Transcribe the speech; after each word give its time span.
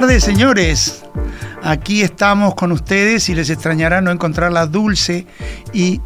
Tardes, 0.00 0.24
señores. 0.24 1.04
Aquí 1.62 2.00
estamos 2.00 2.54
con 2.54 2.72
ustedes 2.72 3.28
y 3.28 3.34
les 3.34 3.50
extrañará 3.50 4.00
no 4.00 4.10
encontrar 4.10 4.50
la 4.50 4.64
dulce 4.64 5.26
y 5.74 6.00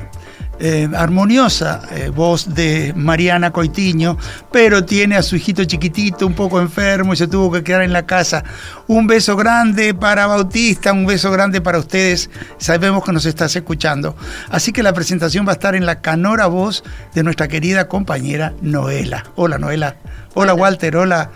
eh, 0.59 0.89
armoniosa 0.93 1.83
eh, 1.93 2.09
voz 2.09 2.53
de 2.53 2.93
Mariana 2.97 3.53
Coitiño, 3.53 4.19
pero 4.51 4.85
tiene 4.85 5.15
a 5.15 5.23
su 5.23 5.37
hijito 5.37 5.65
chiquitito 5.65 6.27
un 6.27 6.35
poco 6.35 6.61
enfermo 6.61 7.13
y 7.13 7.17
se 7.17 7.29
tuvo 7.29 7.53
que 7.53 7.63
quedar 7.63 7.83
en 7.83 7.93
la 7.93 8.07
casa. 8.07 8.43
Un 8.89 9.07
beso 9.07 9.37
grande 9.37 9.95
para 9.95 10.27
Bautista, 10.27 10.93
un 10.93 11.07
beso 11.07 11.31
grande 11.31 11.61
para 11.61 11.79
ustedes. 11.79 12.29
Sabemos 12.59 13.05
que 13.05 13.13
nos 13.13 13.25
estás 13.25 13.55
escuchando. 13.55 14.17
Así 14.51 14.73
que 14.73 14.83
la 14.83 14.95
presentación 14.95 15.47
va 15.47 15.51
a 15.51 15.55
estar 15.55 15.77
en 15.77 15.87
la 15.87 16.01
canora 16.01 16.49
voz 16.49 16.83
de 17.15 17.23
nuestra 17.23 17.47
querida 17.47 17.87
compañera 17.87 18.53
Noela. 18.63 19.27
Hola 19.37 19.59
Noela. 19.59 19.95
Hola 20.35 20.55
Walter. 20.55 20.97
Hola 20.97 21.31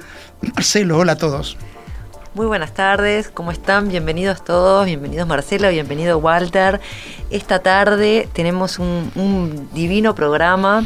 Marcelo. 0.57 0.99
Hola 0.99 1.13
a 1.13 1.17
todos. 1.17 1.57
Muy 2.33 2.47
buenas 2.47 2.73
tardes, 2.75 3.29
¿cómo 3.29 3.51
están? 3.51 3.89
Bienvenidos 3.89 4.45
todos, 4.45 4.87
bienvenidos 4.87 5.27
Marcelo, 5.27 5.69
bienvenido 5.69 6.19
Walter. 6.19 6.81
Esta 7.29 7.59
tarde 7.59 8.29
tenemos 8.33 8.79
un, 8.79 9.11
un 9.17 9.69
divino 9.75 10.15
programa 10.15 10.85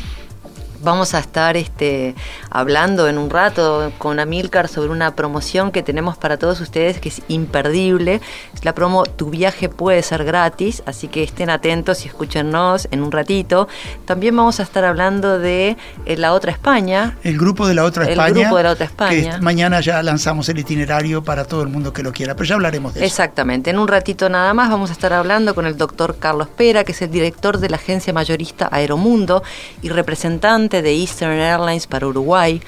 vamos 0.84 1.14
a 1.14 1.18
estar 1.18 1.56
este, 1.56 2.14
hablando 2.50 3.08
en 3.08 3.18
un 3.18 3.30
rato 3.30 3.92
con 3.98 4.20
Amilcar 4.20 4.68
sobre 4.68 4.90
una 4.90 5.16
promoción 5.16 5.72
que 5.72 5.82
tenemos 5.82 6.16
para 6.16 6.36
todos 6.36 6.60
ustedes 6.60 7.00
que 7.00 7.08
es 7.08 7.22
imperdible. 7.28 8.20
Es 8.54 8.64
la 8.64 8.74
promo 8.74 9.04
Tu 9.04 9.30
viaje 9.30 9.68
puede 9.68 10.02
ser 10.02 10.24
gratis, 10.24 10.82
así 10.86 11.08
que 11.08 11.22
estén 11.22 11.50
atentos 11.50 12.04
y 12.04 12.08
escúchennos 12.08 12.88
en 12.90 13.02
un 13.02 13.10
ratito. 13.10 13.68
También 14.04 14.36
vamos 14.36 14.60
a 14.60 14.62
estar 14.62 14.84
hablando 14.84 15.38
de 15.38 15.76
eh, 16.06 16.16
La 16.16 16.32
Otra 16.32 16.52
España. 16.52 17.16
El 17.22 17.38
grupo 17.38 17.66
de 17.66 17.74
La 17.74 17.84
Otra 17.84 18.04
España. 18.04 18.26
El 18.28 18.34
grupo 18.34 18.56
de 18.56 18.62
La 18.62 18.70
Otra 18.70 18.86
España. 18.86 19.36
Que 19.36 19.40
mañana 19.40 19.80
ya 19.80 20.02
lanzamos 20.02 20.48
el 20.48 20.58
itinerario 20.58 21.24
para 21.24 21.44
todo 21.44 21.62
el 21.62 21.68
mundo 21.68 21.92
que 21.92 22.02
lo 22.02 22.12
quiera, 22.12 22.34
pero 22.34 22.44
ya 22.44 22.54
hablaremos 22.54 22.94
de 22.94 23.00
eso. 23.00 23.06
Exactamente. 23.06 23.70
En 23.70 23.78
un 23.78 23.88
ratito 23.88 24.28
nada 24.28 24.52
más 24.54 24.70
vamos 24.70 24.90
a 24.90 24.92
estar 24.92 25.12
hablando 25.12 25.54
con 25.54 25.66
el 25.66 25.76
doctor 25.76 26.16
Carlos 26.18 26.48
Pera, 26.48 26.84
que 26.84 26.92
es 26.92 27.02
el 27.02 27.10
director 27.10 27.58
de 27.58 27.70
la 27.70 27.76
agencia 27.76 28.12
mayorista 28.12 28.68
Aeromundo 28.70 29.42
y 29.82 29.88
representante 29.88 30.73
de 30.82 30.92
Eastern 30.92 31.38
Airlines 31.38 31.86
para 31.86 32.06
Uruguay. 32.06 32.60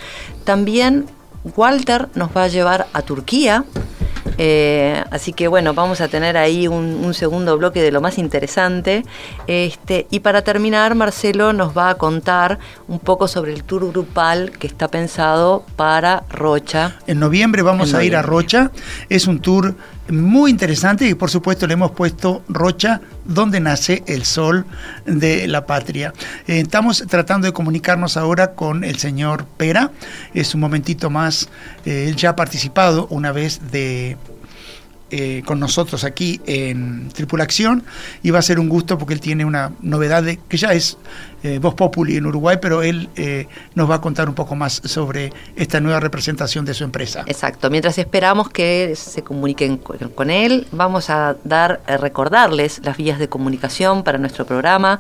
También 0.44 1.06
Walter 1.56 2.08
nos 2.14 2.30
va 2.36 2.44
a 2.44 2.48
llevar 2.48 2.86
a 2.92 3.02
Turquía. 3.02 3.64
Eh, 4.38 5.02
así 5.10 5.32
que 5.32 5.48
bueno, 5.48 5.72
vamos 5.72 6.02
a 6.02 6.08
tener 6.08 6.36
ahí 6.36 6.68
un, 6.68 7.14
segundo 7.14 7.56
bloque 7.56 7.80
de 7.82 7.90
lo 7.90 8.00
más 8.00 8.18
interesante. 8.18 9.04
Este, 9.46 10.06
y 10.10 10.20
para 10.20 10.42
terminar, 10.42 10.94
Marcelo 10.94 11.52
nos 11.52 11.76
va 11.76 11.90
a 11.90 11.94
contar 11.94 12.58
un 12.88 12.98
poco 12.98 13.28
sobre 13.28 13.52
el 13.52 13.64
tour 13.64 13.90
grupal 13.90 14.50
que 14.58 14.66
está 14.66 14.88
pensado 14.88 15.64
para 15.76 16.24
Rocha. 16.28 16.96
En 17.06 17.18
noviembre 17.18 17.62
vamos 17.62 17.94
a 17.94 18.04
ir 18.04 18.16
a 18.16 18.22
Rocha. 18.22 18.70
Es 19.08 19.26
un 19.26 19.40
tour 19.40 19.74
muy 20.10 20.50
interesante 20.50 21.08
y 21.08 21.14
por 21.14 21.30
supuesto 21.30 21.66
le 21.66 21.74
hemos 21.74 21.92
puesto 21.92 22.42
Rocha, 22.48 23.00
donde 23.24 23.60
nace 23.60 24.02
el 24.06 24.24
sol 24.24 24.66
de 25.04 25.48
la 25.48 25.66
patria. 25.66 26.12
Eh, 26.46 26.60
estamos 26.60 27.04
tratando 27.08 27.46
de 27.46 27.52
comunicarnos 27.52 28.16
ahora 28.16 28.54
con 28.54 28.84
el 28.84 28.98
señor 28.98 29.46
Pera, 29.56 29.90
es 30.34 30.54
un 30.54 30.60
momentito 30.60 31.10
más, 31.10 31.48
eh, 31.84 32.06
él 32.08 32.16
ya 32.16 32.30
ha 32.30 32.36
participado 32.36 33.06
una 33.10 33.32
vez 33.32 33.60
de 33.70 34.16
eh, 35.10 35.42
con 35.46 35.60
nosotros 35.60 36.02
aquí 36.02 36.40
en 36.46 37.10
Tripulación 37.10 37.84
y 38.24 38.30
va 38.30 38.40
a 38.40 38.42
ser 38.42 38.58
un 38.58 38.68
gusto 38.68 38.98
porque 38.98 39.14
él 39.14 39.20
tiene 39.20 39.44
una 39.44 39.70
novedad 39.80 40.24
de, 40.24 40.40
que 40.48 40.56
ya 40.56 40.72
es 40.72 40.98
eh, 41.44 41.60
Voz 41.60 41.74
Populi 41.74 42.16
en 42.16 42.26
Uruguay, 42.26 42.58
pero 42.60 42.82
él 42.82 43.08
eh, 43.14 43.46
nos 43.76 43.88
va 43.88 43.94
a 43.94 44.00
contar 44.00 44.28
un 44.28 44.34
poco 44.34 44.56
más 44.56 44.82
sobre 44.84 45.32
esta 45.54 45.78
nueva 45.78 46.00
representación 46.00 46.64
de 46.64 46.74
su 46.74 46.82
empresa. 46.82 47.22
Exacto, 47.26 47.70
mientras 47.70 47.96
esperamos 47.98 48.48
que 48.48 48.94
se 48.96 49.22
comuniquen 49.22 49.76
con 49.76 50.30
él, 50.30 50.66
vamos 50.72 51.08
a 51.08 51.36
dar, 51.44 51.82
recordarles 51.86 52.80
las 52.82 52.96
vías 52.96 53.20
de 53.20 53.28
comunicación 53.28 54.02
para 54.02 54.18
nuestro 54.18 54.44
programa. 54.44 54.98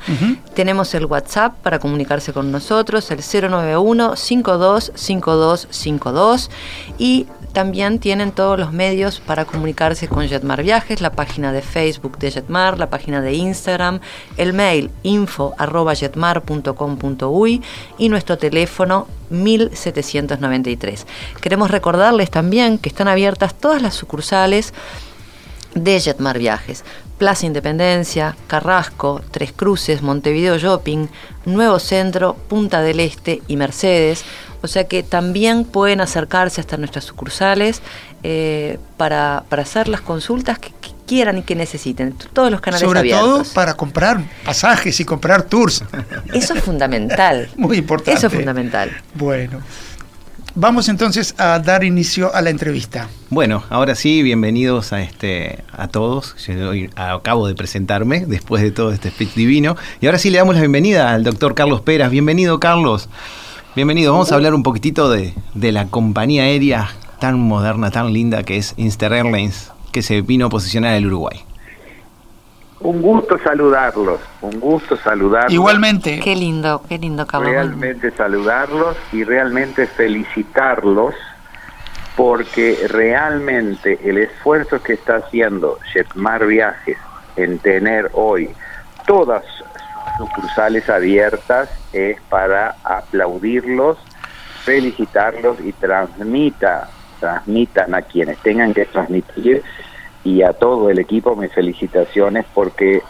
Tenemos 0.54 0.94
el 0.94 1.06
WhatsApp 1.06 1.56
para 1.62 1.80
comunicarse 1.80 2.32
con 2.32 2.52
nosotros, 2.52 3.10
el 3.10 3.18
091 3.18 4.14
525252 4.14 6.48
y 6.98 7.26
también 7.56 8.00
tienen 8.00 8.32
todos 8.32 8.58
los 8.58 8.74
medios 8.74 9.20
para 9.20 9.46
comunicarse 9.46 10.08
con 10.08 10.28
Jetmar 10.28 10.62
Viajes, 10.62 11.00
la 11.00 11.12
página 11.12 11.52
de 11.52 11.62
Facebook 11.62 12.18
de 12.18 12.30
Jetmar, 12.30 12.78
la 12.78 12.90
página 12.90 13.22
de 13.22 13.32
Instagram, 13.32 14.00
el 14.36 14.52
mail 14.52 14.90
info 15.02 15.54
y 17.96 18.10
nuestro 18.10 18.36
teléfono 18.36 19.06
1793. 19.30 21.06
Queremos 21.40 21.70
recordarles 21.70 22.30
también 22.30 22.76
que 22.76 22.90
están 22.90 23.08
abiertas 23.08 23.54
todas 23.54 23.80
las 23.80 23.94
sucursales 23.94 24.74
de 25.74 25.98
Jetmar 25.98 26.38
Viajes. 26.38 26.84
Plaza 27.18 27.46
Independencia, 27.46 28.36
Carrasco, 28.46 29.22
Tres 29.30 29.52
Cruces, 29.52 30.02
Montevideo 30.02 30.58
Shopping, 30.58 31.06
Nuevo 31.44 31.78
Centro, 31.78 32.34
Punta 32.34 32.82
del 32.82 33.00
Este 33.00 33.42
y 33.48 33.56
Mercedes. 33.56 34.24
O 34.62 34.68
sea 34.68 34.84
que 34.84 35.02
también 35.02 35.64
pueden 35.64 36.00
acercarse 36.00 36.60
hasta 36.60 36.76
nuestras 36.76 37.04
sucursales 37.04 37.82
eh, 38.22 38.78
para, 38.96 39.44
hacer 39.50 39.88
las 39.88 40.00
consultas 40.00 40.58
que, 40.58 40.72
quieran 41.06 41.38
y 41.38 41.42
que 41.42 41.54
necesiten. 41.54 42.16
Todos 42.32 42.50
los 42.50 42.60
canales 42.60 42.84
Sobre 42.84 43.08
todo 43.08 43.44
para 43.54 43.74
comprar 43.74 44.20
pasajes 44.44 44.98
y 44.98 45.04
comprar 45.04 45.44
tours. 45.44 45.84
Eso 46.34 46.54
es 46.54 46.64
fundamental. 46.64 47.48
Muy 47.56 47.76
importante. 47.76 48.18
Eso 48.18 48.26
es 48.26 48.32
fundamental. 48.32 48.90
Bueno. 49.14 49.60
Vamos 50.58 50.88
entonces 50.88 51.34
a 51.36 51.58
dar 51.58 51.84
inicio 51.84 52.34
a 52.34 52.40
la 52.40 52.48
entrevista. 52.48 53.10
Bueno, 53.28 53.64
ahora 53.68 53.94
sí, 53.94 54.22
bienvenidos 54.22 54.94
a 54.94 55.02
este 55.02 55.62
a 55.70 55.88
todos. 55.88 56.34
Yo 56.46 56.70
acabo 56.96 57.46
de 57.46 57.54
presentarme 57.54 58.24
después 58.24 58.62
de 58.62 58.70
todo 58.70 58.90
este 58.90 59.10
speech 59.10 59.34
divino. 59.34 59.76
Y 60.00 60.06
ahora 60.06 60.16
sí 60.16 60.30
le 60.30 60.38
damos 60.38 60.54
la 60.54 60.62
bienvenida 60.62 61.12
al 61.12 61.24
doctor 61.24 61.54
Carlos 61.54 61.82
Peras. 61.82 62.10
Bienvenido, 62.10 62.58
Carlos. 62.58 63.10
Bienvenido. 63.74 64.12
Vamos 64.12 64.32
a 64.32 64.36
hablar 64.36 64.54
un 64.54 64.62
poquitito 64.62 65.10
de, 65.10 65.34
de 65.52 65.72
la 65.72 65.88
compañía 65.88 66.44
aérea 66.44 66.88
tan 67.20 67.38
moderna, 67.38 67.90
tan 67.90 68.14
linda 68.14 68.42
que 68.42 68.56
es 68.56 68.72
Inster 68.78 69.12
Airlines, 69.12 69.72
que 69.92 70.00
se 70.00 70.22
vino 70.22 70.46
a 70.46 70.48
posicionar 70.48 70.94
el 70.94 71.04
Uruguay. 71.04 71.45
Un 72.80 73.00
gusto 73.00 73.38
saludarlos, 73.38 74.20
un 74.42 74.60
gusto 74.60 74.96
saludarlos. 74.96 75.52
Igualmente. 75.52 76.20
Qué 76.20 76.36
lindo, 76.36 76.82
qué 76.88 76.98
lindo, 76.98 77.26
Realmente 77.32 78.10
saludarlos 78.10 78.96
y 79.12 79.24
realmente 79.24 79.86
felicitarlos 79.86 81.14
porque 82.16 82.78
realmente 82.88 83.98
el 84.04 84.18
esfuerzo 84.18 84.82
que 84.82 84.94
está 84.94 85.16
haciendo 85.16 85.78
Jetmar 85.92 86.46
Viajes 86.46 86.96
en 87.36 87.58
tener 87.58 88.10
hoy 88.14 88.50
todas 89.06 89.44
sus 89.44 89.66
sucursales 90.18 90.88
abiertas 90.88 91.70
es 91.92 92.20
para 92.28 92.76
aplaudirlos, 92.84 93.98
felicitarlos 94.64 95.58
y 95.60 95.72
transmita, 95.72 96.88
transmitan 97.20 97.94
a 97.94 98.02
quienes 98.02 98.38
tengan 98.38 98.72
que 98.72 98.86
transmitir 98.86 99.62
y 100.26 100.42
a 100.42 100.52
todo 100.52 100.90
el 100.90 100.98
equipo 100.98 101.36
mis 101.36 101.52
felicitaciones 101.52 102.44
porque 102.52 103.00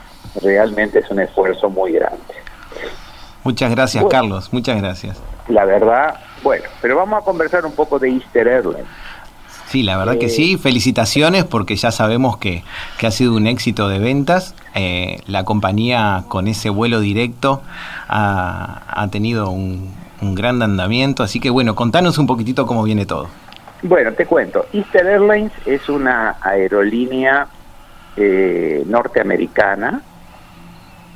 realmente 0.43 0.99
es 0.99 1.11
un 1.11 1.21
esfuerzo 1.21 1.71
muy 1.71 1.93
grande. 1.93 2.21
Muchas 3.43 3.71
gracias, 3.71 4.05
Carlos. 4.11 4.53
Muchas 4.53 4.77
gracias. 4.83 5.23
La 5.49 5.65
verdad, 5.65 6.17
bueno, 6.43 6.65
pero 6.83 6.97
vamos 6.97 7.23
a 7.23 7.25
conversar 7.25 7.65
un 7.65 7.73
poco 7.73 7.99
de 7.99 8.11
Easter 8.11 8.47
Airlines. 8.47 8.85
Sí, 9.69 9.83
la 9.83 9.97
verdad 9.97 10.19
que 10.19 10.29
sí. 10.29 10.59
Felicitaciones 10.59 11.45
porque 11.45 11.75
ya 11.77 11.91
sabemos 11.91 12.37
que, 12.37 12.65
ha 13.03 13.11
sido 13.11 13.35
un 13.35 13.47
éxito 13.47 13.89
de 13.89 13.99
ventas. 13.99 14.55
Eh, 14.75 15.21
la 15.27 15.45
compañía 15.45 16.25
con 16.29 16.49
ese 16.49 16.69
vuelo 16.69 17.01
directo 17.01 17.63
ha, 18.09 19.09
tenido 19.11 19.49
un, 19.49 19.95
gran 20.21 20.61
andamiento. 20.63 21.23
Así 21.23 21.41
que 21.41 21.49
bueno, 21.49 21.75
contanos 21.75 22.19
un 22.19 22.27
poquitito 22.27 22.67
cómo 22.67 22.83
viene 22.83 23.07
todo. 23.07 23.29
Bueno, 23.83 24.13
te 24.13 24.27
cuento. 24.27 24.67
Easter 24.73 25.07
Airlines 25.07 25.53
es 25.67 25.89
una 25.89 26.37
aerolínea 26.41 27.47
eh, 28.17 28.83
norteamericana. 28.87 30.03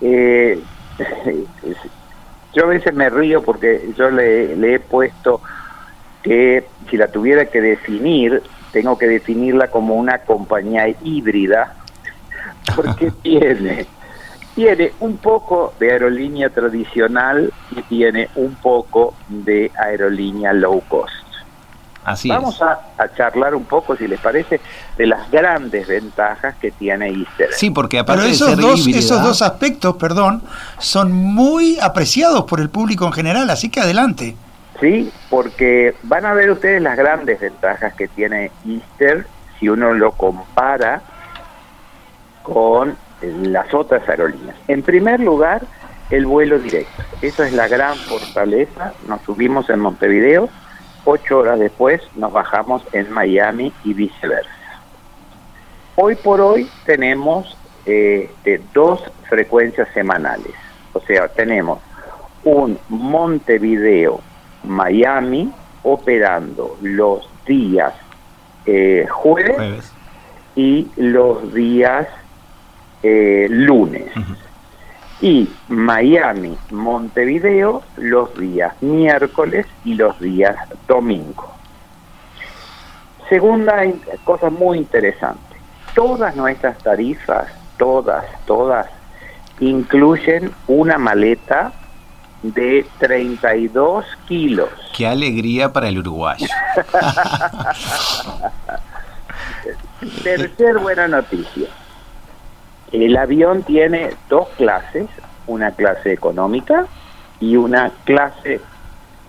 Eh, 0.00 0.60
yo 2.54 2.64
a 2.64 2.66
veces 2.66 2.94
me 2.94 3.08
río 3.08 3.42
porque 3.42 3.92
yo 3.96 4.10
le, 4.10 4.74
he 4.74 4.78
puesto 4.78 5.40
que 6.22 6.66
si 6.90 6.96
la 6.96 7.08
tuviera 7.08 7.46
que 7.46 7.60
definir, 7.60 8.42
tengo 8.72 8.98
que 8.98 9.06
definirla 9.06 9.68
como 9.68 9.94
una 9.94 10.18
compañía 10.18 10.88
híbrida, 11.02 11.74
porque 12.76 13.10
tiene, 13.22 13.86
tiene 14.54 14.92
un 15.00 15.16
poco 15.16 15.72
de 15.80 15.92
aerolínea 15.92 16.50
tradicional 16.50 17.50
y 17.70 17.80
tiene 17.82 18.28
un 18.34 18.54
poco 18.56 19.14
de 19.28 19.70
aerolínea 19.78 20.52
low 20.52 20.82
cost. 20.88 21.19
Vamos 22.04 22.60
A, 22.62 22.80
charlar 23.14 23.54
un 23.54 23.64
poco, 23.64 23.96
si 23.96 24.08
les 24.08 24.18
parece, 24.20 24.60
de 24.96 25.06
las 25.06 25.30
grandes 25.30 25.86
ventajas 25.86 26.54
que 26.56 26.70
tiene 26.70 27.08
Easter. 27.08 27.50
Sí, 27.52 27.70
porque 27.70 27.98
aparte 27.98 28.22
Pero 28.22 28.32
esos, 28.32 28.56
dos, 28.56 28.86
esos 28.86 29.22
dos 29.22 29.42
aspectos, 29.42 29.96
perdón, 29.96 30.42
son 30.78 31.12
muy 31.12 31.78
apreciados 31.80 32.44
por 32.44 32.60
el 32.60 32.70
público 32.70 33.06
en 33.06 33.12
general, 33.12 33.50
así 33.50 33.68
que 33.68 33.80
adelante. 33.80 34.36
Sí, 34.80 35.12
porque 35.28 35.94
van 36.04 36.24
a 36.24 36.32
ver 36.32 36.50
ustedes 36.50 36.80
las 36.80 36.96
grandes 36.96 37.38
ventajas 37.38 37.92
que 37.94 38.08
tiene 38.08 38.50
Easter 38.66 39.26
si 39.58 39.68
uno 39.68 39.92
lo 39.92 40.12
compara 40.12 41.02
con 42.42 42.96
las 43.20 43.74
otras 43.74 44.08
aerolíneas. 44.08 44.56
En 44.68 44.82
primer 44.82 45.20
lugar, 45.20 45.62
el 46.08 46.24
vuelo 46.24 46.58
directo. 46.58 47.02
Esa 47.20 47.46
es 47.46 47.52
la 47.52 47.68
gran 47.68 47.94
fortaleza. 47.96 48.94
Nos 49.06 49.20
subimos 49.22 49.68
en 49.68 49.80
Montevideo 49.80 50.48
ocho 51.10 51.38
horas 51.38 51.58
después 51.58 52.00
nos 52.14 52.32
bajamos 52.32 52.82
en 52.92 53.10
Miami 53.10 53.72
y 53.84 53.94
viceversa. 53.94 54.50
Hoy 55.96 56.14
por 56.14 56.40
hoy 56.40 56.68
tenemos 56.86 57.56
eh, 57.84 58.30
dos 58.72 59.02
frecuencias 59.28 59.88
semanales, 59.92 60.54
o 60.92 61.00
sea, 61.00 61.26
tenemos 61.28 61.80
un 62.44 62.78
Montevideo 62.88 64.20
Miami 64.62 65.52
operando 65.82 66.76
los 66.80 67.28
días 67.44 67.92
eh, 68.66 69.06
jueves, 69.10 69.92
y 70.54 70.88
los 70.96 71.52
días 71.54 72.06
eh, 73.02 73.46
lunes 73.50 74.10
y 75.20 75.48
Miami, 75.68 76.56
Montevideo 76.70 77.82
los 77.96 78.36
días 78.38 78.80
miércoles 78.82 79.66
y 79.84 79.94
los 79.94 80.18
días 80.20 80.56
domingo. 80.88 81.54
Segunda 83.28 83.84
cosa 84.24 84.50
muy 84.50 84.78
interesante, 84.78 85.56
todas 85.94 86.34
nuestras 86.36 86.78
tarifas, 86.78 87.48
todas, 87.76 88.24
todas, 88.46 88.86
incluyen 89.60 90.52
una 90.66 90.98
maleta 90.98 91.72
de 92.42 92.84
32 92.98 94.04
kilos. 94.26 94.70
Qué 94.96 95.06
alegría 95.06 95.72
para 95.72 95.88
el 95.88 95.98
uruguayo. 95.98 96.48
Tercer 100.22 100.78
buena 100.78 101.06
noticia. 101.06 101.68
El 102.92 103.16
avión 103.16 103.62
tiene 103.62 104.10
dos 104.28 104.48
clases, 104.56 105.06
una 105.46 105.72
clase 105.72 106.12
económica 106.12 106.86
y 107.38 107.56
una 107.56 107.90
clase 108.04 108.60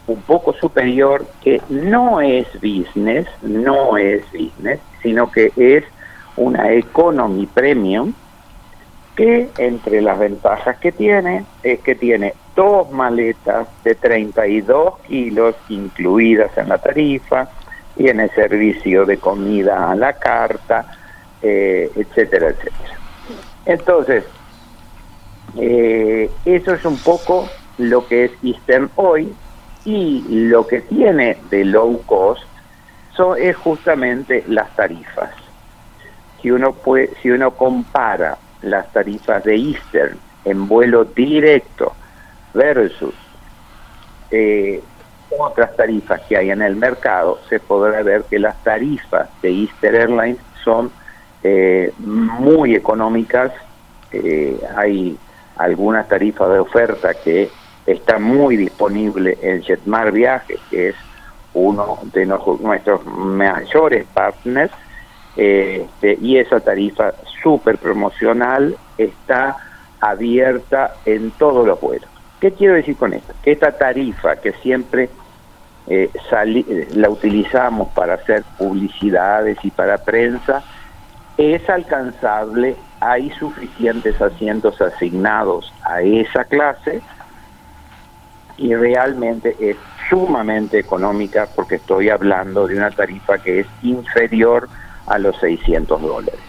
un 0.08 0.22
poco 0.22 0.54
superior 0.54 1.26
que 1.42 1.62
no 1.70 2.22
es 2.22 2.48
business, 2.56 3.28
no 3.42 3.98
es 3.98 4.24
business, 4.32 4.80
sino 5.02 5.32
que 5.32 5.52
es 5.56 5.84
una 6.36 6.72
economy 6.72 7.46
premium 7.46 8.14
que 9.16 9.50
entre 9.58 10.02
las 10.02 10.18
ventajas 10.18 10.78
que 10.80 10.92
tiene 10.92 11.46
es 11.64 11.80
que 11.82 11.96
tiene 11.96 12.34
dos 12.56 12.92
maletas 12.92 13.68
de 13.84 13.96
32 13.96 15.00
kilos 15.08 15.56
incluidas 15.70 16.58
en 16.58 16.70
la 16.70 16.78
tarifa, 16.78 17.50
tiene 17.96 18.30
servicio 18.30 19.06
de 19.06 19.18
comida 19.18 19.92
a 19.92 19.96
la 19.96 20.14
carta, 20.14 20.86
eh, 21.42 21.92
etcétera, 21.96 22.50
etcétera. 22.50 23.01
Entonces, 23.66 24.26
eh, 25.58 26.32
eso 26.46 26.74
es 26.74 26.86
un 26.86 26.98
poco 27.00 27.50
lo 27.78 28.08
que 28.08 28.26
es 28.26 28.32
Eastern 28.44 28.92
hoy 28.96 29.36
y 29.84 30.24
lo 30.48 30.68
que 30.68 30.82
tiene 30.82 31.38
de 31.50 31.66
low 31.66 32.04
cost 32.06 32.44
es 33.38 33.56
justamente 33.58 34.44
las 34.48 34.74
tarifas. 34.76 35.32
Si 36.42 36.50
uno, 36.50 36.74
puede, 36.74 37.14
si 37.22 37.30
uno 37.30 37.52
compara 37.52 38.38
las 38.62 38.92
tarifas 38.92 39.44
de 39.44 39.56
Eastern 39.56 40.18
en 40.46 40.68
vuelo 40.68 41.06
directo 41.06 41.96
versus 42.54 43.14
eh, 44.32 44.84
otras 45.38 45.76
tarifas 45.76 46.22
que 46.28 46.38
hay 46.38 46.50
en 46.50 46.62
el 46.62 46.76
mercado, 46.76 47.40
se 47.48 47.60
podrá 47.60 48.02
ver 48.02 48.26
que 48.30 48.40
las 48.40 48.62
tarifas 48.64 49.30
de 49.42 49.50
Eastern 49.50 49.96
Airlines 49.96 50.40
son 50.64 50.92
eh, 51.44 51.94
muy 52.00 52.76
económicas. 52.76 53.52
Eh, 54.12 54.60
hay 54.76 55.18
algunas 55.58 56.08
tarifas 56.08 56.50
de 56.50 56.60
oferta 56.60 57.14
que 57.14 57.50
está 57.86 58.20
muy 58.20 58.58
disponible 58.58 59.38
en 59.42 59.62
Jetmar 59.64 60.12
Viajes, 60.12 60.60
que 60.70 60.90
es 60.90 60.96
uno 61.54 62.00
de 62.14 62.26
nuestros 62.26 63.06
mayores 63.06 64.06
partners, 64.14 64.72
este, 65.36 66.18
y 66.22 66.38
esa 66.38 66.60
tarifa 66.60 67.14
súper 67.42 67.78
promocional 67.78 68.76
está 68.98 69.58
abierta 70.00 70.96
en 71.06 71.32
todos 71.32 71.66
los 71.66 71.80
vuelos. 71.80 72.10
¿Qué 72.40 72.52
quiero 72.52 72.74
decir 72.74 72.98
con 72.98 73.14
esto? 73.14 73.34
Que 73.44 73.52
esta 73.52 73.78
tarifa 73.78 74.36
que 74.38 74.52
siempre 74.54 75.10
eh, 75.88 76.10
la 76.96 77.10
utilizamos 77.10 77.90
para 77.90 78.16
hacer 78.16 78.44
publicidades 78.58 79.58
y 79.64 79.72
para 79.72 79.98
prensa, 80.00 80.64
es 81.38 81.70
alcanzable, 81.70 82.76
hay 83.00 83.30
suficientes 83.32 84.22
asientos 84.22 84.80
asignados 84.82 85.74
a 85.84 86.02
esa 86.02 86.44
clase 86.46 87.02
y 88.58 88.76
realmente 88.76 89.56
es 89.60 89.78
sumamente 90.10 90.80
económica 90.80 91.48
porque 91.56 91.76
estoy 91.76 92.10
hablando 92.10 92.68
de 92.68 92.76
una 92.76 92.92
tarifa 92.92 93.40
que 93.40 93.62
es 93.62 93.68
inferior 93.82 94.70
a 95.08 95.18
los 95.18 95.38
600 95.38 96.02
dólares. 96.02 96.40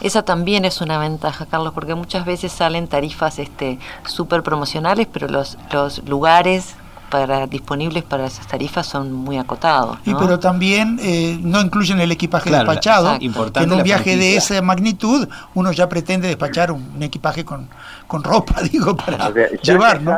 Esa 0.00 0.24
también 0.24 0.64
es 0.64 0.80
una 0.80 0.98
ventaja, 0.98 1.46
Carlos, 1.46 1.72
porque 1.72 1.94
muchas 1.94 2.24
veces 2.24 2.52
salen 2.52 2.86
tarifas 2.86 3.38
este 3.38 3.78
súper 4.04 4.42
promocionales, 4.42 5.08
pero 5.12 5.26
los, 5.26 5.58
los 5.72 6.06
lugares 6.08 6.76
para 7.10 7.46
disponibles 7.46 8.04
para 8.04 8.26
esas 8.26 8.46
tarifas 8.46 8.86
son 8.86 9.12
muy 9.12 9.38
acotados. 9.38 9.98
Y 10.04 10.14
pero 10.14 10.38
también 10.38 10.98
eh, 11.02 11.38
no 11.42 11.60
incluyen 11.60 12.00
el 12.00 12.12
equipaje 12.12 12.50
despachado. 12.50 13.18
en 13.20 13.72
un 13.72 13.82
viaje 13.82 14.16
de 14.16 14.36
esa 14.36 14.60
magnitud 14.62 15.28
uno 15.54 15.72
ya 15.72 15.88
pretende 15.88 16.28
despachar 16.28 16.72
un, 16.72 17.02
equipaje 17.02 17.44
con, 17.44 17.68
con, 18.06 18.22
ropa, 18.22 18.62
digo, 18.70 18.96
para 18.96 19.30
llevar, 19.62 20.02
¿no? 20.02 20.16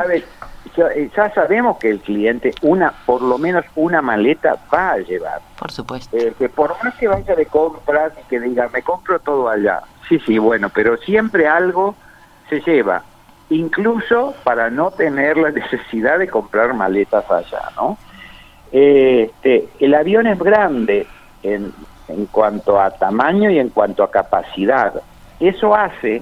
Eh, 0.77 1.11
ya, 1.15 1.33
sabemos 1.33 1.77
que 1.77 1.89
el 1.89 1.99
cliente 1.99 2.53
una 2.61 2.93
por 3.05 3.21
lo 3.21 3.37
menos 3.37 3.65
una 3.75 4.01
maleta 4.01 4.57
va 4.73 4.91
a 4.91 4.97
llevar. 4.99 5.41
Por 5.59 5.71
supuesto. 5.71 6.15
Eh, 6.15 6.33
que 6.37 6.47
por 6.47 6.75
más 6.83 6.95
que 6.95 7.07
vaya 7.07 7.35
de 7.35 7.45
compras 7.45 8.13
y 8.23 8.29
que 8.29 8.39
diga, 8.39 8.69
me 8.71 8.81
compro 8.81 9.19
todo 9.19 9.49
allá. 9.49 9.81
Sí, 10.07 10.19
sí, 10.25 10.37
bueno, 10.37 10.69
pero 10.69 10.97
siempre 10.97 11.47
algo 11.47 11.95
se 12.49 12.61
lleva 12.61 13.03
incluso 13.51 14.33
para 14.43 14.69
no 14.69 14.91
tener 14.91 15.37
la 15.37 15.51
necesidad 15.51 16.19
de 16.19 16.27
comprar 16.27 16.73
maletas 16.73 17.29
allá, 17.29 17.61
¿no? 17.75 17.97
Este, 18.71 19.67
el 19.79 19.93
avión 19.93 20.25
es 20.27 20.39
grande, 20.39 21.05
en, 21.43 21.73
en 22.07 22.25
cuanto 22.27 22.79
a 22.79 22.91
tamaño 22.91 23.49
y 23.49 23.59
en 23.59 23.69
cuanto 23.69 24.03
a 24.03 24.11
capacidad. 24.11 24.93
Eso 25.39 25.75
hace 25.75 26.21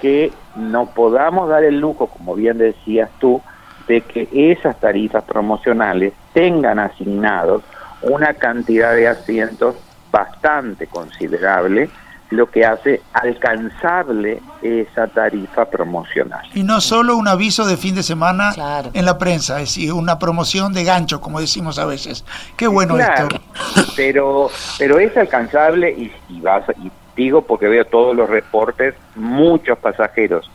que 0.00 0.32
no 0.56 0.86
podamos 0.86 1.48
dar 1.48 1.64
el 1.64 1.78
lujo, 1.78 2.06
como 2.06 2.34
bien 2.34 2.58
decías 2.58 3.10
tú, 3.18 3.42
de 3.88 4.02
que 4.02 4.28
esas 4.32 4.78
tarifas 4.78 5.24
promocionales 5.24 6.12
tengan 6.32 6.78
asignados 6.78 7.62
una 8.02 8.34
cantidad 8.34 8.94
de 8.94 9.08
asientos 9.08 9.76
bastante 10.10 10.86
considerable, 10.86 11.90
lo 12.30 12.48
que 12.48 12.64
hace 12.64 13.02
alcanzable 13.12 14.40
esa 14.62 15.08
tarifa 15.08 15.64
promocional. 15.64 16.46
Y 16.54 16.62
no 16.62 16.80
solo 16.80 17.16
un 17.16 17.26
aviso 17.26 17.66
de 17.66 17.76
fin 17.76 17.94
de 17.94 18.02
semana 18.02 18.52
en 18.92 19.04
la 19.04 19.18
prensa, 19.18 19.60
es 19.60 19.74
decir, 19.74 19.92
una 19.92 20.18
promoción 20.18 20.72
de 20.72 20.84
gancho, 20.84 21.20
como 21.20 21.40
decimos 21.40 21.78
a 21.78 21.86
veces. 21.86 22.24
Qué 22.56 22.68
bueno 22.68 22.98
esto. 22.98 23.28
Pero, 23.96 24.50
pero 24.78 24.98
es 24.98 25.14
alcanzable 25.16 25.90
y, 25.90 26.12
y, 26.28 26.40
vas, 26.40 26.64
y 26.82 26.90
digo 27.16 27.42
porque 27.42 27.66
veo 27.66 27.84
todos 27.84 28.16
los 28.16 28.30
reportes, 28.30 28.94
muchos 29.14 29.78
pasajeros 29.78 30.50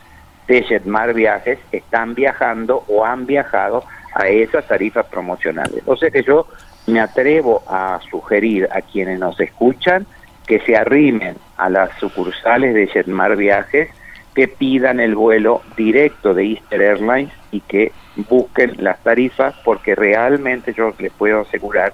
de 0.48 0.62
Jetmar 0.62 1.14
Viajes 1.14 1.58
están 1.70 2.14
viajando 2.14 2.84
o 2.88 3.04
han 3.04 3.26
viajado 3.26 3.84
a 4.14 4.28
esas 4.28 4.66
tarifas 4.66 5.06
promocionales. 5.06 5.82
O 5.86 5.96
sea 5.96 6.10
que 6.10 6.22
yo 6.22 6.46
me 6.86 7.00
atrevo 7.00 7.62
a 7.68 8.00
sugerir 8.10 8.68
a 8.72 8.80
quienes 8.80 9.18
nos 9.18 9.38
escuchan 9.40 10.06
que 10.46 10.60
se 10.60 10.76
arrimen 10.76 11.36
a 11.56 11.68
las 11.68 11.90
sucursales 11.98 12.74
de 12.74 12.86
Jetmar 12.86 13.36
Viajes, 13.36 13.88
que 14.34 14.48
pidan 14.48 15.00
el 15.00 15.14
vuelo 15.14 15.62
directo 15.76 16.34
de 16.34 16.44
Easter 16.44 16.82
Airlines 16.82 17.32
y 17.50 17.60
que 17.60 17.92
busquen 18.28 18.74
las 18.78 19.02
tarifas, 19.02 19.54
porque 19.64 19.94
realmente 19.94 20.74
yo 20.74 20.92
les 20.98 21.12
puedo 21.12 21.40
asegurar 21.40 21.92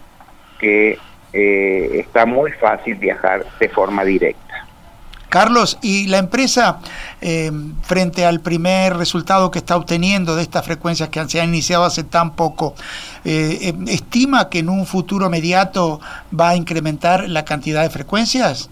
que 0.59 0.99
eh, 1.33 1.91
está 2.01 2.27
muy 2.27 2.53
fácil 2.53 2.97
viajar 2.97 3.45
de 3.59 3.69
forma 3.69 4.05
directa. 4.05 4.52
Carlos, 5.33 5.79
¿y 5.81 6.09
la 6.09 6.19
empresa, 6.19 6.81
eh, 7.23 7.51
frente 7.81 8.27
al 8.27 8.41
primer 8.41 8.95
resultado 8.99 9.51
que 9.51 9.61
está 9.61 9.79
obteniendo 9.79 10.37
de 10.37 10.43
estas 10.43 10.63
frecuencias 10.67 11.09
que 11.09 11.25
se 11.27 11.41
han 11.41 11.49
iniciado 11.49 11.85
hace 11.85 12.05
tan 12.05 12.37
poco, 12.37 12.75
eh, 13.25 13.57
eh, 13.63 13.73
estima 13.89 14.51
que 14.51 14.59
en 14.59 14.69
un 14.69 14.85
futuro 14.85 15.29
inmediato 15.29 16.03
va 16.39 16.51
a 16.51 16.57
incrementar 16.57 17.31
la 17.31 17.47
cantidad 17.47 17.83
de 17.83 17.89
frecuencias? 17.89 18.69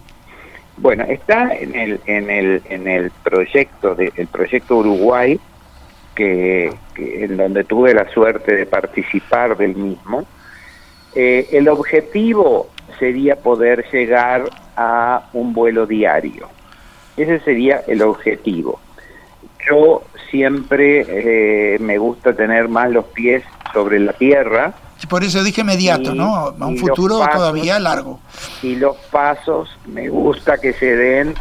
Bueno, 0.77 1.03
está 1.05 1.51
en 1.51 1.73
el, 1.73 1.99
en 2.05 2.29
el, 2.29 2.61
en 2.69 2.87
el 2.87 3.09
proyecto, 3.23 3.95
de, 3.95 4.11
proyecto 4.31 4.75
Uruguay, 4.77 5.39
que, 6.13 6.71
en 6.95 7.37
donde 7.37 7.63
tuve 7.63 7.95
la 7.95 8.07
suerte 8.13 8.55
de 8.55 8.67
participar 8.67 9.57
del 9.57 9.75
mismo. 9.75 10.25
el 11.15 11.67
objetivo 11.67 12.69
sería 12.99 13.35
poder 13.35 13.83
llegar 13.91 14.43
a 14.75 15.29
un 15.33 15.53
vuelo 15.53 15.85
diario. 15.85 16.49
Ese 17.17 17.39
sería 17.39 17.83
el 17.87 18.01
objetivo. 18.01 18.79
Yo 19.69 20.03
siempre 20.29 21.05
eh, 21.07 21.79
me 21.79 21.97
gusta 21.97 22.33
tener 22.33 22.67
más 22.67 22.89
los 22.89 23.05
pies 23.05 23.43
sobre 23.73 23.99
la 23.99 24.13
tierra. 24.13 24.73
Por 25.09 25.23
eso 25.23 25.43
dije 25.43 25.61
inmediato, 25.61 26.13
¿no? 26.15 26.35
A 26.35 26.67
un 26.67 26.77
futuro 26.77 27.19
todavía 27.31 27.79
largo. 27.79 28.19
Y 28.61 28.75
los 28.75 28.95
pasos 29.11 29.77
me 29.85 30.09
gusta 30.09 30.57
que 30.59 30.73
se 30.73 30.95
den 30.95 31.33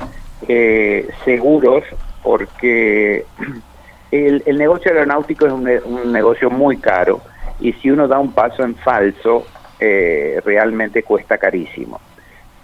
eh, 0.48 1.08
seguros 1.24 1.84
porque 2.22 3.24
el, 4.10 4.42
el, 4.46 4.58
negocio 4.58 4.90
aeronáutico 4.90 5.46
es 5.46 5.52
un, 5.52 5.68
un, 5.84 6.12
negocio 6.12 6.50
muy 6.50 6.78
caro 6.78 7.20
y 7.60 7.72
si 7.74 7.90
uno 7.90 8.08
da 8.08 8.18
un 8.18 8.32
paso 8.32 8.62
en 8.62 8.74
falso, 8.76 9.46
eh, 9.78 10.40
realmente 10.44 11.02
cuesta 11.02 11.38
carísimo. 11.38 12.00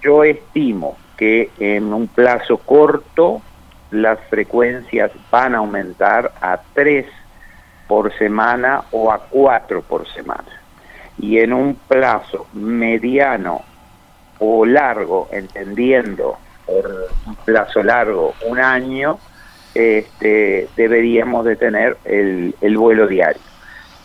Yo 0.07 0.23
estimo 0.23 0.97
que 1.17 1.51
en 1.59 1.93
un 1.93 2.07
plazo 2.07 2.59
corto 2.59 3.43
las 3.91 4.21
frecuencias 4.31 5.11
van 5.33 5.57
a 5.57 5.59
aumentar 5.59 6.31
a 6.41 6.61
3 6.75 7.07
por 7.89 8.17
semana 8.17 8.85
o 8.93 9.11
a 9.11 9.19
4 9.19 9.83
por 9.83 10.07
semana. 10.13 10.63
Y 11.19 11.39
en 11.39 11.53
un 11.53 11.75
plazo 11.75 12.47
mediano 12.53 13.63
o 14.39 14.65
largo, 14.65 15.29
entendiendo 15.33 16.39
por 16.65 17.09
un 17.27 17.35
plazo 17.45 17.83
largo, 17.83 18.33
un 18.47 18.61
año, 18.61 19.19
este, 19.75 20.69
deberíamos 20.77 21.45
de 21.45 21.57
tener 21.57 21.97
el, 22.05 22.55
el 22.61 22.79
vuelo 22.79 23.09
diario. 23.09 23.43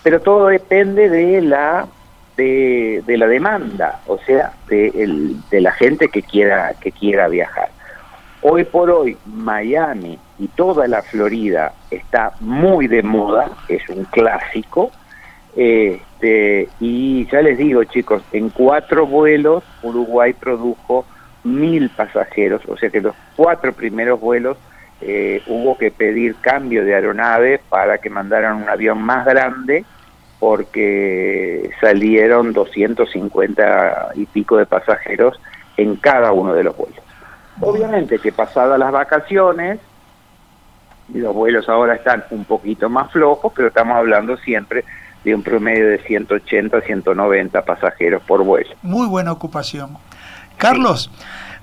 Pero 0.01 0.20
todo 0.20 0.48
depende 0.48 1.10
de 1.10 1.41
la 1.41 1.86
de, 2.41 3.17
la 3.17 3.27
demanda, 3.27 4.01
o 4.07 4.17
sea, 4.19 4.53
de, 4.67 5.36
de 5.50 5.62
la 5.62 5.71
gente 5.71 6.10
que 6.10 6.21
quiera, 6.21 6.74
que 6.79 6.91
quiera 6.91 7.27
viajar. 7.27 7.69
Hoy 8.43 8.63
por 8.63 8.89
hoy 8.89 9.17
Miami 9.25 10.17
y 10.39 10.48
toda 10.48 10.88
la 10.88 11.03
Florida 11.03 11.74
está 11.91 12.33
muy 12.39 12.88
de 12.88 13.03
moda, 13.03 13.51
es 13.67 13.88
un 13.89 14.03
clásico, 14.05 14.91
este, 15.55 16.69
y 16.79 17.27
ya 17.27 17.41
les 17.41 17.57
digo 17.57 17.83
chicos, 17.83 18.24
en 18.31 18.50
cuatro 18.50 19.05
vuelos 19.05 19.63
Uruguay 19.83 20.33
produjo 20.33 21.05
mil 21.43 21.89
pasajeros, 21.89 22.62
o 22.67 22.77
sea 22.77 22.89
que 22.89 23.01
los 23.01 23.15
cuatro 23.36 23.74
primeros 23.74 24.19
vuelos 24.19 24.57
eh, 25.01 25.43
hubo 25.48 25.77
que 25.77 25.91
pedir 25.91 26.36
cambio 26.41 26.86
de 26.86 26.95
aeronave 26.95 27.60
para 27.69 27.98
que 28.00 28.10
mandaran 28.10 28.63
un 28.63 28.69
avión 28.69 29.01
más 29.01 29.25
grande 29.25 29.83
porque 30.41 31.69
salieron 31.79 32.51
250 32.51 34.10
y 34.15 34.25
pico 34.25 34.57
de 34.57 34.65
pasajeros 34.65 35.39
en 35.77 35.98
cada 35.98 36.31
uno 36.31 36.55
de 36.55 36.63
los 36.63 36.75
vuelos. 36.75 36.98
Obviamente 37.60 38.17
que 38.17 38.31
pasadas 38.31 38.79
las 38.79 38.91
vacaciones, 38.91 39.79
los 41.13 41.36
vuelos 41.36 41.69
ahora 41.69 41.93
están 41.93 42.24
un 42.31 42.45
poquito 42.45 42.89
más 42.89 43.12
flojos, 43.12 43.53
pero 43.55 43.67
estamos 43.67 43.95
hablando 43.95 44.36
siempre 44.38 44.83
de 45.24 45.36
un 45.36 45.43
promedio 45.43 45.88
de 45.89 46.00
180 46.00 46.81
190 46.81 47.63
pasajeros 47.63 48.24
por 48.24 48.43
vuelo. 48.43 48.71
Muy 48.81 49.05
buena 49.05 49.31
ocupación. 49.31 49.95
Carlos, 50.57 51.12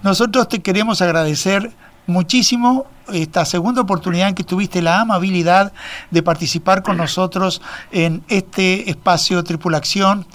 nosotros 0.04 0.49
te 0.49 0.62
queremos 0.62 1.02
agradecer 1.02 1.73
muchísimo 2.09 2.87
esta 3.12 3.45
segunda 3.45 3.83
oportunidad 3.83 4.29
en 4.29 4.35
que 4.35 4.45
tuviste 4.45 4.83
la 4.83 5.00
amabilidad 5.00 5.73
de 6.11 6.23
participar 6.23 6.83
con 6.83 6.97
nosotros 6.97 7.62
en 7.93 8.23
este 8.29 8.91
espacio 8.91 9.45
Tripulación 9.45 10.27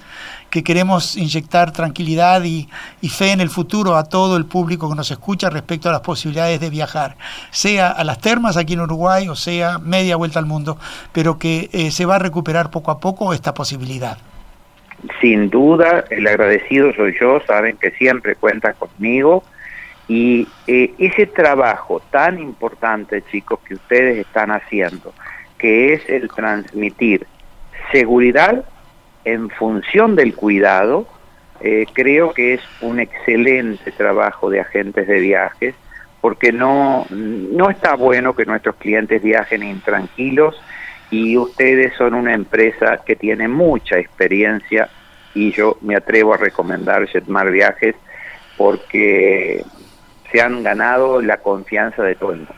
que 0.49 0.63
queremos 0.63 1.17
inyectar 1.17 1.71
tranquilidad 1.71 2.43
y, 2.43 2.67
fe 3.09 3.31
en 3.31 3.41
el 3.41 3.49
futuro 3.49 3.95
a 3.95 4.03
todo 4.03 4.37
el 4.37 4.45
público 4.45 4.87
que 4.87 4.95
nos 4.95 5.09
escucha 5.09 5.49
respecto 5.49 5.89
a 5.89 5.91
las 5.91 6.01
posibilidades 6.01 6.59
de 6.59 6.69
viajar, 6.69 7.15
sea 7.49 7.89
a 7.89 8.03
las 8.03 8.19
termas 8.19 8.55
aquí 8.55 8.73
en 8.73 8.81
Uruguay 8.81 9.27
o 9.27 9.35
sea 9.35 9.79
media 9.79 10.15
vuelta 10.15 10.37
al 10.37 10.45
mundo, 10.45 10.77
pero 11.11 11.39
que 11.39 11.69
eh, 11.73 11.89
se 11.89 12.05
va 12.05 12.17
a 12.17 12.19
recuperar 12.19 12.69
poco 12.69 12.91
a 12.91 12.99
poco 12.99 13.33
esta 13.33 13.55
posibilidad. 13.55 14.19
Sin 15.19 15.49
duda, 15.49 16.05
el 16.11 16.27
agradecido 16.27 16.93
soy 16.93 17.15
yo, 17.19 17.41
saben 17.47 17.75
que 17.77 17.89
siempre 17.91 18.35
cuentan 18.35 18.75
conmigo 18.77 19.43
y 20.07 20.47
eh, 20.67 20.93
ese 20.97 21.25
trabajo 21.25 22.01
tan 22.11 22.39
importante, 22.39 23.21
chicos, 23.31 23.59
que 23.65 23.75
ustedes 23.75 24.17
están 24.17 24.51
haciendo, 24.51 25.13
que 25.57 25.93
es 25.93 26.09
el 26.09 26.29
transmitir 26.29 27.25
seguridad 27.91 28.65
en 29.23 29.49
función 29.49 30.15
del 30.15 30.35
cuidado, 30.35 31.07
eh, 31.61 31.85
creo 31.93 32.33
que 32.33 32.55
es 32.55 32.61
un 32.81 32.99
excelente 32.99 33.91
trabajo 33.91 34.49
de 34.49 34.59
agentes 34.59 35.07
de 35.07 35.19
viajes, 35.19 35.75
porque 36.19 36.51
no, 36.51 37.05
no 37.09 37.69
está 37.69 37.95
bueno 37.95 38.35
que 38.35 38.45
nuestros 38.45 38.75
clientes 38.75 39.21
viajen 39.21 39.63
intranquilos 39.63 40.61
y 41.11 41.37
ustedes 41.37 41.93
son 41.97 42.13
una 42.13 42.33
empresa 42.33 43.01
que 43.05 43.15
tiene 43.15 43.47
mucha 43.47 43.97
experiencia 43.97 44.89
y 45.35 45.51
yo 45.51 45.77
me 45.81 45.95
atrevo 45.95 46.33
a 46.33 46.37
recomendar 46.37 47.07
Jetmar 47.07 47.51
Viajes 47.51 47.95
porque 48.57 49.63
se 50.33 50.41
han 50.41 50.63
ganado 50.63 51.21
la 51.21 51.37
confianza 51.37 52.01
de 52.01 52.15
todo 52.15 52.31
el 52.31 52.39
mundo. 52.39 52.53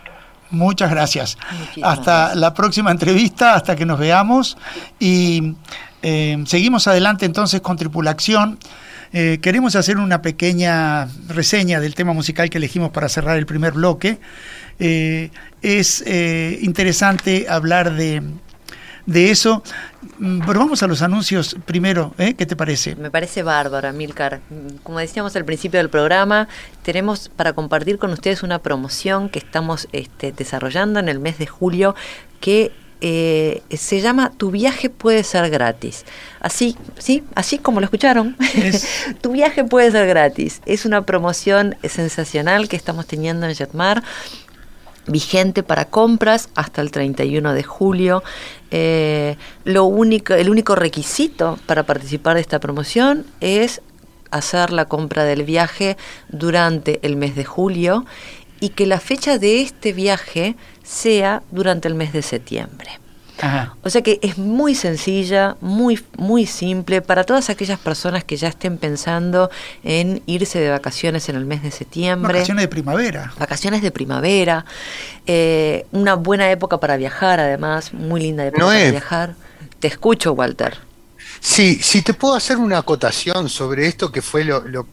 Muchas 0.50 0.90
gracias. 0.90 1.38
hasta 1.84 2.34
la 2.34 2.54
próxima 2.54 2.90
entrevista, 2.90 3.56
hasta 3.56 3.76
que 3.76 3.86
nos 3.86 4.00
veamos. 4.00 4.58
Y 5.00 5.56
eh, 6.02 6.42
seguimos 6.46 6.88
adelante 6.88 7.26
entonces 7.26 7.60
con 7.60 7.76
Tripulación. 7.76 8.58
Eh, 9.12 9.40
queremos 9.42 9.76
hacer 9.76 9.98
una 9.98 10.22
pequeña 10.22 11.08
reseña 11.28 11.80
del 11.80 11.96
tema 11.96 12.14
musical 12.14 12.50
que 12.50 12.58
elegimos 12.58 12.92
para 12.92 13.10
cerrar 13.10 13.38
el 13.38 13.46
primer 13.46 13.74
bloque. 13.74 14.20
Eh, 14.80 15.30
es 15.62 16.04
interesante 16.62 17.48
hablar 17.50 17.94
de 17.94 18.22
de 19.06 19.32
eso. 19.32 19.64
Mm, 20.20 20.42
pero 20.46 20.60
vamos 20.60 20.82
a 20.84 20.88
los 20.88 21.02
anuncios 21.02 21.56
primero, 21.66 22.14
¿eh? 22.18 22.34
¿qué 22.36 22.46
te 22.46 22.56
parece? 22.56 22.96
Me 22.96 23.12
parece 23.12 23.44
bárbaro, 23.44 23.92
Milcar. 23.94 24.42
Como 24.84 25.00
decíamos 25.00 25.36
al 25.36 25.46
principio 25.46 25.80
del 25.80 25.90
programa, 25.90 26.48
tenemos 26.84 27.30
para 27.30 27.54
compartir 27.54 27.98
con 27.98 28.12
ustedes 28.12 28.44
una 28.44 28.60
promoción 28.60 29.30
que 29.30 29.40
estamos 29.40 29.88
este, 29.92 30.32
desarrollando 30.32 31.00
en 31.00 31.10
el 31.10 31.20
mes 31.20 31.38
de 31.38 31.48
julio 31.48 31.96
que 32.40 32.72
eh, 33.02 33.62
se 33.72 34.00
llama 34.00 34.32
Tu 34.38 34.52
viaje 34.52 34.90
puede 34.90 35.24
ser 35.24 35.50
gratis. 35.50 36.06
Así, 36.40 36.78
¿sí? 36.98 37.24
Así 37.36 37.58
como 37.58 37.80
lo 37.80 37.86
escucharon. 37.86 38.38
tu 39.22 39.34
viaje 39.34 39.64
puede 39.66 39.92
ser 39.92 40.08
gratis. 40.08 40.62
Es 40.66 40.86
una 40.86 41.06
promoción 41.06 41.76
sensacional 41.84 42.70
que 42.70 42.78
estamos 42.78 43.06
teniendo 43.06 43.48
en 43.48 43.56
Jetmar 43.56 44.04
vigente 45.08 45.64
para 45.64 45.86
compras 45.86 46.50
hasta 46.56 46.82
el 46.82 46.92
31 46.92 47.54
de 47.54 47.64
julio. 47.64 48.24
Eh, 48.78 49.38
lo 49.64 49.86
único, 49.86 50.34
el 50.34 50.50
único 50.50 50.76
requisito 50.76 51.58
para 51.66 51.84
participar 51.84 52.36
de 52.36 52.42
esta 52.42 52.60
promoción 52.60 53.26
es 53.40 53.82
hacer 54.32 54.74
la 54.74 54.84
compra 54.84 55.24
del 55.24 55.44
viaje 55.44 55.96
durante 56.28 57.00
el 57.04 57.16
mes 57.16 57.38
de 57.38 57.46
julio 57.46 58.06
y 58.60 58.70
que 58.70 58.86
la 58.86 59.00
fecha 59.00 59.38
de 59.38 59.62
este 59.62 59.94
viaje 59.94 60.58
sea 60.84 61.42
durante 61.52 61.88
el 61.88 61.96
mes 61.96 62.12
de 62.12 62.22
septiembre. 62.22 63.00
O 63.84 63.90
sea 63.90 64.02
que 64.02 64.20
es 64.22 64.38
muy 64.38 64.76
sencilla, 64.76 65.58
muy, 65.62 66.04
muy 66.18 66.46
simple 66.46 67.02
para 67.02 67.24
todas 67.24 67.50
aquellas 67.50 67.80
personas 67.80 68.24
que 68.24 68.38
ya 68.38 68.48
estén 68.48 68.78
pensando 68.78 69.50
en 69.84 70.22
irse 70.26 70.60
de 70.60 70.70
vacaciones 70.70 71.28
en 71.30 71.36
el 71.36 71.46
mes 71.46 71.62
de 71.62 71.72
septiembre. 71.72 72.34
Vacaciones 72.34 72.64
de 72.64 72.68
primavera. 72.68 73.34
Vacaciones 73.38 73.82
de 73.82 73.92
primavera. 73.92 74.66
Eh, 75.28 75.86
una 75.92 76.16
buena 76.16 76.50
época 76.50 76.80
para 76.80 76.98
viajar, 76.98 77.40
además, 77.40 77.94
muy 77.94 78.22
linda 78.22 78.46
época 78.46 78.66
para 78.66 78.92
viajar. 78.92 79.36
Te 79.80 79.88
escucho, 79.88 80.34
Walter. 80.34 80.85
Sí, 81.48 81.78
si 81.80 82.02
te 82.02 82.16
puedo 82.16 82.34
hacer 82.34 82.58
una 82.58 82.80
acotación 82.80 83.50
sobre 83.50 83.86
esto, 83.86 84.12
que 84.12 84.24
fue 84.24 84.44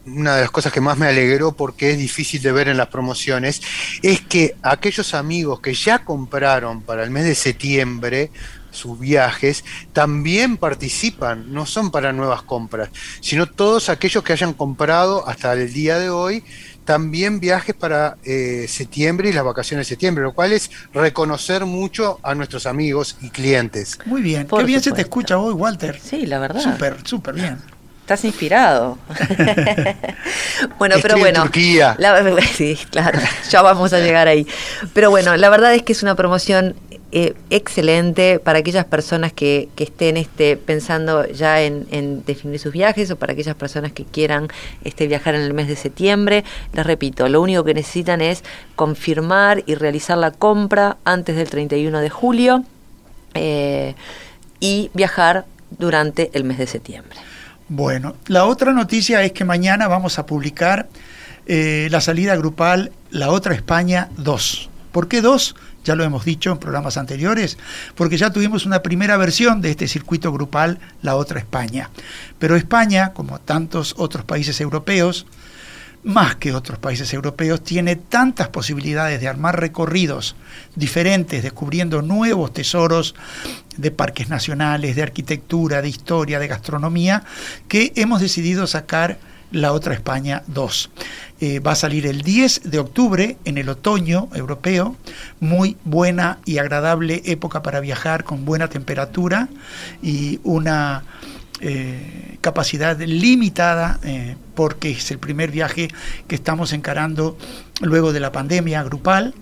una 0.04 0.36
de 0.36 0.42
las 0.42 0.50
cosas 0.50 0.70
que 0.70 0.82
más 0.82 0.98
me 0.98 1.06
alegró 1.06 1.52
porque 1.52 1.92
es 1.92 1.98
difícil 1.98 2.42
de 2.42 2.52
ver 2.52 2.68
en 2.68 2.76
las 2.76 2.88
promociones, 2.88 3.62
es 4.02 4.20
que 4.20 4.54
aquellos 4.62 5.14
amigos 5.14 5.60
que 5.60 5.72
ya 5.72 6.04
compraron 6.04 6.82
para 6.82 7.04
el 7.04 7.10
mes 7.10 7.24
de 7.24 7.34
septiembre 7.34 8.30
sus 8.72 8.98
viajes, 8.98 9.64
también 9.92 10.56
participan, 10.56 11.52
no 11.52 11.66
son 11.66 11.90
para 11.90 12.12
nuevas 12.12 12.42
compras, 12.42 12.90
sino 13.20 13.46
todos 13.46 13.88
aquellos 13.88 14.24
que 14.24 14.32
hayan 14.32 14.54
comprado 14.54 15.28
hasta 15.28 15.52
el 15.52 15.72
día 15.72 15.98
de 15.98 16.10
hoy 16.10 16.42
también 16.84 17.40
viajes 17.40 17.74
para 17.74 18.16
eh, 18.24 18.66
septiembre 18.68 19.28
y 19.28 19.32
las 19.32 19.44
vacaciones 19.44 19.86
de 19.86 19.90
septiembre, 19.90 20.24
lo 20.24 20.32
cual 20.32 20.52
es 20.52 20.70
reconocer 20.92 21.64
mucho 21.64 22.18
a 22.22 22.34
nuestros 22.34 22.66
amigos 22.66 23.16
y 23.20 23.30
clientes. 23.30 23.98
Muy 24.06 24.22
bien, 24.22 24.46
qué 24.46 24.64
bien 24.64 24.80
se 24.80 24.92
te 24.92 25.02
escucha 25.02 25.38
hoy, 25.38 25.54
Walter. 25.54 25.98
Sí, 26.02 26.26
la 26.26 26.38
verdad. 26.38 26.60
Súper, 26.60 26.96
súper 27.04 27.34
bien. 27.34 27.58
Estás 28.00 28.24
inspirado. 28.24 28.98
bueno, 30.78 30.96
pero 31.00 31.18
bueno. 31.18 31.42
Turquía. 31.42 31.96
sí, 32.54 32.76
claro, 32.90 33.20
ya 33.48 33.62
vamos 33.62 33.92
a 33.92 34.00
llegar 34.00 34.26
ahí. 34.26 34.46
Pero 34.92 35.10
bueno, 35.10 35.36
la 35.36 35.48
verdad 35.48 35.72
es 35.72 35.82
que 35.84 35.92
es 35.92 36.02
una 36.02 36.16
promoción 36.16 36.74
eh, 37.14 37.34
excelente 37.50 38.38
para 38.38 38.60
aquellas 38.60 38.86
personas 38.86 39.34
que, 39.34 39.68
estén 39.76 40.16
este, 40.16 40.56
pensando 40.56 41.26
ya 41.26 41.60
en, 41.60 42.24
definir 42.24 42.58
sus 42.58 42.72
viajes 42.72 43.10
o 43.10 43.16
para 43.16 43.34
aquellas 43.34 43.54
personas 43.54 43.92
que 43.92 44.06
quieran 44.06 44.48
este, 44.82 45.06
viajar 45.06 45.34
en 45.34 45.42
el 45.42 45.52
mes 45.52 45.68
de 45.68 45.76
septiembre. 45.76 46.42
Les 46.72 46.86
repito, 46.86 47.28
lo 47.28 47.42
único 47.42 47.64
que 47.64 47.74
necesitan 47.74 48.22
es 48.22 48.42
confirmar 48.76 49.62
y 49.66 49.74
realizar 49.74 50.16
la 50.16 50.30
compra 50.30 50.96
antes 51.04 51.36
del 51.36 51.50
31 51.50 52.00
de 52.00 52.08
julio 52.08 52.64
eh, 53.34 53.94
y 54.58 54.90
viajar 54.94 55.44
durante 55.78 56.30
el 56.32 56.44
mes 56.44 56.56
de 56.56 56.66
septiembre. 56.66 57.18
Bueno, 57.68 58.16
la 58.26 58.46
otra 58.46 58.72
noticia 58.72 59.22
es 59.22 59.32
que 59.32 59.44
mañana 59.44 59.86
vamos 59.86 60.18
a 60.18 60.24
publicar 60.24 60.88
eh, 61.44 61.88
la 61.90 62.00
salida 62.00 62.36
grupal 62.36 62.90
La 63.10 63.30
Otra 63.30 63.54
España 63.54 64.08
2. 64.16 64.70
¿Por 64.92 65.08
qué 65.08 65.20
2? 65.20 65.54
Ya 65.84 65.94
lo 65.94 66.04
hemos 66.04 66.24
dicho 66.24 66.50
en 66.50 66.58
programas 66.58 66.96
anteriores, 66.96 67.58
porque 67.94 68.16
ya 68.16 68.30
tuvimos 68.30 68.66
una 68.66 68.82
primera 68.82 69.16
versión 69.16 69.60
de 69.60 69.70
este 69.70 69.88
circuito 69.88 70.32
grupal, 70.32 70.78
la 71.02 71.16
otra 71.16 71.38
España. 71.38 71.90
Pero 72.38 72.56
España, 72.56 73.12
como 73.12 73.40
tantos 73.40 73.94
otros 73.98 74.24
países 74.24 74.60
europeos, 74.60 75.26
más 76.04 76.34
que 76.36 76.52
otros 76.52 76.78
países 76.78 77.12
europeos, 77.14 77.62
tiene 77.62 77.96
tantas 77.96 78.48
posibilidades 78.48 79.20
de 79.20 79.28
armar 79.28 79.60
recorridos 79.60 80.34
diferentes, 80.74 81.42
descubriendo 81.42 82.02
nuevos 82.02 82.52
tesoros 82.52 83.14
de 83.76 83.90
parques 83.90 84.28
nacionales, 84.28 84.96
de 84.96 85.02
arquitectura, 85.02 85.80
de 85.80 85.88
historia, 85.88 86.38
de 86.40 86.48
gastronomía, 86.48 87.22
que 87.68 87.92
hemos 87.94 88.20
decidido 88.20 88.66
sacar 88.66 89.18
la 89.52 89.72
otra 89.72 89.94
España 89.94 90.42
2. 90.48 90.90
Eh, 91.40 91.60
va 91.60 91.72
a 91.72 91.76
salir 91.76 92.06
el 92.06 92.22
10 92.22 92.70
de 92.70 92.78
octubre 92.78 93.36
en 93.44 93.58
el 93.58 93.68
otoño 93.68 94.28
europeo, 94.34 94.96
muy 95.40 95.76
buena 95.84 96.38
y 96.44 96.58
agradable 96.58 97.22
época 97.26 97.62
para 97.62 97.80
viajar 97.80 98.24
con 98.24 98.44
buena 98.44 98.68
temperatura 98.68 99.48
y 100.02 100.40
una 100.42 101.04
eh, 101.60 102.38
capacidad 102.40 102.98
limitada 102.98 104.00
eh, 104.02 104.36
porque 104.54 104.90
es 104.90 105.10
el 105.10 105.18
primer 105.18 105.50
viaje 105.50 105.88
que 106.26 106.34
estamos 106.34 106.72
encarando 106.72 107.36
luego 107.80 108.12
de 108.12 108.20
la 108.20 108.32
pandemia 108.32 108.82
grupal 108.82 109.34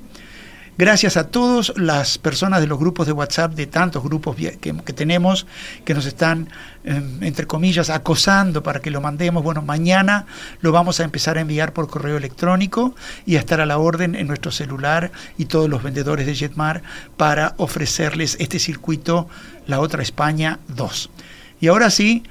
Gracias 0.81 1.19
a 1.19 1.29
todas 1.29 1.75
las 1.77 2.17
personas 2.17 2.63
de 2.63 2.67
los 2.67 2.79
grupos 2.79 3.07
de 3.07 3.13
WhatsApp, 3.13 3.53
de 3.53 3.67
tantos 3.67 4.03
grupos 4.03 4.35
que, 4.35 4.93
tenemos, 4.95 5.47
que 5.85 5.93
nos 5.93 6.07
están, 6.07 6.49
em, 6.85 7.23
entre 7.23 7.47
comillas, 7.47 7.91
acosando 7.91 8.63
para 8.63 8.81
que 8.81 8.91
lo 8.91 9.03
mandemos. 9.03 9.43
Bueno, 9.43 9.61
mañana 9.61 10.25
lo 10.63 10.73
vamos 10.73 10.99
a 10.99 11.05
empezar 11.05 11.37
a 11.37 11.43
enviar 11.43 11.75
por 11.75 11.91
correo 11.91 12.17
electrónico 12.17 12.95
y 13.27 13.37
a 13.37 13.41
estar 13.41 13.61
a 13.61 13.67
la 13.67 13.77
orden 13.77 14.15
en 14.15 14.27
nuestro 14.27 14.53
celular 14.53 15.13
y 15.37 15.45
todos 15.45 15.69
los 15.69 15.83
vendedores 15.83 16.25
de 16.25 16.35
Jetmar 16.35 16.83
para 17.19 17.53
ofrecerles 17.59 18.39
este 18.41 18.59
circuito, 18.59 19.29
la 19.67 19.81
otra 19.81 20.03
España 20.03 20.61
2. 20.69 21.11
Y 21.61 21.69
ahora 21.69 21.91
sí, 21.91 22.23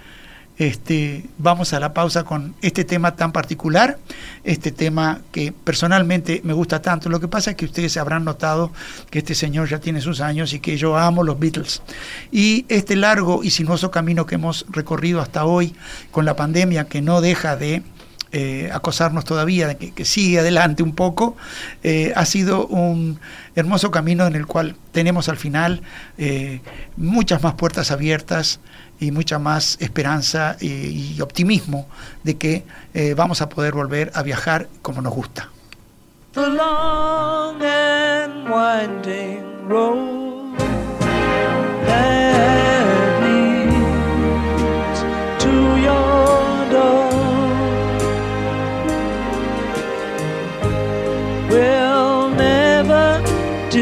este, 0.59 1.25
vamos 1.37 1.71
a 1.71 1.79
la 1.79 1.93
pausa 1.93 2.25
con 2.25 2.53
este 2.61 2.83
tema 2.83 3.15
tan 3.15 3.31
particular, 3.31 3.97
este 4.43 4.73
tema 4.73 5.21
que 5.31 5.53
personalmente 5.53 6.41
me 6.43 6.51
gusta 6.51 6.81
tanto. 6.81 7.09
Lo 7.09 7.21
que 7.21 7.29
pasa 7.29 7.51
es 7.51 7.55
que 7.55 7.63
ustedes 7.63 7.95
habrán 7.95 8.25
notado 8.25 8.73
que 9.09 9.19
este 9.19 9.35
señor 9.35 9.69
ya 9.69 9.79
tiene 9.79 10.01
sus 10.01 10.19
años 10.19 10.53
y 10.53 10.59
que 10.59 10.75
yo 10.75 10.97
amo 10.97 11.23
los 11.23 11.39
Beatles. 11.39 11.81
Y 12.29 12.65
este 12.67 12.97
largo 12.97 13.41
y 13.41 13.51
sinuoso 13.51 13.89
camino 13.89 14.25
que 14.25 14.35
hemos 14.35 14.65
recorrido 14.69 15.21
hasta 15.21 15.45
hoy 15.45 15.73
con 16.11 16.25
la 16.25 16.35
pandemia 16.35 16.87
que 16.87 17.01
no 17.01 17.21
deja 17.21 17.55
de... 17.55 17.81
Eh, 18.31 18.69
acosarnos 18.71 19.25
todavía, 19.25 19.75
que, 19.75 20.05
sigue 20.05 20.37
adelante 20.39 20.83
un 20.83 20.93
poco, 20.93 21.35
eh, 21.81 22.13
ha 22.15 22.25
sido 22.25 22.67
un 22.67 23.19
hermoso 23.55 23.89
camino 23.89 24.27
en 24.27 24.35
el 24.35 24.45
cual 24.45 24.75
tenemos 24.91 25.29
al 25.29 25.37
final 25.37 25.81
eh, 26.19 26.61
muchas 26.95 27.41
más 27.41 27.55
puertas 27.55 27.89
abiertas, 27.89 28.59
y 29.01 29.11
mucha 29.11 29.39
más 29.39 29.77
esperanza 29.79 30.57
y, 30.59 31.21
optimismo 31.21 31.87
de 32.25 32.35
que 32.35 32.65
vamos 33.15 33.41
a 33.41 33.47
poder 33.47 33.73
volver 33.73 34.11
a 34.13 34.23
viajar 34.23 34.67
como 34.81 35.01
nos 35.01 35.13
gusta. 35.13 35.49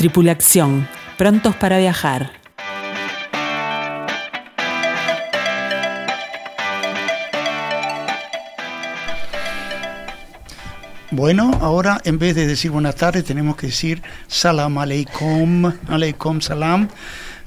Tripulación, 0.00 0.88
prontos 1.18 1.54
para 1.56 1.76
viajar. 1.76 2.32
Bueno, 11.10 11.50
ahora 11.60 12.00
en 12.04 12.18
vez 12.18 12.34
de 12.34 12.46
decir 12.46 12.70
buenas 12.70 12.94
tardes 12.94 13.26
tenemos 13.26 13.56
que 13.56 13.66
decir 13.66 14.02
salam 14.26 14.78
aleikum, 14.78 15.70
aleikum 15.86 16.40
salam. 16.40 16.88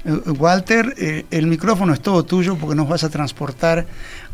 Eh, 0.04 0.12
Walter, 0.38 0.94
eh, 0.96 1.26
el 1.32 1.48
micrófono 1.48 1.92
es 1.92 2.00
todo 2.00 2.24
tuyo 2.24 2.54
porque 2.56 2.76
nos 2.76 2.88
vas 2.88 3.02
a 3.02 3.10
transportar 3.10 3.84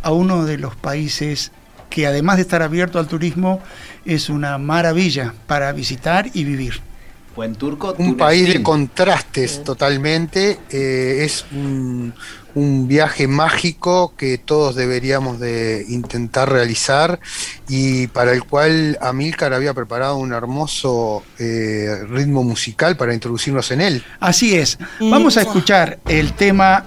a 0.02 0.12
uno 0.12 0.44
de 0.44 0.59
los 0.59 0.76
países 0.76 1.52
que 1.88 2.06
además 2.06 2.37
de 2.37 2.42
estar 2.42 2.61
abierto 2.61 2.98
al 2.98 3.06
turismo 3.06 3.62
es 4.04 4.28
una 4.28 4.59
maravilla 4.59 5.33
para 5.46 5.72
visitar 5.72 6.26
y 6.35 6.44
vivir. 6.44 6.89
Buen 7.36 7.54
turco. 7.54 7.94
Un 7.98 8.16
país 8.16 8.52
de 8.52 8.62
contrastes 8.62 9.62
totalmente. 9.64 10.58
eh, 10.70 11.24
es 11.24 11.44
un, 11.52 12.12
un 12.54 12.88
viaje 12.88 13.26
mágico 13.28 14.14
que 14.16 14.38
todos 14.38 14.74
deberíamos 14.74 15.38
de 15.38 15.84
intentar 15.88 16.50
realizar 16.50 17.20
y 17.68 18.08
para 18.08 18.32
el 18.32 18.44
cual 18.44 18.98
Amilcar 19.00 19.52
había 19.54 19.72
preparado 19.74 20.16
un 20.16 20.32
hermoso 20.32 21.22
eh, 21.38 22.00
ritmo 22.08 22.42
musical 22.42 22.96
para 22.96 23.14
introducirnos 23.14 23.70
en 23.70 23.80
él. 23.80 24.04
Así 24.18 24.56
es. 24.56 24.78
Vamos 25.00 25.36
a 25.36 25.42
escuchar 25.42 26.00
el 26.08 26.32
tema, 26.32 26.84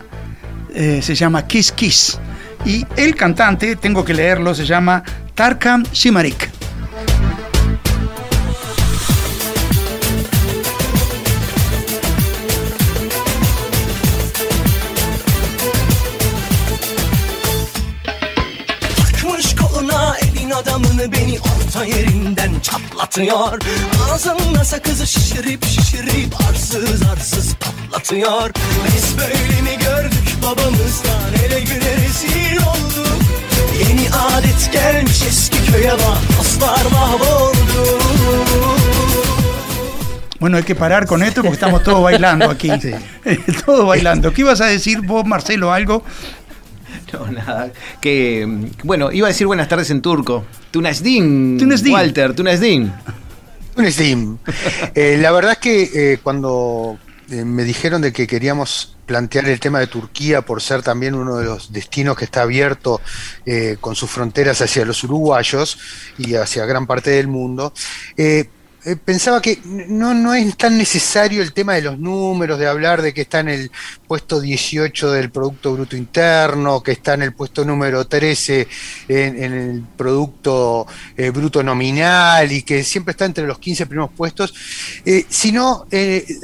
eh, 0.73 1.01
se 1.01 1.15
llama 1.15 1.47
Kiss 1.47 1.71
Kiss. 1.71 2.19
Y 2.65 2.85
el 2.95 3.15
cantante, 3.15 3.75
tengo 3.75 4.05
que 4.05 4.13
leerlo, 4.13 4.55
se 4.55 4.65
llama 4.65 5.03
Tarkan 5.35 5.83
Shimarik. 5.91 6.62
Orta 21.73 21.85
yerinden 21.85 22.59
çatlatıyor 22.61 23.59
Ağzımda 24.11 24.63
sakızı 24.63 25.07
şişirip 25.07 25.65
şişirip 25.65 26.33
arsız 26.49 27.01
arsız 27.13 27.55
patlatıyor 27.55 28.49
Biz 28.87 29.17
böyle 29.17 29.61
mi 29.61 29.77
gördük 29.85 30.37
babamızdan 30.43 31.33
ele 31.45 31.59
güne 31.59 31.93
rezil 31.97 32.57
olduk 32.57 33.21
Yeni 33.79 34.07
adet 34.09 34.73
gelmiş 34.73 35.21
eski 35.27 35.71
köye 35.71 35.91
bak 35.91 36.37
dostlar 36.39 36.91
mahvoldu 36.91 38.03
Bueno, 40.43 40.57
hay 40.57 40.63
que 40.63 40.75
parar 40.75 41.07
con 41.07 41.21
esto 41.23 41.41
porque 41.41 41.53
estamos 41.53 41.83
todos 41.83 42.03
bailando 42.03 42.49
aquí. 42.49 42.69
todos 43.65 43.87
bailando. 43.87 44.33
¿Qué 44.33 44.41
ibas 44.41 44.59
a 44.59 44.65
decir 44.65 44.99
vos, 44.99 45.25
Marcelo, 45.25 45.71
algo? 45.71 46.03
No, 47.19 47.31
nada. 47.31 47.71
Que, 48.01 48.69
bueno, 48.83 49.11
iba 49.11 49.27
a 49.27 49.29
decir 49.29 49.45
buenas 49.45 49.67
tardes 49.67 49.89
en 49.91 50.01
turco. 50.01 50.45
Tunasdin. 50.71 51.57
Tunasdin. 51.59 51.93
Walter, 51.93 52.33
Tunasdin. 52.33 52.91
Un 53.75 53.91
Steam. 53.91 54.37
Eh, 54.93 55.17
la 55.19 55.31
verdad 55.31 55.53
es 55.53 55.57
que 55.57 56.13
eh, 56.13 56.19
cuando 56.21 56.99
eh, 57.29 57.43
me 57.43 57.63
dijeron 57.63 58.01
de 58.01 58.13
que 58.13 58.27
queríamos 58.27 58.95
plantear 59.05 59.49
el 59.49 59.59
tema 59.59 59.79
de 59.79 59.87
Turquía 59.87 60.43
por 60.43 60.61
ser 60.61 60.83
también 60.83 61.15
uno 61.15 61.37
de 61.37 61.45
los 61.45 61.73
destinos 61.73 62.15
que 62.15 62.25
está 62.25 62.43
abierto 62.43 63.01
eh, 63.45 63.77
con 63.81 63.95
sus 63.95 64.09
fronteras 64.09 64.61
hacia 64.61 64.85
los 64.85 65.03
uruguayos 65.03 65.79
y 66.17 66.35
hacia 66.35 66.65
gran 66.65 66.85
parte 66.85 67.09
del 67.11 67.27
mundo, 67.27 67.73
eh, 68.85 68.97
pensaba 68.97 69.41
que 69.41 69.59
no, 69.63 70.13
no 70.13 70.33
es 70.33 70.57
tan 70.57 70.77
necesario 70.77 71.41
el 71.41 71.53
tema 71.53 71.75
de 71.75 71.83
los 71.83 71.97
números, 71.99 72.59
de 72.59 72.67
hablar 72.67 73.01
de 73.01 73.13
que 73.13 73.21
está 73.21 73.39
en 73.39 73.49
el 73.49 73.71
puesto 74.07 74.41
18 74.41 75.11
del 75.11 75.31
Producto 75.31 75.73
Bruto 75.73 75.95
Interno, 75.95 76.83
que 76.83 76.91
está 76.91 77.13
en 77.13 77.21
el 77.21 77.33
puesto 77.33 77.63
número 77.63 78.05
13 78.05 78.67
en, 79.07 79.53
el 79.53 79.83
Producto 79.95 80.85
eh, 81.15 81.29
Bruto 81.29 81.63
Nominal 81.63 82.51
y 82.51 82.63
que 82.63 82.83
siempre 82.83 83.11
está 83.11 83.25
entre 83.25 83.47
los 83.47 83.57
15 83.59 83.85
primeros 83.85 84.11
puestos, 84.11 84.53
eh, 85.05 85.25
sino 85.29 85.85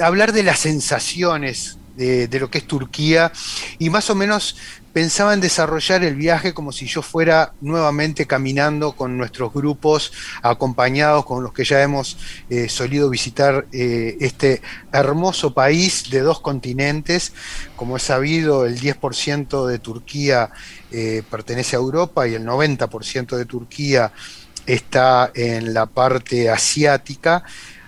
hablar 0.02 0.32
de 0.32 0.44
las 0.44 0.60
sensaciones 0.60 1.78
de, 1.98 2.30
de 2.30 2.40
lo 2.40 2.50
que 2.50 2.60
es 2.60 2.68
Turquía 2.68 3.34
y 3.80 3.90
más 3.90 4.10
o 4.10 4.16
menos 4.16 4.56
pensaba 4.94 5.34
en 5.34 5.40
desarrollar 5.42 6.04
el 6.04 6.16
viaje 6.16 6.54
como 6.54 6.72
si 6.72 6.88
yo 6.88 7.02
fuera 7.02 7.54
nuevamente 7.62 8.26
caminando 8.26 8.94
con 8.94 9.18
nuestros 9.18 9.54
grupos, 9.54 10.12
acompañados 10.42 11.26
con 11.26 11.44
los 11.44 11.54
que 11.54 11.64
ya 11.64 11.82
hemos 11.82 12.18
eh, 12.50 12.70
solido 12.70 13.10
visitar 13.10 13.68
eh, 13.72 14.18
este 14.20 14.62
hermoso 14.92 15.54
país 15.54 16.10
de 16.10 16.22
dos 16.22 16.40
continentes. 16.42 17.34
Como 17.76 17.98
es 17.98 18.04
sabido, 18.04 18.66
el 18.66 18.80
10% 18.80 19.68
de 19.68 19.80
Turquía 19.80 20.50
eh, 20.92 21.24
pertenece 21.30 21.76
a 21.76 21.80
Europa 21.80 22.28
y 22.28 22.34
el 22.34 22.46
90% 22.46 23.36
de 23.38 23.46
Turquía 23.46 24.12
está 24.66 25.32
en 25.36 25.74
la 25.74 25.86
parte 25.86 26.50
asiática. 26.50 27.44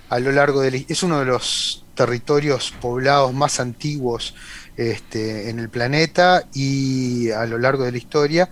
A 0.10 0.20
lo 0.20 0.32
largo 0.32 0.62
de 0.62 0.72
la- 0.72 0.78
es 0.88 1.04
uno 1.04 1.20
de 1.20 1.26
los 1.26 1.86
territorios 1.96 2.74
poblados 2.82 3.34
más 3.34 3.60
antiguos 3.60 4.34
este, 4.78 5.50
en 5.50 5.60
el 5.60 5.70
planeta 5.70 6.46
y 6.54 7.30
a 7.32 7.46
lo 7.46 7.58
largo 7.58 7.84
de 7.84 7.92
la 7.92 7.98
historia. 7.98 8.50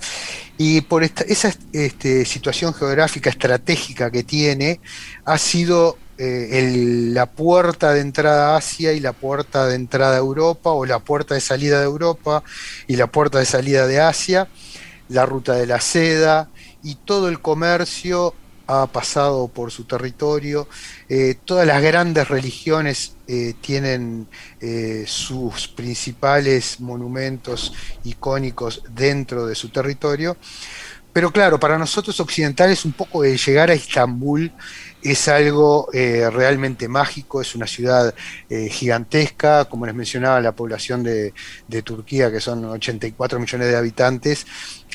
Y 0.57 0.81
por 0.81 1.03
esta, 1.03 1.23
esa 1.23 1.53
este, 1.73 2.25
situación 2.25 2.73
geográfica 2.73 3.29
estratégica 3.29 4.11
que 4.11 4.23
tiene, 4.23 4.79
ha 5.25 5.37
sido 5.37 5.97
eh, 6.17 6.59
el- 6.59 7.13
la 7.13 7.27
puerta 7.27 7.93
de 7.93 8.01
entrada 8.01 8.53
a 8.53 8.57
Asia 8.57 8.91
y 8.91 8.99
la 8.99 9.13
puerta 9.13 9.67
de 9.67 9.75
entrada 9.75 10.15
a 10.15 10.19
Europa, 10.19 10.71
o 10.71 10.85
la 10.85 10.99
puerta 10.99 11.33
de 11.33 11.39
salida 11.41 11.79
de 11.79 11.85
Europa 11.85 12.43
y 12.87 12.97
la 12.97 13.07
puerta 13.07 13.39
de 13.39 13.45
salida 13.45 13.87
de 13.87 14.01
Asia, 14.01 14.49
la 15.07 15.25
ruta 15.25 15.53
de 15.53 15.65
la 15.65 15.79
seda 15.79 16.49
y 16.83 16.95
todo 16.95 17.29
el 17.29 17.39
comercio 17.41 18.33
ha 18.69 18.85
pasado 18.85 19.47
por 19.47 19.71
su 19.71 19.85
territorio. 19.85 20.67
Eh, 21.09 21.35
todas 21.43 21.65
las 21.65 21.81
grandes 21.81 22.27
religiones 22.27 23.15
eh, 23.27 23.55
tienen 23.59 24.27
eh, 24.61 25.05
sus 25.07 25.67
principales 25.67 26.79
monumentos 26.79 27.73
icónicos 28.03 28.83
dentro 28.93 29.47
de 29.47 29.55
su 29.55 29.69
territorio. 29.69 30.37
Pero 31.11 31.31
claro, 31.31 31.59
para 31.59 31.79
nosotros 31.79 32.19
occidentales 32.19 32.85
un 32.85 32.91
poco 32.91 33.23
de 33.23 33.35
llegar 33.35 33.71
a 33.71 33.73
Estambul 33.73 34.51
es 35.01 35.27
algo 35.27 35.89
realmente 35.91 36.87
mágico, 36.87 37.41
es 37.41 37.55
una 37.55 37.65
ciudad 37.65 38.13
gigantesca, 38.69 39.65
como 39.65 39.87
les 39.87 39.95
mencionaba, 39.95 40.39
la 40.39 40.51
población 40.51 41.01
de, 41.01 41.33
de 41.67 41.81
Turquía, 41.81 42.31
que 42.31 42.39
son 42.39 42.63
84 42.63 43.39
millones 43.39 43.67
de 43.69 43.75
habitantes, 43.75 44.45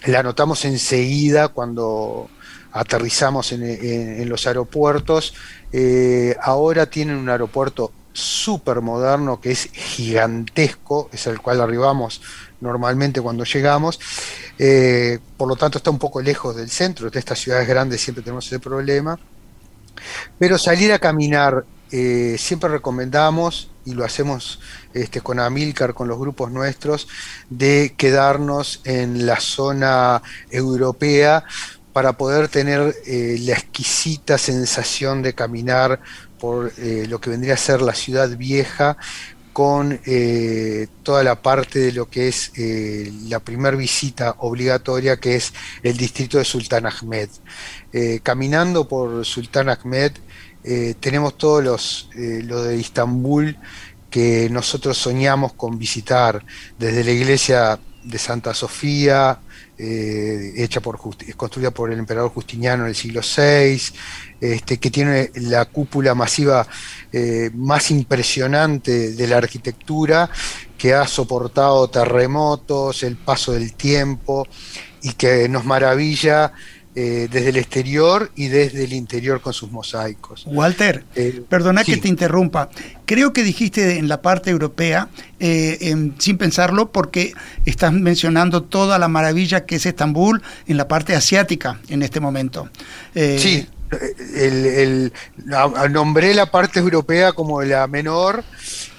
la 0.07 0.23
notamos 0.23 0.65
enseguida 0.65 1.49
cuando 1.49 2.31
aterrizamos 2.75 3.53
en, 3.53 4.29
los 4.29 4.47
aeropuertos. 4.47 5.35
Eh, 5.73 6.37
ahora 6.43 6.87
tienen 6.87 7.17
un 7.17 7.29
aeropuerto 7.29 7.93
súper 8.13 8.81
moderno 8.81 9.41
que 9.41 9.53
es 9.53 9.71
gigantesco, 9.73 11.09
es 11.13 11.27
el 11.27 11.41
cual 11.41 11.61
arribamos 11.61 12.21
normalmente 12.61 13.21
cuando 13.21 13.45
llegamos. 13.45 14.01
Eh, 14.59 15.21
por 15.37 15.49
lo 15.49 15.57
tanto, 15.57 15.79
está 15.79 15.91
un 15.91 16.01
poco 16.01 16.21
lejos 16.21 16.57
del 16.57 16.69
centro. 16.69 17.11
De 17.11 17.19
estas 17.19 17.39
ciudades 17.39 17.69
grandes 17.69 18.01
siempre 18.01 18.25
tenemos 18.25 18.47
ese 18.47 18.59
problema. 18.59 19.19
Pero 20.39 20.59
salir 20.59 20.93
a 20.93 20.99
caminar, 20.99 21.65
eh, 21.93 22.35
siempre 22.39 22.69
recomendamos, 22.69 23.71
y 23.85 23.93
lo 23.93 24.05
hacemos 24.05 24.61
este, 24.95 25.21
con 25.21 25.39
Amilcar, 25.39 25.95
con 25.95 26.09
los 26.09 26.19
grupos 26.19 26.51
nuestros, 26.51 27.07
de 27.51 27.95
quedarnos 27.97 28.81
en 28.85 29.27
la 29.27 29.39
zona 29.39 30.23
europea 30.51 31.45
para 31.95 32.15
poder 32.15 32.49
tener 32.49 32.93
eh, 33.07 33.37
la 33.43 33.53
exquisita 33.53 34.37
sensación 34.37 35.23
de 35.23 35.33
caminar 35.33 36.01
por 36.41 36.73
eh, 36.77 37.07
lo 37.09 37.21
que 37.21 37.31
vendría 37.31 37.55
a 37.55 37.57
ser 37.57 37.81
la 37.83 37.95
ciudad 37.95 38.37
vieja 38.37 38.97
con 39.53 40.01
eh, 40.05 40.89
toda 41.05 41.23
la 41.23 41.41
parte 41.41 41.79
de 41.79 41.93
lo 41.93 42.11
que 42.11 42.27
es 42.27 42.51
la 43.29 43.39
primera 43.39 43.77
visita 43.77 44.35
obligatoria, 44.39 45.19
que 45.19 45.37
es 45.37 45.53
el 45.85 45.97
distrito 45.97 46.39
de 46.39 46.45
Sultán 46.45 46.87
Ahmed. 46.87 47.29
Caminando 48.25 48.89
por 48.89 49.25
Sultán 49.25 49.69
Ahmed, 49.69 50.11
tenemos 50.99 51.39
todos 51.39 51.63
los, 51.63 52.11
lo 52.17 52.65
de 52.65 52.77
Istambul 52.77 53.57
que 54.11 54.49
nosotros 54.51 54.99
soñamos 54.99 55.53
con 55.53 55.79
visitar, 55.79 56.45
desde 56.77 57.05
la 57.05 57.13
iglesia 57.13 57.79
de 58.03 58.19
Santa 58.19 58.53
Sofía, 58.53 59.39
eh, 59.79 60.53
hecha 60.57 60.81
por 60.81 60.99
construida 61.37 61.71
por 61.73 61.93
el 61.93 61.99
emperador 61.99 62.31
Justiniano 62.31 62.85
en 62.85 62.91
el 62.91 62.95
siglo 62.95 63.21
VI, 63.23 63.81
este, 64.41 64.79
que 64.79 64.91
tiene 64.91 65.31
la 65.35 65.65
cúpula 65.65 66.15
masiva 66.15 66.67
eh, 67.13 67.51
más 67.55 67.91
impresionante 67.91 69.13
de 69.13 69.27
la 69.27 69.39
arquitectura, 69.39 70.31
que 70.79 70.95
ha 70.95 71.07
soportado 71.07 71.89
terremotos, 71.89 73.03
el 73.03 73.17
paso 73.17 73.53
del 73.53 73.75
tiempo 73.75 74.47
y 75.03 75.13
que 75.13 75.49
nos 75.49 75.65
maravilla 75.65 76.53
eh, 76.97 77.29
desde 77.31 77.49
el 77.49 77.57
exterior 77.57 78.31
y 78.37 78.49
desde 78.49 78.85
el 78.85 78.93
interior 78.93 79.41
con 79.41 79.53
sus 79.53 79.71
mosaicos. 79.73 80.45
Walter, 80.47 81.05
Eh, 81.17 81.43
perdona 81.49 81.83
sí. 81.85 81.93
que 81.95 82.01
te 82.01 82.09
interrumpa. 82.09 82.69
Creo 83.05 83.33
que 83.33 83.43
dijiste 83.43 83.99
en 83.99 84.07
la 84.09 84.23
parte 84.23 84.51
europea, 84.51 85.09
eh, 85.41 85.79
en- 85.81 86.15
sin 86.19 86.39
pensarlo, 86.39 86.93
porque 86.93 87.33
estás 87.65 87.93
mencionando 87.93 88.63
toda 88.63 88.99
la 88.99 89.09
maravilla 89.09 89.65
que 89.67 89.77
es 89.77 89.87
Estambul 89.87 90.43
en 90.67 90.77
la 90.77 90.87
parte 90.89 91.15
asiática 91.17 91.81
en 91.89 92.03
este 92.03 92.21
momento. 92.21 92.69
Sí, 93.15 93.67
el, 94.37 94.67
el- 94.67 95.13
la- 95.47 95.89
nombré 95.89 96.33
la 96.35 96.51
parte 96.51 96.79
europea 96.81 97.33
como 97.33 97.63
la 97.63 97.87
menor, 97.87 98.45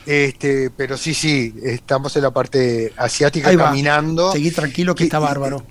este, 0.05 0.69
pero 0.69 0.97
sí, 0.97 1.13
sí, 1.13 1.53
estamos 1.63 2.15
en 2.15 2.21
la 2.23 2.31
parte 2.31 2.93
asiática 2.97 3.49
Ahí 3.49 3.55
va. 3.55 3.65
caminando. 3.65 4.31
Seguí 4.31 4.51
tranquilo 4.51 4.93
que 4.95 5.05
está 5.05 5.19
bárbaro. 5.19 5.65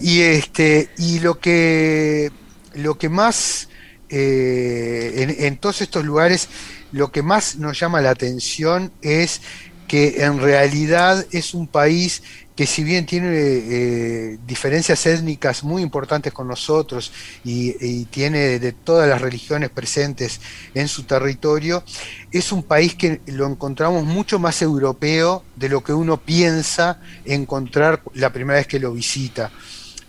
Y 0.00 0.20
este, 0.20 0.90
y 0.98 1.20
lo 1.20 1.38
que 1.38 2.30
lo 2.74 2.98
que 2.98 3.08
más 3.08 3.68
eh, 4.08 5.12
en, 5.16 5.44
en 5.44 5.56
todos 5.56 5.82
estos 5.82 6.04
lugares, 6.04 6.48
lo 6.92 7.12
que 7.12 7.22
más 7.22 7.56
nos 7.56 7.78
llama 7.78 8.00
la 8.00 8.10
atención 8.10 8.92
es 9.02 9.40
que 9.88 10.22
en 10.24 10.40
realidad 10.40 11.26
es 11.32 11.54
un 11.54 11.66
país 11.66 12.22
que 12.60 12.66
si 12.66 12.84
bien 12.84 13.06
tiene 13.06 13.30
eh, 13.32 14.38
diferencias 14.46 15.06
étnicas 15.06 15.64
muy 15.64 15.80
importantes 15.80 16.30
con 16.30 16.46
nosotros 16.46 17.10
y, 17.42 18.04
tiene 18.10 18.58
de 18.58 18.72
todas 18.72 19.08
las 19.08 19.22
religiones 19.22 19.70
presentes 19.70 20.42
en 20.74 20.86
su 20.86 21.04
territorio, 21.04 21.82
es 22.30 22.52
un 22.52 22.62
país 22.62 22.94
que 22.96 23.22
lo 23.28 23.46
encontramos 23.46 24.04
mucho 24.04 24.38
más 24.38 24.60
europeo 24.60 25.42
de 25.56 25.70
lo 25.70 25.82
que 25.82 25.94
uno 25.94 26.18
piensa 26.18 27.00
encontrar 27.24 28.02
la 28.12 28.30
primera 28.30 28.58
vez 28.58 28.66
que 28.66 28.78
lo 28.78 28.92
visita. 28.92 29.50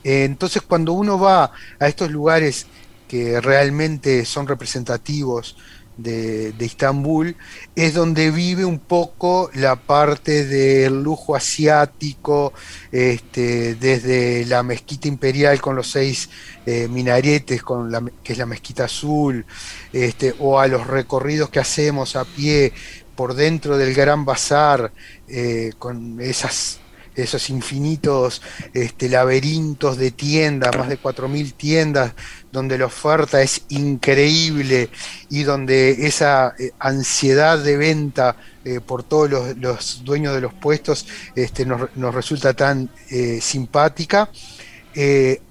Eh, 0.04 0.26
Entonces 0.26 0.62
cuando 0.62 0.92
uno 0.92 1.18
va 1.18 1.54
a 1.80 1.88
estos 1.88 2.12
lugares 2.12 2.68
que 3.08 3.40
realmente 3.40 4.26
son 4.26 4.46
representativos 4.46 5.56
de, 6.02 6.52
de 6.52 6.66
Istambul, 6.66 7.36
es 7.76 7.94
donde 7.94 8.32
vive 8.32 8.66
un 8.66 8.80
poco 8.80 9.50
la 9.54 9.76
parte 9.76 10.46
del 10.46 11.02
lujo 11.04 11.36
asiático, 11.36 12.54
este, 12.92 13.76
desde 13.76 14.46
la 14.46 14.64
mezquita 14.64 15.08
imperial 15.08 15.62
con 15.62 15.76
los 15.76 15.92
seis 15.92 16.30
eh, 16.66 16.88
minaretes, 16.88 17.62
con 17.64 17.92
la, 17.92 18.04
que 18.24 18.34
es 18.34 18.40
la 18.40 18.46
mezquita 18.46 18.86
azul, 18.86 19.46
este, 19.94 20.34
o 20.40 20.60
a 20.60 20.68
los 20.68 20.88
recorridos 20.88 21.50
que 21.50 21.60
hacemos 21.60 22.16
a 22.16 22.26
pie 22.26 22.74
por 23.16 23.34
dentro 23.34 23.78
del 23.78 23.94
Gran 23.94 24.26
Bazar, 24.26 24.92
eh, 25.28 25.72
con 25.78 26.20
esas 26.22 26.82
esos 27.16 27.50
infinitos 27.50 28.42
este, 28.74 29.10
laberintos 29.10 29.98
de 29.98 30.12
tiendas, 30.12 30.76
más 30.78 30.90
de 30.90 31.00
4.000 31.00 31.54
tiendas, 31.54 32.14
donde 32.52 32.78
la 32.78 32.86
oferta 32.86 33.42
es 33.42 33.64
increíble 33.70 34.90
y 35.30 35.44
donde 35.44 36.08
esa 36.08 36.54
eh, 36.60 36.72
ansiedad 36.80 37.60
de 37.60 37.78
venta 37.78 38.36
eh, 38.64 38.80
por 38.80 39.04
todos 39.04 39.56
los, 39.58 40.04
dueños 40.04 40.36
de 40.36 40.42
los 40.42 40.54
puestos 40.54 41.08
este, 41.36 41.66
nos, 41.66 41.96
nos 41.96 42.14
resulta 42.14 42.54
tan 42.54 42.90
eh, 43.10 43.40
simpática, 43.42 44.30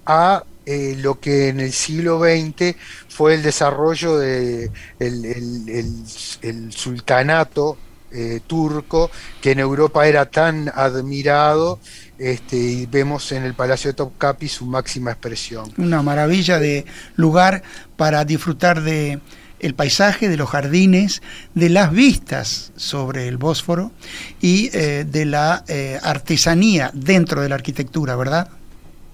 a 0.06 0.44
lo 0.98 1.18
que 1.18 1.48
en 1.48 1.58
el 1.60 1.72
siglo 1.72 2.20
XX 2.20 2.76
fue 3.08 3.34
el 3.34 3.42
desarrollo 3.42 4.18
del 4.18 4.70
de 4.98 6.70
sultanato 6.70 7.78
eh, 8.12 8.40
turco, 8.46 9.10
que 9.40 9.52
en 9.52 9.60
Europa 9.60 10.06
era 10.06 10.26
tan 10.26 10.70
admirado, 10.74 11.78
este, 12.18 12.56
y 12.56 12.86
vemos 12.86 13.32
en 13.32 13.44
el 13.44 13.54
Palacio 13.54 13.90
de 13.90 13.94
Topkapi 13.94 14.48
su 14.48 14.66
máxima 14.66 15.10
expresión. 15.10 15.72
Una 15.78 16.02
maravilla 16.02 16.58
de 16.58 16.84
lugar 17.16 17.62
para 17.96 18.24
disfrutar 18.24 18.82
de 18.82 19.20
el 19.60 19.74
paisaje, 19.74 20.28
de 20.28 20.36
los 20.36 20.48
jardines, 20.48 21.22
de 21.54 21.68
las 21.68 21.92
vistas 21.92 22.72
sobre 22.76 23.28
el 23.28 23.36
Bósforo 23.36 23.92
y 24.40 24.70
eh, 24.72 25.04
de 25.06 25.24
la 25.26 25.64
eh, 25.68 25.98
artesanía 26.02 26.90
dentro 26.94 27.42
de 27.42 27.48
la 27.50 27.56
arquitectura, 27.56 28.16
¿verdad? 28.16 28.48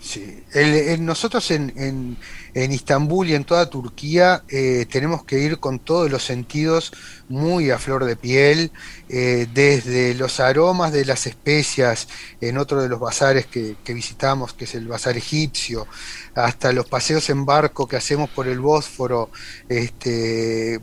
Sí. 0.07 0.45
El, 0.53 1.05
nosotros 1.05 1.51
en, 1.51 1.73
en, 1.75 2.17
en, 2.55 2.71
Istambul 2.71 3.29
y 3.29 3.35
en 3.35 3.43
toda 3.43 3.69
Turquía 3.69 4.45
eh, 4.49 4.87
tenemos 4.89 5.25
que 5.25 5.41
ir 5.41 5.59
con 5.59 5.81
todos 5.81 6.09
los 6.09 6.23
sentidos 6.23 6.93
muy 7.29 7.71
a 7.71 7.79
flor 7.79 8.05
de 8.05 8.15
piel, 8.15 8.71
eh, 9.09 9.49
desde 9.53 10.15
los 10.15 10.39
aromas 10.39 10.93
de 10.93 11.05
las 11.05 11.27
especias 11.27 12.07
en 12.41 12.57
otro 12.57 12.81
de 12.81 12.89
los 12.89 13.01
bazares 13.01 13.47
que, 13.47 13.75
que, 13.83 13.95
visitamos, 13.95 14.53
que 14.53 14.67
es 14.67 14.77
el 14.77 14.87
bazar 14.87 15.17
egipcio, 15.17 15.89
hasta 16.37 16.73
los 16.73 16.87
paseos 16.87 17.29
en 17.31 17.45
barco 17.45 17.89
que 17.89 17.97
hacemos 17.97 18.31
por 18.31 18.47
el 18.47 18.61
Bósforo, 18.61 19.31
este, 19.69 20.81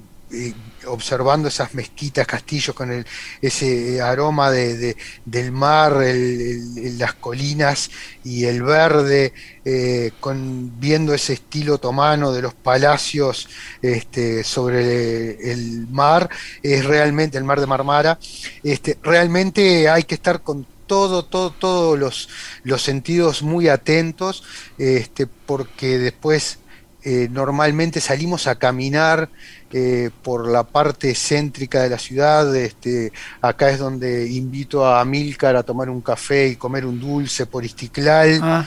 observando 0.88 1.48
esas 1.48 1.74
mezquitas, 1.74 2.28
castillos 2.28 2.76
con 2.76 2.92
el, 2.92 3.06
ese 3.42 4.02
aroma 4.02 4.52
de, 4.52 4.78
de, 4.78 4.98
del 5.26 5.52
mar, 5.52 5.98
las 6.04 7.14
colinas 7.16 7.90
y 8.24 8.46
el 8.46 8.64
verde, 8.64 9.34
eh, 9.66 10.12
con, 10.20 10.80
viendo 10.80 11.14
ese 11.14 11.34
estilo 11.34 11.76
otomano 11.76 12.32
de 12.32 12.42
los 12.42 12.54
palacios 12.54 13.48
este, 13.82 14.44
sobre 14.44 15.52
el 15.52 15.88
mar, 15.90 16.30
es 16.62 16.86
realmente 16.86 17.38
el 17.38 17.44
mar 17.44 17.60
de 17.60 17.68
Marmara, 17.68 18.20
este, 18.64 18.98
realmente 19.02 19.90
hay 19.90 20.04
que 20.04 20.16
estar 20.16 20.42
con 20.42 20.66
todo, 20.88 21.26
todo, 21.26 21.52
todos 21.52 21.98
los, 21.98 22.30
los 22.64 22.82
sentidos 22.82 23.42
muy 23.42 23.70
atentos, 23.70 24.44
este, 24.78 25.28
porque 25.28 25.98
después 25.98 26.60
eh, 27.06 27.28
normalmente 27.30 28.00
salimos 28.00 28.48
a 28.48 28.56
caminar 28.56 29.30
eh, 29.74 30.10
por 30.22 30.48
la 30.48 30.64
parte 30.64 31.14
céntrica 31.16 31.82
de 31.82 31.90
la 31.90 32.00
ciudad. 32.00 32.56
Este, 32.56 33.12
acá 33.42 33.70
es 33.72 33.80
donde 33.80 34.30
invito 34.30 34.86
a 34.86 35.04
Milcar 35.04 35.58
a 35.58 35.64
tomar 35.64 35.90
un 35.90 36.00
café 36.00 36.48
y 36.48 36.56
comer 36.56 36.86
un 36.86 37.00
dulce 37.00 37.46
por 37.46 37.66
Istiklal. 37.66 38.40
Ah, 38.42 38.66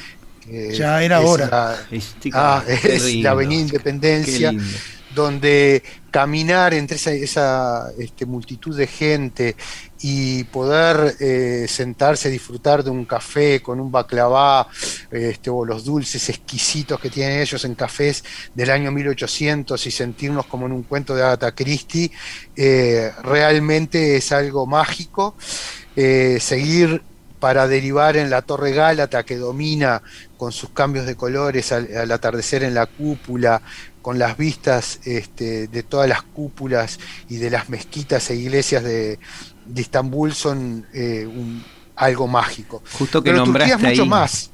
eh, 0.51 0.75
ya 0.77 1.03
era 1.03 1.21
hora. 1.21 1.49
La, 1.49 1.79
ah, 2.35 2.63
es 2.67 3.05
lindo, 3.05 3.25
la 3.25 3.31
Avenida 3.31 3.61
Independencia, 3.63 4.53
donde 5.15 5.83
caminar 6.11 6.75
entre 6.75 6.97
esa, 6.97 7.13
esa 7.13 7.91
este, 7.99 8.27
multitud 8.27 8.77
de 8.77 8.87
gente 8.87 9.57
y 10.03 10.45
poder 10.45 11.17
eh, 11.21 11.67
sentarse 11.69 12.29
disfrutar 12.29 12.85
de 12.85 12.91
un 12.91 13.05
café 13.05 13.63
con 13.63 13.81
un 13.81 13.91
baklava 13.91 14.69
este, 15.11 15.51
o 15.51 15.65
los 15.65 15.85
dulces 15.85 16.29
exquisitos 16.29 17.01
que 17.01 17.11
tienen 17.11 17.41
ellos 17.41 17.65
en 17.65 17.75
cafés 17.75 18.23
del 18.55 18.71
año 18.71 18.91
1800 18.93 19.87
y 19.87 19.91
sentirnos 19.91 20.47
como 20.47 20.67
en 20.67 20.73
un 20.73 20.83
cuento 20.83 21.15
de 21.15 21.23
Agatha 21.23 21.53
Christie, 21.53 22.11
eh, 22.57 23.11
realmente 23.23 24.17
es 24.17 24.33
algo 24.33 24.67
mágico. 24.67 25.35
Eh, 25.95 26.39
seguir 26.41 27.03
para 27.41 27.69
derivar 27.69 28.17
en 28.17 28.29
la 28.29 28.43
Torre 28.43 28.73
Gálata 28.73 29.25
que 29.25 29.37
domina 29.37 30.03
con 30.37 30.53
sus 30.53 30.71
cambios 30.71 31.07
de 31.07 31.17
colores 31.17 31.73
al, 31.73 31.89
al 31.97 32.11
atardecer 32.11 32.63
en 32.63 32.75
la 32.75 32.87
cúpula, 32.87 33.63
con 34.03 34.19
las 34.19 34.37
vistas 34.37 35.01
este, 35.05 35.67
de 35.67 35.83
todas 35.83 36.09
las 36.09 36.23
cúpulas 36.23 37.01
y 37.29 37.39
de 37.39 37.51
las 37.51 37.69
mezquitas 37.69 38.31
e 38.31 38.37
iglesias 38.37 38.85
de, 38.85 39.19
de 39.69 39.83
Estambul 39.83 40.33
son 40.33 40.87
eh, 40.95 41.27
un, 41.27 41.63
algo 41.97 42.27
mágico. 42.29 42.83
Justo 42.99 43.23
que 43.23 43.31
Pero 43.31 43.45
nombraste 43.45 43.73
Turquía 43.73 43.89
es 43.89 43.93
mucho 43.93 44.03
ahí, 44.03 44.09
más. 44.09 44.51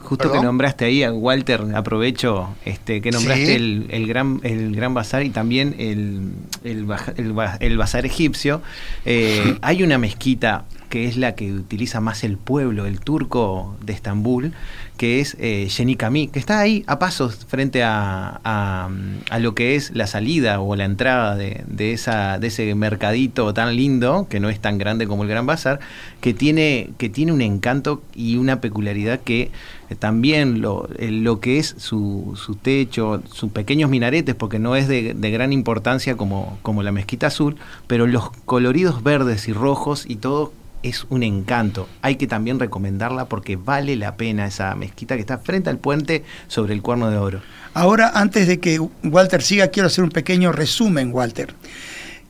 Justo 0.00 0.24
¿Perdón? 0.24 0.38
que 0.38 0.44
nombraste 0.46 0.84
ahí 0.84 1.02
a 1.02 1.12
Walter, 1.12 1.64
aprovecho 1.74 2.54
este, 2.64 3.00
que 3.00 3.10
nombraste 3.10 3.46
Sí. 3.46 3.52
el, 3.52 3.86
el 3.90 4.06
gran 4.06 4.40
el 4.44 4.74
gran 4.76 4.94
bazar 4.94 5.24
y 5.24 5.30
también 5.30 5.74
el, 5.78 6.32
el, 6.62 6.86
el 7.16 7.34
el 7.58 7.76
bazar 7.76 8.06
egipcio. 8.06 8.62
Eh, 9.04 9.58
hay 9.62 9.82
una 9.82 9.98
mezquita 9.98 10.66
que 10.88 11.06
es 11.08 11.16
la 11.16 11.34
que 11.34 11.52
utiliza 11.52 12.00
más 12.00 12.22
el 12.24 12.38
pueblo, 12.38 12.86
el 12.86 13.00
turco 13.00 13.76
de 13.84 13.92
Estambul, 13.92 14.52
que 14.98 15.20
es 15.20 15.36
eh, 15.38 15.68
Yenikami, 15.68 16.26
que 16.28 16.40
está 16.40 16.58
ahí 16.58 16.84
a 16.88 16.98
pasos 16.98 17.46
frente 17.46 17.84
a, 17.84 18.40
a, 18.42 18.90
a, 19.30 19.38
lo 19.38 19.54
que 19.54 19.76
es 19.76 19.92
la 19.94 20.08
salida 20.08 20.60
o 20.60 20.74
la 20.74 20.84
entrada 20.84 21.36
de, 21.36 21.62
de, 21.68 21.92
esa, 21.92 22.38
de 22.38 22.48
ese 22.48 22.74
mercadito 22.74 23.54
tan 23.54 23.76
lindo, 23.76 24.26
que 24.28 24.40
no 24.40 24.50
es 24.50 24.58
tan 24.58 24.76
grande 24.76 25.06
como 25.06 25.22
el 25.22 25.28
Gran 25.28 25.46
Bazar, 25.46 25.78
que 26.20 26.34
tiene, 26.34 26.90
que 26.98 27.08
tiene 27.08 27.32
un 27.32 27.40
encanto 27.40 28.02
y 28.12 28.36
una 28.36 28.60
peculiaridad 28.60 29.20
que 29.20 29.52
eh, 29.88 29.94
también 29.94 30.60
lo, 30.60 30.88
eh, 30.98 31.12
lo 31.12 31.38
que 31.38 31.58
es 31.58 31.76
su, 31.78 32.36
su, 32.36 32.56
techo, 32.56 33.22
sus 33.32 33.52
pequeños 33.52 33.88
minaretes, 33.90 34.34
porque 34.34 34.58
no 34.58 34.74
es 34.74 34.88
de, 34.88 35.14
de, 35.14 35.30
gran 35.30 35.52
importancia 35.52 36.16
como, 36.16 36.58
como 36.62 36.82
la 36.82 36.90
mezquita 36.90 37.28
azul, 37.28 37.56
pero 37.86 38.08
los 38.08 38.30
coloridos 38.44 39.04
verdes 39.04 39.46
y 39.46 39.52
rojos 39.52 40.06
y 40.08 40.16
todo 40.16 40.52
es 40.82 41.06
un 41.08 41.22
encanto. 41.22 41.88
Hay 42.02 42.16
que 42.16 42.26
también 42.26 42.58
recomendarla 42.58 43.28
porque 43.28 43.56
vale 43.56 43.96
la 43.96 44.16
pena 44.16 44.46
esa 44.46 44.74
mezquita 44.74 45.14
que 45.14 45.20
está 45.20 45.38
frente 45.38 45.70
al 45.70 45.78
puente 45.78 46.24
sobre 46.46 46.74
el 46.74 46.82
Cuerno 46.82 47.10
de 47.10 47.18
Oro. 47.18 47.42
Ahora, 47.74 48.12
antes 48.14 48.46
de 48.46 48.58
que 48.60 48.80
Walter 49.04 49.42
siga, 49.42 49.68
quiero 49.68 49.86
hacer 49.86 50.04
un 50.04 50.10
pequeño 50.10 50.52
resumen, 50.52 51.12
Walter. 51.12 51.54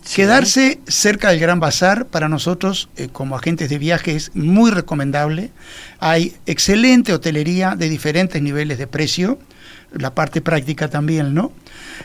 Sí. 0.03 0.17
Quedarse 0.17 0.81
cerca 0.87 1.31
del 1.31 1.41
Gran 1.41 1.61
Bazar 1.61 2.07
para 2.07 2.29
nosotros 2.29 2.89
eh, 2.97 3.09
como 3.13 3.37
agentes 3.37 3.69
de 3.69 3.79
viaje 3.79 4.17
es 4.17 4.35
muy 4.35 4.71
recomendable. 4.71 5.51
Hay 6.01 6.37
excelente 6.47 7.13
hotelería 7.13 7.75
de 7.77 7.89
diferentes 7.89 8.41
niveles 8.41 8.79
de 8.79 8.87
precio, 8.87 9.39
la 9.93 10.15
parte 10.15 10.41
práctica 10.41 10.89
también, 10.89 11.35
¿no? 11.35 11.53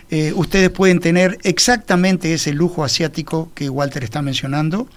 Eh, 0.10 0.34
ustedes 0.36 0.70
pueden 0.70 1.00
tener 1.00 1.38
exactamente 1.44 2.34
ese 2.34 2.54
lujo 2.54 2.84
asiático 2.84 3.52
que 3.56 3.70
Walter 3.70 4.04
está 4.04 4.22
mencionando, 4.22 4.88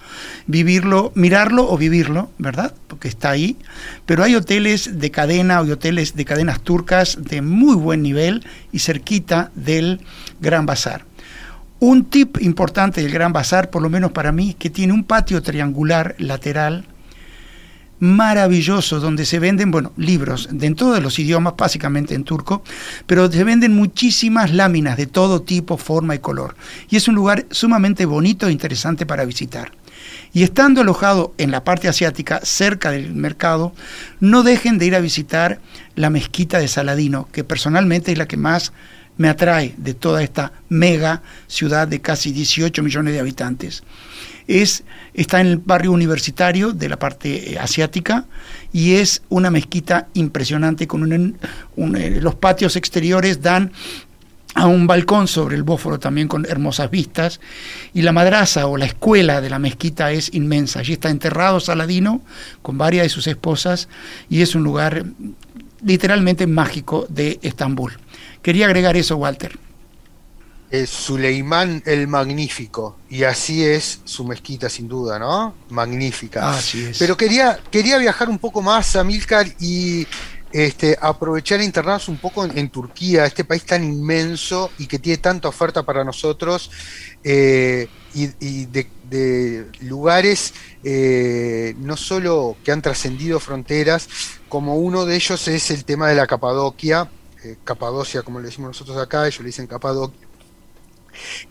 vivirlo, 0.45 1.11
mirarlo 1.15 1.69
o 1.69 1.77
vivirlo, 1.77 2.29
¿verdad? 2.37 2.73
Porque 2.87 3.07
está 3.07 3.31
ahí. 3.31 3.57
Pero 4.05 4.23
hay 4.23 4.35
hoteles 4.35 4.99
de 4.99 5.11
cadena 5.11 5.61
o 5.61 5.71
hoteles 5.71 6.15
de 6.15 6.25
cadenas 6.25 6.61
turcas 6.61 7.17
de 7.21 7.41
muy 7.41 7.75
buen 7.75 8.01
nivel 8.01 8.45
y 8.71 8.79
cerquita 8.79 9.51
del 9.55 10.01
Gran 10.39 10.65
Bazar. 10.65 11.05
Un 11.79 12.05
tip 12.05 12.41
importante 12.41 13.01
del 13.01 13.11
Gran 13.11 13.33
Bazar, 13.33 13.69
por 13.69 13.81
lo 13.81 13.89
menos 13.89 14.11
para 14.11 14.31
mí, 14.31 14.55
que 14.57 14.69
tiene 14.69 14.93
un 14.93 15.03
patio 15.03 15.43
triangular 15.43 16.15
lateral 16.17 16.85
maravilloso 17.99 18.99
donde 18.99 19.25
se 19.25 19.39
venden, 19.39 19.71
bueno, 19.71 19.91
libros 19.97 20.49
de 20.51 20.67
todos 20.71 21.01
los 21.01 21.17
idiomas, 21.19 21.55
básicamente 21.57 22.13
en 22.13 22.23
turco, 22.23 22.63
pero 23.05 23.31
se 23.31 23.43
venden 23.43 23.73
muchísimas 23.73 24.53
láminas 24.53 24.97
de 24.97 25.07
todo 25.07 25.41
tipo, 25.41 25.77
forma 25.77 26.15
y 26.15 26.19
color. 26.19 26.55
Y 26.89 26.97
es 26.97 27.07
un 27.07 27.15
lugar 27.15 27.45
sumamente 27.51 28.05
bonito 28.05 28.47
e 28.47 28.51
interesante 28.51 29.05
para 29.05 29.25
visitar. 29.25 29.71
Y 30.33 30.43
estando 30.43 30.81
alojado 30.81 31.33
en 31.37 31.51
la 31.51 31.63
parte 31.63 31.87
asiática, 31.87 32.39
cerca 32.43 32.91
del 32.91 33.13
mercado, 33.13 33.73
no 34.19 34.43
dejen 34.43 34.77
de 34.77 34.85
ir 34.85 34.95
a 34.95 34.99
visitar 34.99 35.59
la 35.95 36.09
mezquita 36.09 36.59
de 36.59 36.67
Saladino, 36.67 37.27
que 37.31 37.43
personalmente 37.43 38.11
es 38.11 38.17
la 38.17 38.27
que 38.27 38.37
más 38.37 38.73
me 39.17 39.29
atrae 39.29 39.73
de 39.77 39.93
toda 39.93 40.23
esta 40.23 40.51
mega 40.69 41.21
ciudad 41.47 41.87
de 41.87 42.01
casi 42.01 42.31
18 42.31 42.83
millones 42.83 43.13
de 43.13 43.19
habitantes 43.19 43.83
es, 44.47 44.83
está 45.13 45.41
en 45.41 45.47
el 45.47 45.57
barrio 45.57 45.91
universitario 45.91 46.71
de 46.71 46.89
la 46.89 46.97
parte 46.97 47.53
eh, 47.53 47.59
asiática 47.59 48.25
y 48.71 48.95
es 48.95 49.21
una 49.29 49.51
mezquita 49.51 50.07
impresionante 50.13 50.87
con 50.87 51.03
un, 51.03 51.37
eh, 51.95 52.19
los 52.21 52.35
patios 52.35 52.75
exteriores 52.75 53.41
dan 53.41 53.71
a 54.55 54.65
un 54.65 54.87
balcón 54.87 55.27
sobre 55.27 55.55
el 55.55 55.63
Bósforo 55.63 55.99
también 55.99 56.27
con 56.27 56.45
hermosas 56.45 56.89
vistas 56.89 57.39
y 57.93 58.01
la 58.01 58.11
madraza 58.11 58.65
o 58.65 58.77
la 58.77 58.85
escuela 58.85 59.39
de 59.39 59.51
la 59.51 59.59
mezquita 59.59 60.11
es 60.11 60.33
inmensa. 60.33 60.79
Allí 60.79 60.93
está 60.93 61.09
enterrado 61.09 61.59
Saladino 61.59 62.21
con 62.63 62.77
varias 62.77 63.03
de 63.03 63.09
sus 63.09 63.27
esposas 63.27 63.87
y 64.29 64.41
es 64.41 64.55
un 64.55 64.63
lugar 64.63 65.05
literalmente 65.83 66.47
mágico 66.47 67.05
de 67.09 67.37
Estambul. 67.43 67.99
Quería 68.41 68.65
agregar 68.65 68.95
eso, 68.97 69.17
Walter 69.17 69.57
es 70.69 70.89
Suleimán 70.89 71.81
el 71.85 72.07
Magnífico, 72.07 72.97
y 73.09 73.23
así 73.23 73.63
es 73.63 74.01
su 74.03 74.25
mezquita 74.25 74.69
sin 74.69 74.87
duda, 74.87 75.17
¿no? 75.17 75.55
Magnífica. 75.69 76.51
Así 76.51 76.83
es. 76.83 76.97
Pero 76.97 77.15
quería, 77.15 77.59
quería 77.71 77.97
viajar 77.97 78.29
un 78.29 78.37
poco 78.37 78.61
más 78.61 78.95
a 78.95 79.03
Milcar 79.03 79.47
y 79.59 80.05
este, 80.51 80.97
aprovechar 80.99 81.61
e 81.61 81.65
internarnos 81.65 82.09
un 82.09 82.17
poco 82.17 82.43
en, 82.43 82.57
en, 82.57 82.69
Turquía, 82.69 83.25
este 83.25 83.45
país 83.45 83.63
tan 83.63 83.83
inmenso 83.83 84.71
y 84.77 84.87
que 84.87 84.99
tiene 84.99 85.17
tanta 85.17 85.47
oferta 85.47 85.83
para 85.83 86.03
nosotros, 86.03 86.69
eh, 87.23 87.87
y, 88.13 88.29
y 88.39 88.65
de, 88.65 88.89
de, 89.09 89.67
lugares 89.81 90.53
eh, 90.83 91.75
no 91.77 91.95
solo 91.95 92.57
que 92.63 92.71
han 92.71 92.81
trascendido 92.81 93.39
fronteras, 93.39 94.09
como 94.49 94.75
uno 94.75 95.05
de 95.05 95.15
ellos 95.15 95.47
es 95.47 95.71
el 95.71 95.85
tema 95.85 96.09
de 96.09 96.15
la 96.15 96.27
Capadoquia, 96.27 97.09
eh, 97.43 97.57
Capadocia 97.63 98.21
como 98.21 98.39
le 98.39 98.47
decimos 98.47 98.69
nosotros 98.69 98.97
acá, 98.97 99.27
ellos 99.27 99.39
le 99.39 99.47
dicen 99.47 99.67
Capadocia 99.67 100.27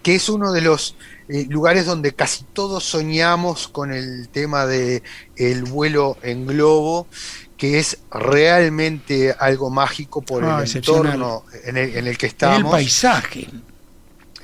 que 0.02 0.14
es 0.14 0.28
uno 0.28 0.52
de 0.52 0.60
los 0.60 0.96
eh, 1.28 1.46
lugares 1.48 1.86
donde 1.86 2.14
casi 2.14 2.44
todos 2.52 2.84
soñamos 2.84 3.68
con 3.68 3.92
el 3.92 4.28
tema 4.28 4.66
de 4.66 5.02
el 5.36 5.64
vuelo 5.64 6.16
en 6.22 6.46
globo 6.46 7.08
que 7.56 7.78
es 7.78 7.98
realmente 8.10 9.34
algo 9.38 9.70
mágico 9.70 10.22
por 10.22 10.44
ah, 10.44 10.62
el 10.62 10.76
entorno 10.76 11.44
en 11.64 11.76
el, 11.76 11.96
en 11.96 12.06
el, 12.06 12.18
que 12.18 12.26
estamos. 12.26 12.58
El 12.58 12.70
paisaje. 12.70 13.48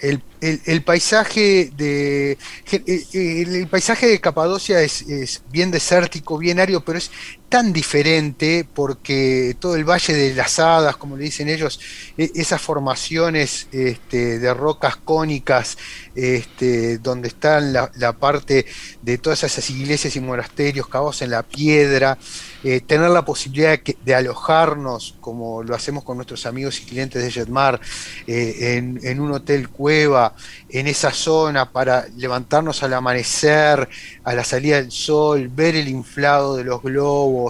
El, 0.01 0.23
el, 0.41 0.61
el 0.65 0.83
paisaje 0.83 1.71
de 1.77 2.39
el, 2.73 3.55
el, 3.55 3.69
paisaje 3.69 4.07
de 4.07 4.21
Capadocia 4.21 4.81
es, 4.81 5.03
es, 5.03 5.43
bien 5.51 5.71
desértico, 5.71 6.39
bien 6.39 6.59
árido, 6.59 6.85
pero 6.85 6.99
es 6.99 7.11
tan 7.53 7.71
diferente 7.71 8.67
porque 8.73 9.55
todo 9.61 9.77
el 9.77 9.85
valle 9.85 10.15
de 10.15 10.35
las 10.35 10.59
hadas, 10.59 10.97
como 10.97 11.19
le 11.19 11.25
dicen 11.25 11.51
ellos, 11.51 11.79
esas 12.17 12.63
formaciones 12.63 13.69
este, 13.73 14.39
de 14.39 14.55
rocas 14.55 14.97
cónicas, 14.97 15.77
este, 16.15 16.97
donde 16.97 17.29
están 17.29 17.75
la, 17.75 18.13
parte 18.19 18.65
de 19.03 19.19
todas 19.19 19.45
esas 19.45 19.69
iglesias 19.69 20.17
y 20.17 20.21
monasterios 20.21 20.89
cavados 20.89 21.21
en 21.21 21.31
la 21.31 21.43
piedra, 21.43 22.17
eh, 22.65 22.81
tener 22.81 23.11
la 23.11 23.25
posibilidad 23.25 23.79
de, 23.79 24.15
alojarnos, 24.15 25.17
como 25.21 25.63
lo 25.63 25.75
hacemos 25.75 26.05
con 26.05 26.17
nuestros 26.17 26.47
amigos 26.47 26.81
y 26.81 26.85
clientes 26.85 27.23
de 27.23 27.31
Jetmar, 27.31 27.81
eh, 28.27 28.83
en 29.03 29.21
un 29.21 29.33
hotel 29.33 29.69
cueva, 29.69 30.35
en 30.71 30.87
esa 30.87 31.11
zona 31.11 31.71
para 31.71 32.07
levantarnos 32.17 32.83
al 32.83 32.95
amanecer, 32.95 33.89
a 34.25 34.35
la 34.35 34.45
salida 34.45 34.77
del 34.77 34.91
sol, 34.91 35.51
ver 35.53 35.77
el 35.77 35.89
inflado 35.89 36.57
de 36.57 36.65
los 36.65 36.83
globos, 36.83 37.42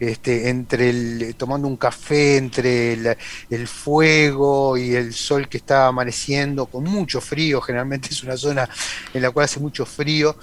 este, 0.00 0.48
entre 0.48 0.90
el, 0.90 1.34
tomando 1.36 1.68
un 1.68 1.76
café 1.76 2.36
entre 2.36 2.92
el, 2.94 3.16
el, 3.50 3.68
fuego 3.68 4.76
y 4.76 4.94
el 4.94 5.12
sol 5.12 5.48
que 5.48 5.58
está 5.58 5.86
amaneciendo, 5.86 6.66
con 6.66 6.84
mucho 6.84 7.20
frío, 7.20 7.60
generalmente 7.60 8.08
es 8.10 8.22
una 8.22 8.36
zona 8.36 8.68
en 9.14 9.22
la 9.22 9.30
cual 9.30 9.44
hace 9.44 9.60
mucho 9.60 9.86
frío, 9.86 10.36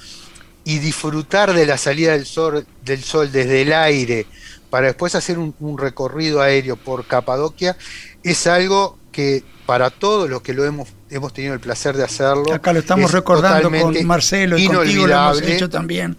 y 0.63 0.79
disfrutar 0.79 1.53
de 1.53 1.65
la 1.65 1.77
salida 1.77 2.13
del 2.13 2.25
sol, 2.25 2.65
del 2.83 3.03
sol 3.03 3.31
desde 3.31 3.61
el 3.61 3.73
aire, 3.73 4.25
para 4.69 4.87
después 4.87 5.13
hacer 5.15 5.37
un, 5.37 5.53
un 5.59 5.77
recorrido 5.77 6.41
aéreo 6.41 6.75
por 6.75 7.05
Capadocia, 7.05 7.77
es 8.23 8.47
algo 8.47 8.97
que 9.11 9.43
para 9.65 9.89
todos 9.89 10.29
los 10.29 10.41
que 10.41 10.53
lo 10.53 10.65
hemos, 10.65 10.89
hemos 11.09 11.33
tenido 11.33 11.53
el 11.53 11.59
placer 11.59 11.95
de 11.95 12.03
hacerlo. 12.03 12.53
Acá 12.53 12.73
lo 12.73 12.79
estamos 12.79 13.11
recordando 13.11 13.71
con 13.71 14.05
Marcelo 14.05 14.57
y 14.57 14.67
contigo 14.67 15.07
lo 15.07 15.15
hemos 15.15 15.41
hecho 15.41 15.69
también. 15.69 16.17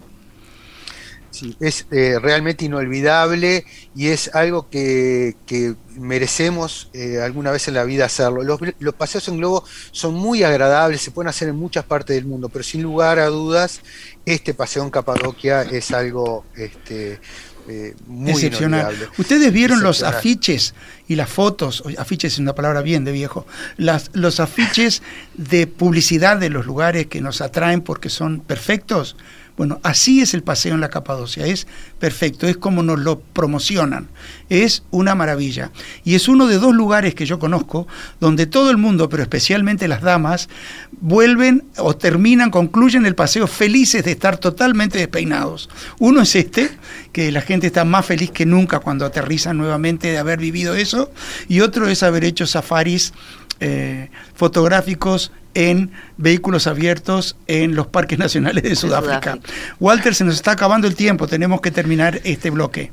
Sí, 1.39 1.55
es 1.59 1.85
eh, 1.91 2.17
realmente 2.21 2.65
inolvidable 2.65 3.65
y 3.95 4.07
es 4.07 4.33
algo 4.33 4.69
que, 4.69 5.35
que 5.45 5.75
merecemos 5.95 6.89
eh, 6.93 7.19
alguna 7.21 7.51
vez 7.51 7.67
en 7.67 7.73
la 7.73 7.83
vida 7.83 8.05
hacerlo. 8.05 8.43
Los, 8.43 8.59
los, 8.79 8.93
paseos 8.93 9.27
en 9.27 9.37
globo 9.37 9.63
son 9.91 10.13
muy 10.13 10.43
agradables, 10.43 11.01
se 11.01 11.11
pueden 11.11 11.29
hacer 11.29 11.49
en 11.49 11.55
muchas 11.55 11.85
partes 11.85 12.15
del 12.15 12.25
mundo, 12.25 12.49
pero 12.49 12.63
sin 12.63 12.81
lugar 12.83 13.19
a 13.19 13.27
dudas, 13.27 13.81
este 14.25 14.53
paseo 14.53 14.83
en 14.83 14.89
Capadocia 14.89 15.63
es 15.63 15.91
algo 15.91 16.45
este, 16.55 17.19
eh, 17.69 17.95
muy 18.05 18.31
excepcional. 18.31 18.95
Ustedes 19.17 19.51
vieron 19.51 19.81
los 19.81 20.01
afiches 20.01 20.73
y 21.07 21.15
las 21.15 21.29
fotos, 21.29 21.83
afiches 21.97 22.33
es 22.33 22.39
una 22.39 22.55
palabra 22.55 22.81
bien 22.81 23.03
de 23.03 23.11
viejo, 23.11 23.45
las, 23.75 24.09
los 24.13 24.39
afiches 24.39 25.01
de 25.33 25.67
publicidad 25.67 26.37
de 26.37 26.49
los 26.49 26.65
lugares 26.65 27.07
que 27.07 27.19
nos 27.19 27.41
atraen 27.41 27.81
porque 27.81 28.09
son 28.09 28.39
perfectos. 28.39 29.17
Bueno, 29.57 29.79
así 29.81 30.21
es 30.21 30.35
el 30.35 30.43
paseo 30.43 30.75
en 30.75 30.81
la 30.81 30.89
Capadocia, 30.89 31.47
es 31.47 31.65
perfecto, 31.97 32.47
es 32.47 32.57
como 32.57 32.83
nos 32.83 32.99
lo 32.99 33.19
promocionan, 33.19 34.07
es 34.49 34.83
una 34.91 35.15
maravilla. 35.15 35.71
Y 36.03 36.13
es 36.13 36.27
uno 36.27 36.45
de 36.45 36.59
dos 36.59 36.75
lugares 36.75 37.15
que 37.15 37.25
yo 37.25 37.39
conozco 37.39 37.87
donde 38.19 38.45
todo 38.45 38.69
el 38.69 38.77
mundo, 38.77 39.09
pero 39.09 39.23
especialmente 39.23 39.87
las 39.87 40.03
damas, 40.03 40.47
vuelven 41.01 41.63
o 41.77 41.95
terminan, 41.95 42.51
concluyen 42.51 43.07
el 43.07 43.15
paseo 43.15 43.47
felices 43.47 44.03
de 44.05 44.11
estar 44.11 44.37
totalmente 44.37 44.99
despeinados. 44.99 45.69
Uno 45.97 46.21
es 46.21 46.35
este, 46.35 46.69
que 47.11 47.31
la 47.31 47.41
gente 47.41 47.65
está 47.65 47.83
más 47.83 48.05
feliz 48.05 48.29
que 48.29 48.45
nunca 48.45 48.79
cuando 48.79 49.07
aterrizan 49.07 49.57
nuevamente 49.57 50.11
de 50.11 50.19
haber 50.19 50.37
vivido 50.37 50.75
eso, 50.75 51.11
y 51.47 51.61
otro 51.61 51.89
es 51.89 52.03
haber 52.03 52.25
hecho 52.25 52.45
safaris 52.45 53.11
eh, 53.59 54.11
fotográficos 54.35 55.31
en 55.57 55.91
vehículos 56.17 56.67
abiertos 56.67 57.35
en 57.47 57.73
los 57.75 57.87
parques 57.87 58.19
nacionales 58.25 58.61
de 58.63 58.75
Sudáfrica. 58.75 59.33
Sudáfrica. 59.33 59.53
Walter, 59.79 60.13
se 60.13 60.23
nos 60.23 60.35
está 60.35 60.51
acabando 60.51 60.87
el 60.87 60.95
tiempo, 60.95 61.27
tenemos 61.27 61.61
que 61.61 61.71
terminar 61.71 62.21
este 62.23 62.51
bloque. 62.51 62.91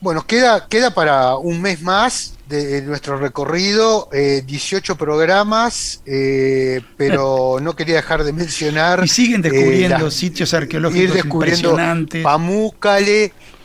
Bueno, 0.00 0.24
queda, 0.24 0.68
queda 0.68 0.94
para 0.94 1.34
un 1.36 1.60
mes 1.60 1.82
más 1.82 2.34
de 2.48 2.82
nuestro 2.82 3.18
recorrido, 3.18 4.08
eh, 4.12 4.44
18 4.46 4.94
programas, 4.96 6.00
eh, 6.06 6.80
pero 6.96 7.58
no 7.62 7.74
quería 7.74 7.96
dejar 7.96 8.22
de 8.22 8.32
mencionar. 8.32 9.02
Y 9.04 9.08
siguen 9.08 9.44
eh, 9.44 9.50
descubriendo 9.50 10.10
sitios 10.12 10.52
ir 10.52 10.56
arqueológicos 10.58 11.14
descubriendo 11.14 11.70
impresionantes. 11.70 12.22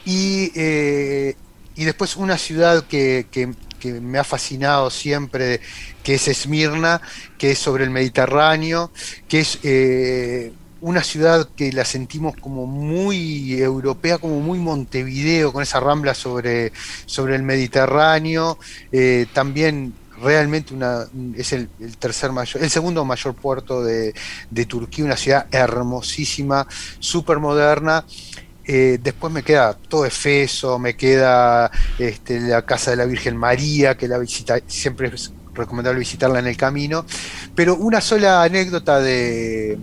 Y, 0.05 0.51
eh, 0.55 1.35
y 1.75 1.83
después 1.85 2.17
una 2.17 2.37
ciudad 2.39 2.83
que, 2.85 3.27
que- 3.29 3.53
que 3.83 3.99
me 3.99 4.17
ha 4.17 4.23
fascinado 4.23 4.89
siempre, 4.89 5.59
que 6.03 6.15
es 6.15 6.29
Esmirna, 6.29 7.01
que 7.37 7.51
es 7.51 7.59
sobre 7.59 7.83
el 7.83 7.89
Mediterráneo, 7.89 8.91
que 9.27 9.41
es 9.41 9.59
eh, 9.63 10.53
una 10.79 11.03
ciudad 11.03 11.49
que 11.53 11.73
la 11.73 11.83
sentimos 11.83 12.33
como 12.37 12.65
muy 12.65 13.61
europea, 13.61 14.19
como 14.19 14.39
muy 14.39 14.57
Montevideo, 14.57 15.51
con 15.51 15.63
esa 15.63 15.81
rambla 15.81 16.13
sobre, 16.13 16.71
sobre 17.05 17.35
el 17.35 17.43
Mediterráneo, 17.43 18.57
eh, 18.93 19.25
también 19.33 19.93
realmente 20.21 20.73
una, 20.73 21.05
es 21.35 21.51
el, 21.51 21.67
tercer 21.99 22.31
mayor, 22.31 22.63
el 22.63 22.69
segundo 22.69 23.03
mayor 23.03 23.33
puerto 23.33 23.83
de, 23.83 24.13
de 24.49 24.65
Turquía, 24.65 25.03
una 25.03 25.17
ciudad 25.17 25.47
hermosísima, 25.51 26.65
súper 26.99 27.39
moderna. 27.39 28.05
Eh, 28.65 28.99
después 29.01 29.31
me 29.31 29.43
queda 29.43 29.73
todo 29.73 30.05
Efeso, 30.05 30.79
me 30.79 30.95
queda 30.95 31.71
este, 31.99 32.39
la 32.39 32.65
casa 32.65 32.91
de 32.91 32.97
la 32.97 33.05
Virgen 33.05 33.35
María, 33.35 33.97
que 33.97 34.07
la 34.07 34.17
visita, 34.17 34.59
siempre 34.67 35.09
es 35.13 35.33
recomendable 35.53 35.99
visitarla 35.99 36.39
en 36.39 36.47
el 36.47 36.57
camino. 36.57 37.05
Pero 37.55 37.75
una 37.75 38.01
sola 38.01 38.43
anécdota 38.43 38.99
de, 38.99 39.77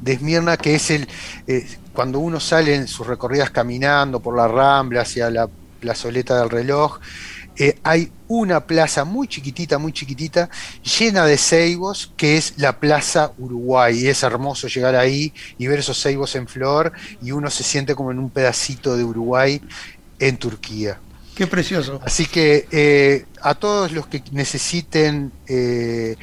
de 0.00 0.12
Esmirna, 0.12 0.56
que 0.56 0.74
es 0.74 0.90
el 0.90 1.08
eh, 1.46 1.66
cuando 1.92 2.18
uno 2.18 2.40
sale 2.40 2.74
en 2.74 2.86
sus 2.86 3.06
recorridas 3.06 3.50
caminando 3.50 4.20
por 4.20 4.36
la 4.36 4.46
Rambla 4.46 5.02
hacia 5.02 5.30
la 5.30 5.48
plazoleta 5.80 6.38
del 6.38 6.50
reloj, 6.50 6.98
eh, 7.56 7.78
hay 7.82 8.12
una 8.28 8.66
plaza 8.66 9.04
muy 9.04 9.28
chiquitita, 9.28 9.78
muy 9.78 9.92
chiquitita, 9.92 10.48
llena 10.98 11.24
de 11.24 11.38
ceibos, 11.38 12.12
que 12.16 12.36
es 12.36 12.54
la 12.56 12.78
Plaza 12.78 13.32
Uruguay. 13.38 13.98
Y 13.98 14.08
es 14.08 14.22
hermoso 14.22 14.68
llegar 14.68 14.96
ahí 14.96 15.32
y 15.58 15.66
ver 15.66 15.78
esos 15.78 16.00
ceibos 16.00 16.34
en 16.34 16.48
flor, 16.48 16.92
y 17.22 17.32
uno 17.32 17.50
se 17.50 17.64
siente 17.64 17.94
como 17.94 18.10
en 18.10 18.18
un 18.18 18.30
pedacito 18.30 18.96
de 18.96 19.04
Uruguay 19.04 19.60
en 20.18 20.36
Turquía. 20.36 20.98
Qué 21.36 21.46
precioso. 21.46 22.00
Así 22.02 22.24
que 22.24 22.66
eh, 22.70 23.26
a 23.42 23.54
todos 23.54 23.92
los 23.92 24.06
que 24.06 24.22
necesiten 24.32 25.32
eh, 25.46 26.16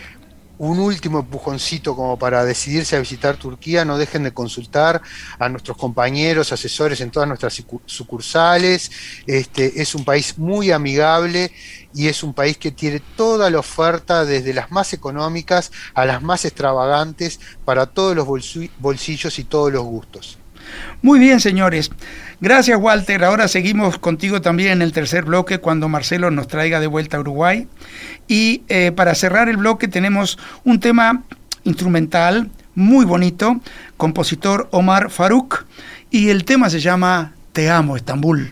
un 0.68 0.80
último 0.80 1.20
empujoncito 1.20 1.95
como 1.95 2.18
para 2.18 2.45
decidirse 2.45 2.95
a 2.95 2.99
visitar 2.99 3.38
Turquía, 3.38 3.86
no 3.86 3.97
dejen 3.97 4.24
de 4.24 4.34
consultar 4.34 5.01
a 5.38 5.49
nuestros 5.49 5.78
compañeros, 5.78 6.51
asesores 6.51 7.01
en 7.01 7.11
todas 7.11 7.28
nuestras 7.28 7.59
sucu- 7.59 7.82
sucursales. 7.86 8.91
Este, 9.28 9.82
es 9.82 9.93
un 9.95 10.05
país 10.05 10.38
muy 10.38 10.72
amigable 10.72 11.51
y 11.93 12.07
es 12.07 12.24
un 12.24 12.34
país 12.34 12.57
que 12.57 12.72
tiene 12.72 13.01
toda 13.16 13.49
la 13.49 13.59
oferta, 13.59 14.26
desde 14.26 14.53
las 14.53 14.72
más 14.72 14.93
económicas 14.93 15.72
a 15.93 16.05
las 16.05 16.22
más 16.22 16.45
extravagantes, 16.45 17.39
para 17.66 17.86
todos 17.88 18.16
los 18.16 18.26
bolsillos 18.80 19.39
y 19.39 19.43
todos 19.43 19.72
los 19.72 19.84
gustos. 19.84 20.38
Muy 21.01 21.20
bien, 21.20 21.39
señores. 21.39 21.91
Gracias, 22.43 22.77
Walter. 22.77 23.23
Ahora 23.23 23.47
seguimos 23.47 23.97
contigo 23.97 24.41
también 24.41 24.73
en 24.73 24.81
el 24.81 24.91
tercer 24.91 25.23
bloque 25.23 25.59
cuando 25.59 25.87
Marcelo 25.87 26.29
nos 26.29 26.49
traiga 26.49 26.81
de 26.81 26.87
vuelta 26.87 27.15
a 27.15 27.21
Uruguay. 27.21 27.69
Y 28.27 28.63
eh, 28.67 28.91
para 28.91 29.15
cerrar 29.15 29.47
el 29.47 29.55
bloque 29.55 29.87
tenemos 29.87 30.37
un 30.65 30.81
tema 30.81 31.23
instrumental 31.63 32.51
muy 32.75 33.05
bonito, 33.05 33.61
compositor 33.95 34.67
Omar 34.71 35.09
Farouk, 35.09 35.63
y 36.11 36.31
el 36.31 36.43
tema 36.43 36.69
se 36.69 36.81
llama 36.81 37.31
Te 37.53 37.69
amo, 37.69 37.95
Estambul. 37.95 38.51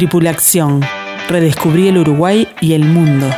Tripulación. 0.00 0.80
Redescubrí 1.28 1.88
el 1.88 1.98
Uruguay 1.98 2.48
y 2.62 2.72
el 2.72 2.86
mundo. 2.86 3.28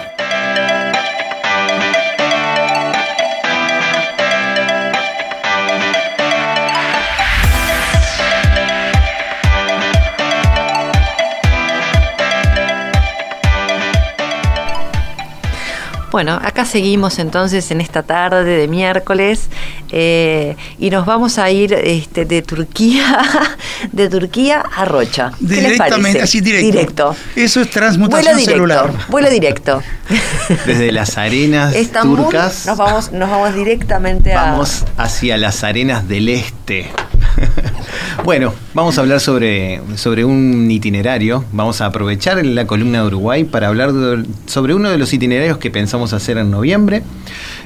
Bueno, 16.12 16.38
acá 16.44 16.64
seguimos 16.64 17.18
entonces 17.18 17.72
en 17.72 17.80
esta 17.80 18.04
tarde 18.04 18.44
de 18.44 18.68
miércoles 18.68 19.50
eh, 19.92 20.56
y 20.78 20.88
nos 20.90 21.04
vamos 21.06 21.38
a 21.38 21.50
ir 21.50 21.72
este, 21.74 22.24
de 22.24 22.40
Turquía, 22.42 23.18
de 23.92 24.08
Turquía 24.08 24.60
a 24.60 24.84
Rocha. 24.86 25.32
¿Qué 25.38 25.44
les 25.56 25.62
Directamente, 25.72 26.22
así 26.22 26.40
directo. 26.40 26.72
Directo. 26.72 27.16
Eso 27.36 27.60
es 27.60 27.66
Vuelo 27.66 27.70
transmutación 27.70 28.36
directo. 28.38 28.50
celular. 28.52 28.92
Vuelo 29.08 29.30
directo. 29.30 29.82
Desde 30.66 30.90
las 30.92 31.18
arenas 31.18 31.74
Estambul, 31.74 32.22
turcas 32.24 32.66
nos 32.66 32.78
vamos, 32.78 33.12
nos 33.12 33.30
vamos 33.30 33.54
directamente 33.54 34.32
a. 34.34 34.42
vamos 34.52 34.84
hacia 34.96 35.36
las 35.36 35.62
arenas 35.62 36.08
del 36.08 36.28
este. 36.30 36.90
bueno, 38.24 38.52
vamos 38.74 38.98
a 38.98 39.00
hablar 39.02 39.20
sobre, 39.20 39.80
sobre 39.96 40.24
un 40.24 40.70
itinerario. 40.70 41.44
Vamos 41.52 41.80
a 41.80 41.86
aprovechar 41.86 42.44
la 42.44 42.66
columna 42.66 43.00
de 43.02 43.06
Uruguay 43.08 43.44
para 43.44 43.68
hablar 43.68 43.92
de- 43.92 44.24
sobre 44.46 44.74
uno 44.74 44.90
de 44.90 44.98
los 44.98 45.12
itinerarios 45.12 45.58
que 45.58 45.70
pensamos 45.70 46.12
hacer 46.12 46.38
en 46.38 46.50
noviembre. 46.50 47.02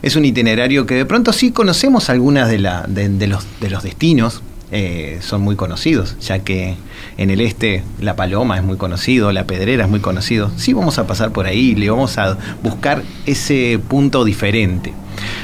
Es 0.02 0.16
un 0.16 0.24
itinerario 0.24 0.86
que 0.86 0.94
de 0.94 1.06
pronto 1.06 1.32
sí 1.32 1.52
conocemos 1.52 2.10
algunas 2.10 2.48
de, 2.48 2.58
la, 2.58 2.84
de, 2.88 3.08
de 3.08 3.26
los, 3.26 3.46
de 3.60 3.70
los 3.70 3.82
destinos. 3.82 4.42
eh, 4.72 5.18
son 5.20 5.42
muy 5.42 5.54
conocidos, 5.56 6.16
ya 6.20 6.40
que 6.40 6.74
en 7.18 7.30
el 7.30 7.40
este 7.40 7.84
La 8.00 8.16
Paloma 8.16 8.56
es 8.56 8.64
muy 8.64 8.76
conocido, 8.76 9.30
La 9.32 9.44
Pedrera 9.44 9.84
es 9.84 9.90
muy 9.90 10.00
conocido. 10.00 10.50
Sí 10.56 10.72
vamos 10.72 10.98
a 10.98 11.06
pasar 11.06 11.30
por 11.30 11.46
ahí, 11.46 11.74
le 11.74 11.88
vamos 11.90 12.18
a 12.18 12.36
buscar 12.62 13.02
ese 13.26 13.78
punto 13.88 14.24
diferente. 14.24 14.92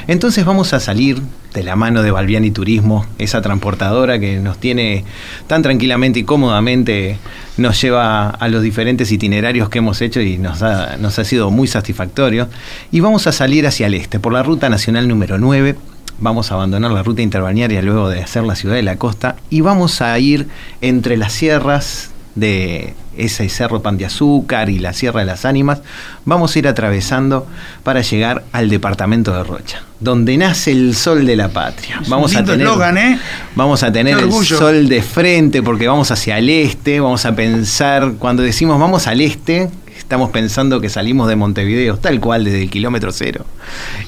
Entonces 0.07 0.45
vamos 0.45 0.73
a 0.73 0.79
salir 0.79 1.21
de 1.53 1.63
la 1.63 1.75
mano 1.75 2.01
de 2.01 2.11
Balbiani 2.11 2.51
Turismo, 2.51 3.05
esa 3.19 3.41
transportadora 3.41 4.19
que 4.19 4.37
nos 4.39 4.57
tiene 4.57 5.05
tan 5.47 5.61
tranquilamente 5.61 6.19
y 6.19 6.23
cómodamente, 6.23 7.17
nos 7.57 7.79
lleva 7.79 8.29
a 8.29 8.47
los 8.47 8.63
diferentes 8.63 9.11
itinerarios 9.11 9.69
que 9.69 9.77
hemos 9.77 10.01
hecho 10.01 10.19
y 10.21 10.37
nos 10.37 10.61
ha, 10.63 11.23
sido 11.23 11.51
muy 11.51 11.67
satisfactorio. 11.67 12.47
Y 12.91 12.99
vamos 12.99 13.27
a 13.27 13.31
salir 13.31 13.67
hacia 13.67 13.87
el 13.87 13.93
este, 13.93 14.19
por 14.19 14.33
la 14.33 14.43
ruta 14.43 14.69
nacional 14.69 15.07
número 15.07 15.37
9. 15.37 15.75
Vamos 16.19 16.51
a 16.51 16.55
abandonar 16.55 16.91
la 16.91 17.03
ruta 17.03 17.21
interbalnearia 17.21 17.81
luego 17.81 18.09
de 18.09 18.21
hacer 18.21 18.43
la 18.43 18.55
ciudad 18.55 18.75
de 18.75 18.83
la 18.83 18.97
costa 18.97 19.35
y 19.49 19.61
vamos 19.61 20.01
a 20.01 20.17
ir 20.19 20.47
entre 20.81 21.17
las 21.17 21.33
sierras 21.33 22.12
de 22.35 22.93
ese 23.15 23.47
cerro 23.49 23.81
Pan 23.81 23.97
de 23.97 24.05
Azúcar 24.05 24.69
y 24.69 24.79
la 24.79 24.93
Sierra 24.93 25.19
de 25.19 25.25
las 25.25 25.45
Ánimas, 25.45 25.81
vamos 26.25 26.55
a 26.55 26.59
ir 26.59 26.67
atravesando 26.67 27.45
para 27.83 28.01
llegar 28.01 28.43
al 28.51 28.69
departamento 28.69 29.35
de 29.35 29.43
Rocha, 29.43 29.83
donde 29.99 30.35
nace 30.37 30.71
el 30.71 30.95
sol 30.95 31.25
de 31.25 31.35
la 31.35 31.49
patria. 31.49 32.01
Vamos 32.07 32.35
a 32.35 32.43
tener, 32.43 32.67
¿eh? 32.67 33.19
vamos 33.55 33.83
a 33.83 33.91
tener 33.91 34.17
el 34.17 34.31
sol 34.31 34.89
de 34.89 35.01
frente 35.03 35.61
porque 35.61 35.87
vamos 35.87 36.09
hacia 36.11 36.39
el 36.39 36.49
este, 36.49 36.99
vamos 36.99 37.25
a 37.25 37.35
pensar, 37.35 38.13
cuando 38.17 38.41
decimos 38.41 38.79
vamos 38.79 39.07
al 39.07 39.21
este, 39.21 39.69
estamos 39.97 40.31
pensando 40.31 40.81
que 40.81 40.89
salimos 40.89 41.27
de 41.27 41.35
Montevideo, 41.35 41.97
tal 41.97 42.19
cual 42.19 42.45
desde 42.45 42.63
el 42.63 42.69
kilómetro 42.69 43.11
cero. 43.11 43.45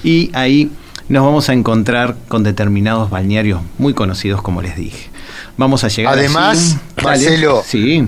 Y 0.03 0.31
ahí 0.33 0.71
nos 1.07 1.23
vamos 1.23 1.49
a 1.49 1.53
encontrar 1.53 2.15
con 2.27 2.43
determinados 2.43 3.09
balnearios 3.09 3.61
muy 3.77 3.93
conocidos, 3.93 4.41
como 4.41 4.61
les 4.61 4.75
dije. 4.75 5.14
Vamos 5.57 5.83
a 5.83 5.87
llegar 5.87 6.13
Además. 6.17 6.77
Dale. 6.95 7.07
Marcelo, 7.07 7.63
Sí. 7.65 8.05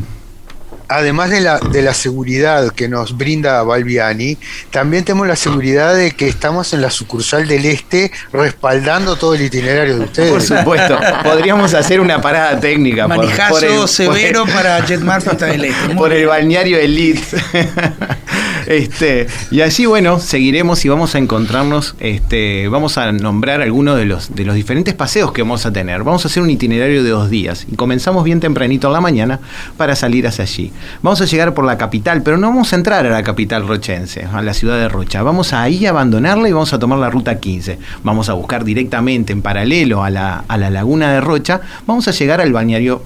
Además 0.89 1.29
de 1.29 1.41
la, 1.41 1.59
de 1.59 1.81
la 1.81 1.93
seguridad 1.93 2.69
que 2.73 2.87
nos 2.87 3.17
brinda 3.17 3.61
Balbiani, 3.63 4.37
también 4.71 5.03
tenemos 5.03 5.27
la 5.27 5.35
seguridad 5.35 5.95
de 5.95 6.11
que 6.11 6.27
estamos 6.27 6.73
en 6.73 6.81
la 6.81 6.89
sucursal 6.89 7.47
del 7.47 7.65
Este 7.65 8.11
respaldando 8.31 9.15
todo 9.15 9.33
el 9.35 9.41
itinerario 9.41 9.97
de 9.99 10.05
ustedes. 10.05 10.31
Por 10.31 10.41
supuesto, 10.41 10.97
podríamos 11.23 11.73
hacer 11.73 11.99
una 11.99 12.21
parada 12.21 12.59
técnica. 12.59 13.07
por- 13.07 13.17
Manijazo 13.17 13.53
por 13.53 13.63
el- 13.63 13.87
severo 13.87 14.41
por 14.41 14.49
el- 14.49 14.55
para 14.55 14.81
Jetmar 14.83 15.21
Fiesta 15.21 15.45
del 15.47 15.65
Este. 15.65 15.95
Por 15.95 16.13
el 16.13 16.25
balneario 16.27 16.77
Elite. 16.77 17.21
este, 18.67 19.27
y 19.51 19.61
así, 19.61 19.85
bueno, 19.85 20.19
seguiremos 20.19 20.83
y 20.85 20.89
vamos 20.89 21.15
a 21.15 21.17
encontrarnos, 21.17 21.95
este, 21.99 22.67
vamos 22.67 22.97
a 22.97 23.11
nombrar 23.11 23.61
algunos 23.61 23.97
de 23.97 24.05
los, 24.05 24.35
de 24.35 24.45
los 24.45 24.55
diferentes 24.55 24.93
paseos 24.93 25.31
que 25.31 25.41
vamos 25.41 25.65
a 25.65 25.71
tener. 25.73 26.03
Vamos 26.03 26.25
a 26.25 26.27
hacer 26.27 26.43
un 26.43 26.49
itinerario 26.49 27.03
de 27.03 27.09
dos 27.09 27.29
días 27.29 27.65
y 27.71 27.75
comenzamos 27.75 28.23
bien 28.23 28.39
tempranito 28.39 28.87
en 28.87 28.93
la 28.93 29.01
mañana 29.01 29.39
para 29.77 29.95
salir 29.95 30.27
hacia 30.27 30.43
allí. 30.43 30.71
Vamos 31.01 31.21
a 31.21 31.25
llegar 31.25 31.53
por 31.53 31.65
la 31.65 31.77
capital, 31.77 32.21
pero 32.23 32.37
no 32.37 32.47
vamos 32.47 32.73
a 32.73 32.75
entrar 32.75 33.05
a 33.05 33.09
la 33.09 33.23
capital 33.23 33.67
rochense, 33.67 34.25
a 34.25 34.41
la 34.41 34.53
ciudad 34.53 34.77
de 34.77 34.89
Rocha. 34.89 35.23
Vamos 35.23 35.53
ahí 35.53 35.85
a 35.85 35.91
abandonarla 35.91 36.49
y 36.49 36.51
vamos 36.51 36.73
a 36.73 36.79
tomar 36.79 36.99
la 36.99 37.09
ruta 37.09 37.39
15. 37.39 37.79
Vamos 38.03 38.29
a 38.29 38.33
buscar 38.33 38.63
directamente 38.63 39.33
en 39.33 39.41
paralelo 39.41 40.03
a 40.03 40.09
la, 40.09 40.43
a 40.47 40.57
la 40.57 40.69
laguna 40.69 41.11
de 41.11 41.21
Rocha, 41.21 41.61
vamos 41.85 42.07
a 42.07 42.11
llegar 42.11 42.41
al 42.41 42.53
balneario 42.53 43.03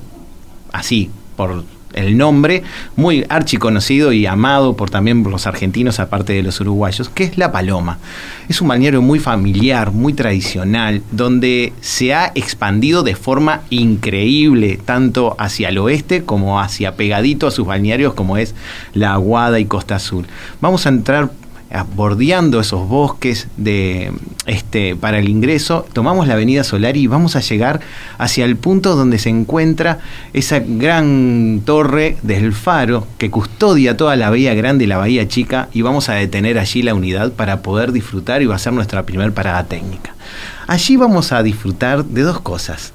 así, 0.72 1.10
por 1.36 1.64
el 1.94 2.18
nombre, 2.18 2.64
muy 2.96 3.26
archiconocido 3.30 4.14
y 4.14 4.26
amado 4.26 4.76
por 4.76 4.90
también 4.90 5.24
por 5.24 5.32
los 5.32 5.48
argentinos, 5.48 6.00
aparte 6.00 6.34
de 6.34 6.44
los 6.44 6.60
uruguayos, 6.62 7.10
que 7.10 7.24
es 7.24 7.38
La 7.38 7.52
Paloma. 7.52 8.00
Es 8.50 8.62
un 8.62 8.68
balneario 8.68 9.02
muy 9.02 9.20
familiar, 9.20 9.92
muy 9.92 10.14
tradicional, 10.14 11.02
donde 11.12 11.74
se 11.82 12.14
ha 12.14 12.32
expandido 12.36 13.04
de 13.04 13.16
forma 13.16 13.62
increíble, 13.70 14.80
tanto 14.84 15.36
hacia 15.40 15.70
el 15.70 15.78
oeste 15.78 16.24
como 16.24 16.60
hacia 16.60 16.96
pegadito 16.96 17.48
a 17.48 17.52
sus 17.52 17.66
balnearios, 17.66 18.14
como 18.14 18.38
es 18.38 18.56
La 18.94 19.14
Aguada 19.14 19.60
y 19.60 19.66
Costa 19.66 19.96
Azul. 19.96 20.28
Vamos 20.60 20.86
a 20.86 20.90
entrar 20.90 21.32
bordeando 21.96 22.60
esos 22.60 22.88
bosques 22.88 23.48
de 23.58 24.12
este 24.46 24.96
para 24.96 25.20
el 25.20 25.30
ingreso, 25.30 25.86
tomamos 25.94 26.28
la 26.28 26.34
avenida 26.34 26.64
Solari 26.64 27.02
y 27.02 27.08
vamos 27.08 27.36
a 27.36 27.40
llegar 27.40 27.80
hacia 28.18 28.46
el 28.46 28.58
punto 28.58 28.96
donde 28.96 29.20
se 29.20 29.30
encuentra 29.30 30.00
esa 30.34 30.60
gran 30.60 31.62
torre 31.64 32.18
del 32.24 32.54
faro 32.54 33.08
que 33.18 33.30
custodia 33.30 33.96
toda 33.96 34.16
la 34.16 34.30
bahía 34.30 34.54
grande 34.54 34.84
y 34.84 34.88
la 34.88 34.98
bahía 34.98 35.28
chica 35.28 35.70
y 35.72 35.82
vamos 35.82 36.10
a 36.10 36.14
detener 36.14 36.60
allí 36.60 36.82
la 36.82 36.94
unidad 36.94 37.32
para 37.32 37.62
poder 37.62 37.92
disfrutar 37.92 38.42
y 38.42 38.48
va 38.48 38.56
a 38.56 38.60
ser 38.60 38.74
nuestra 38.74 39.04
primera 39.06 39.32
parada 39.32 39.64
técnica. 39.64 40.14
Allí 40.68 40.98
vamos 40.98 41.32
a 41.32 41.42
disfrutar 41.44 42.04
de 42.04 42.22
dos 42.22 42.42
cosas. 42.42 42.94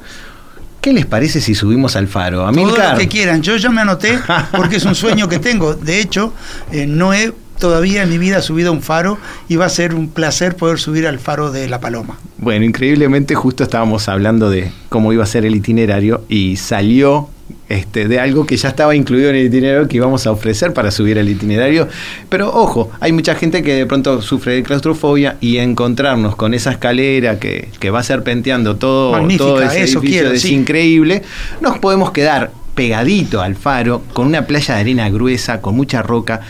¿Qué 0.80 0.92
les 0.92 1.06
parece 1.06 1.40
si 1.40 1.54
subimos 1.54 1.96
al 1.96 2.06
faro? 2.06 2.38
Todo 2.38 2.46
Amilcar. 2.46 2.92
lo 2.92 2.98
que 2.98 3.08
quieran. 3.08 3.42
Yo 3.42 3.56
ya 3.56 3.70
me 3.70 3.80
anoté 3.80 4.20
porque 4.56 4.76
es 4.76 4.84
un 4.84 4.94
sueño 4.94 5.28
que 5.28 5.38
tengo. 5.38 5.74
De 5.74 6.00
hecho, 6.00 6.32
eh, 6.70 6.86
no 6.86 7.12
he 7.12 7.32
todavía 7.58 8.02
en 8.02 8.10
mi 8.10 8.18
vida 8.18 8.42
subido 8.42 8.70
a 8.70 8.72
un 8.72 8.82
faro 8.82 9.18
y 9.48 9.56
va 9.56 9.66
a 9.66 9.70
ser 9.70 9.94
un 9.94 10.08
placer 10.08 10.56
poder 10.56 10.78
subir 10.78 11.06
al 11.06 11.18
faro 11.18 11.50
de 11.50 11.68
La 11.68 11.80
Paloma. 11.80 12.18
Bueno, 12.38 12.64
increíblemente 12.64 13.34
justo 13.34 13.64
estábamos 13.64 14.08
hablando 14.08 14.50
de 14.50 14.70
cómo 14.88 15.12
iba 15.12 15.24
a 15.24 15.26
ser 15.26 15.44
el 15.44 15.54
itinerario 15.54 16.24
y 16.28 16.56
salió 16.56 17.28
este, 17.68 18.06
de 18.06 18.20
algo 18.20 18.46
que 18.46 18.56
ya 18.56 18.68
estaba 18.68 18.94
incluido 18.94 19.30
en 19.30 19.36
el 19.36 19.46
itinerario 19.46 19.88
que 19.88 19.96
íbamos 19.96 20.26
a 20.26 20.32
ofrecer 20.32 20.72
para 20.72 20.90
subir 20.90 21.18
el 21.18 21.28
itinerario. 21.28 21.88
Pero 22.28 22.52
ojo, 22.52 22.90
hay 23.00 23.12
mucha 23.12 23.34
gente 23.34 23.62
que 23.62 23.74
de 23.74 23.86
pronto 23.86 24.20
sufre 24.22 24.54
de 24.54 24.62
claustrofobia 24.62 25.36
y 25.40 25.58
encontrarnos 25.58 26.36
con 26.36 26.54
esa 26.54 26.72
escalera 26.72 27.38
que, 27.38 27.68
que 27.80 27.90
va 27.90 28.02
serpenteando 28.02 28.76
todo, 28.76 29.12
Magnífica, 29.12 29.44
todo 29.44 29.62
ese 29.62 29.82
eso 29.82 29.98
edificio 29.98 30.22
quiero, 30.22 30.34
es 30.34 30.42
sí. 30.42 30.54
increíble, 30.54 31.22
nos 31.60 31.78
podemos 31.78 32.10
quedar 32.12 32.50
pegadito 32.74 33.40
al 33.40 33.56
faro, 33.56 34.02
con 34.12 34.26
una 34.26 34.46
playa 34.46 34.74
de 34.74 34.80
arena 34.82 35.08
gruesa, 35.08 35.60
con 35.60 35.74
mucha 35.74 36.02
roca, 36.02 36.42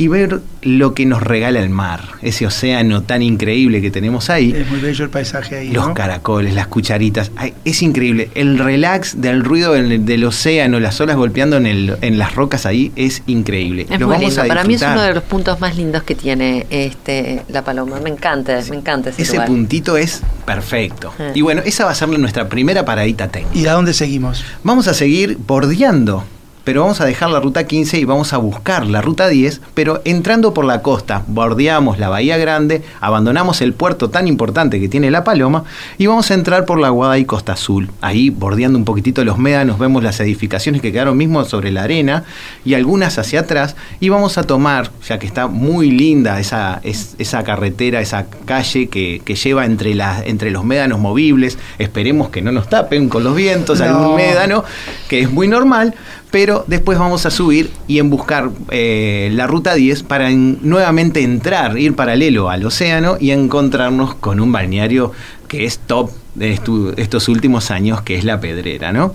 y 0.00 0.08
ver 0.08 0.40
lo 0.62 0.94
que 0.94 1.04
nos 1.04 1.22
regala 1.22 1.60
el 1.60 1.68
mar, 1.68 2.00
ese 2.22 2.46
océano 2.46 3.02
tan 3.02 3.20
increíble 3.20 3.82
que 3.82 3.90
tenemos 3.90 4.30
ahí. 4.30 4.50
Es 4.56 4.66
muy 4.70 4.80
bello 4.80 5.04
el 5.04 5.10
paisaje 5.10 5.56
ahí. 5.58 5.70
Los 5.72 5.88
¿no? 5.88 5.94
caracoles, 5.94 6.54
las 6.54 6.68
cucharitas, 6.68 7.30
ay, 7.36 7.52
es 7.66 7.82
increíble. 7.82 8.30
El 8.34 8.58
relax 8.58 9.20
del 9.20 9.44
ruido 9.44 9.74
del, 9.74 10.06
del 10.06 10.24
océano, 10.24 10.80
las 10.80 10.98
olas 11.02 11.16
golpeando 11.16 11.58
en, 11.58 11.66
el, 11.66 11.98
en 12.00 12.16
las 12.16 12.34
rocas 12.34 12.64
ahí, 12.64 12.92
es 12.96 13.22
increíble. 13.26 13.82
Es 13.90 14.00
Lo 14.00 14.06
muy 14.06 14.16
vamos 14.16 14.30
lindo. 14.30 14.42
a 14.42 14.46
Para 14.46 14.64
mí 14.64 14.72
es 14.72 14.80
uno 14.80 15.02
de 15.02 15.12
los 15.12 15.22
puntos 15.24 15.60
más 15.60 15.76
lindos 15.76 16.02
que 16.04 16.14
tiene 16.14 16.66
este 16.70 17.42
la 17.50 17.62
paloma. 17.62 18.00
Me 18.00 18.08
encanta, 18.08 18.58
me 18.70 18.76
encanta 18.76 19.10
ese, 19.10 19.20
Ese 19.20 19.32
lugar. 19.34 19.48
puntito 19.48 19.98
es 19.98 20.22
perfecto. 20.46 21.12
Eh. 21.18 21.32
Y 21.34 21.42
bueno, 21.42 21.60
esa 21.66 21.84
va 21.84 21.90
a 21.90 21.94
ser 21.94 22.08
nuestra 22.08 22.48
primera 22.48 22.86
paradita 22.86 23.28
técnica. 23.28 23.58
¿Y 23.58 23.66
a 23.66 23.74
dónde 23.74 23.92
seguimos? 23.92 24.46
Vamos 24.64 24.88
a 24.88 24.94
seguir 24.94 25.36
bordeando, 25.46 26.24
pero 26.70 26.82
vamos 26.82 27.00
a 27.00 27.04
dejar 27.04 27.30
la 27.30 27.40
ruta 27.40 27.66
15 27.66 27.98
y 27.98 28.04
vamos 28.04 28.32
a 28.32 28.36
buscar 28.36 28.86
la 28.86 29.02
ruta 29.02 29.26
10, 29.26 29.60
pero 29.74 30.02
entrando 30.04 30.54
por 30.54 30.64
la 30.64 30.82
costa, 30.82 31.24
bordeamos 31.26 31.98
la 31.98 32.08
Bahía 32.08 32.36
Grande, 32.36 32.84
abandonamos 33.00 33.60
el 33.60 33.72
puerto 33.72 34.08
tan 34.08 34.28
importante 34.28 34.78
que 34.78 34.88
tiene 34.88 35.10
La 35.10 35.24
Paloma 35.24 35.64
y 35.98 36.06
vamos 36.06 36.30
a 36.30 36.34
entrar 36.34 36.66
por 36.66 36.78
la 36.78 36.90
Guada 36.90 37.18
y 37.18 37.24
Costa 37.24 37.54
Azul. 37.54 37.90
Ahí, 38.00 38.30
bordeando 38.30 38.78
un 38.78 38.84
poquitito 38.84 39.24
los 39.24 39.36
médanos, 39.36 39.80
vemos 39.80 40.04
las 40.04 40.20
edificaciones 40.20 40.80
que 40.80 40.92
quedaron 40.92 41.16
mismo 41.16 41.44
sobre 41.44 41.72
la 41.72 41.82
arena 41.82 42.22
y 42.64 42.74
algunas 42.74 43.18
hacia 43.18 43.40
atrás 43.40 43.74
y 43.98 44.08
vamos 44.08 44.38
a 44.38 44.44
tomar, 44.44 44.92
ya 45.08 45.18
que 45.18 45.26
está 45.26 45.48
muy 45.48 45.90
linda 45.90 46.38
esa, 46.38 46.78
es- 46.84 47.16
esa 47.18 47.42
carretera, 47.42 48.00
esa 48.00 48.26
calle 48.44 48.86
que, 48.88 49.22
que 49.24 49.34
lleva 49.34 49.64
entre, 49.66 49.96
las 49.96 50.24
entre 50.24 50.52
los 50.52 50.62
médanos 50.64 51.00
movibles, 51.00 51.58
esperemos 51.80 52.28
que 52.30 52.42
no 52.42 52.52
nos 52.52 52.68
tapen 52.68 53.08
con 53.08 53.24
los 53.24 53.34
vientos 53.34 53.80
No. 53.80 53.86
algún 53.86 54.14
médano, 54.14 54.62
que 55.08 55.18
es 55.22 55.32
muy 55.32 55.48
normal, 55.48 55.96
pero 56.30 56.64
después 56.66 56.98
vamos 56.98 57.26
a 57.26 57.30
subir 57.30 57.70
y 57.88 57.98
en 57.98 58.10
buscar 58.10 58.50
eh, 58.70 59.30
la 59.32 59.46
ruta 59.46 59.74
10 59.74 60.02
para 60.04 60.30
en- 60.30 60.58
nuevamente 60.62 61.22
entrar, 61.22 61.78
ir 61.78 61.94
paralelo 61.94 62.50
al 62.50 62.64
océano 62.64 63.16
y 63.20 63.30
encontrarnos 63.32 64.14
con 64.14 64.40
un 64.40 64.52
balneario 64.52 65.12
que 65.48 65.64
es 65.64 65.78
top 65.80 66.10
de 66.36 66.52
estos 66.96 67.28
últimos 67.28 67.72
años, 67.72 68.02
que 68.02 68.14
es 68.14 68.22
la 68.22 68.40
Pedrera, 68.40 68.92
¿no? 68.92 69.12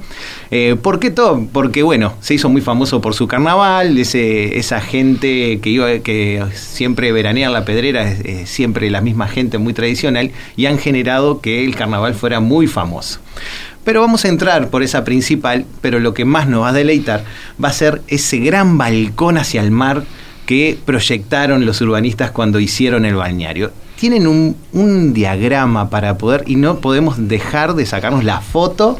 Eh, 0.51 0.75
¿Por 0.79 0.99
qué 0.99 1.09
top? 1.09 1.47
Porque, 1.53 1.81
bueno, 1.81 2.13
se 2.19 2.33
hizo 2.33 2.49
muy 2.49 2.59
famoso 2.59 2.99
por 2.99 3.13
su 3.13 3.25
carnaval, 3.25 3.97
ese, 3.97 4.57
esa 4.59 4.81
gente 4.81 5.59
que, 5.61 5.69
iba, 5.69 5.99
que 5.99 6.43
siempre 6.53 7.13
veranea 7.13 7.47
en 7.47 7.53
la 7.53 7.63
Pedrera, 7.63 8.11
es 8.11 8.49
siempre 8.49 8.91
la 8.91 8.99
misma 8.99 9.29
gente 9.29 9.57
muy 9.57 9.71
tradicional, 9.71 10.31
y 10.57 10.65
han 10.65 10.77
generado 10.77 11.39
que 11.39 11.63
el 11.63 11.73
carnaval 11.73 12.15
fuera 12.15 12.41
muy 12.41 12.67
famoso. 12.67 13.21
Pero 13.85 14.01
vamos 14.01 14.25
a 14.25 14.29
entrar 14.29 14.69
por 14.69 14.81
esa 14.81 15.05
principal, 15.05 15.65
pero 15.79 15.99
lo 15.99 16.13
que 16.15 16.25
más 16.25 16.47
nos 16.49 16.63
va 16.63 16.69
a 16.69 16.73
deleitar 16.73 17.23
va 17.63 17.69
a 17.69 17.73
ser 17.73 18.01
ese 18.07 18.39
gran 18.39 18.79
balcón 18.79 19.37
hacia 19.37 19.61
el 19.61 19.69
mar 19.69 20.03
que 20.47 20.77
proyectaron 20.83 21.65
los 21.65 21.81
urbanistas 21.81 22.31
cuando 22.31 22.59
hicieron 22.59 23.05
el 23.05 23.15
balneario. 23.15 23.71
Tienen 23.95 24.27
un, 24.27 25.13
diagrama 25.13 25.89
para 25.91 26.17
poder, 26.17 26.43
y 26.47 26.55
no 26.55 26.79
podemos 26.79 27.27
dejar 27.27 27.75
de 27.75 27.85
sacarnos 27.85 28.23
la 28.23 28.41
foto, 28.41 28.97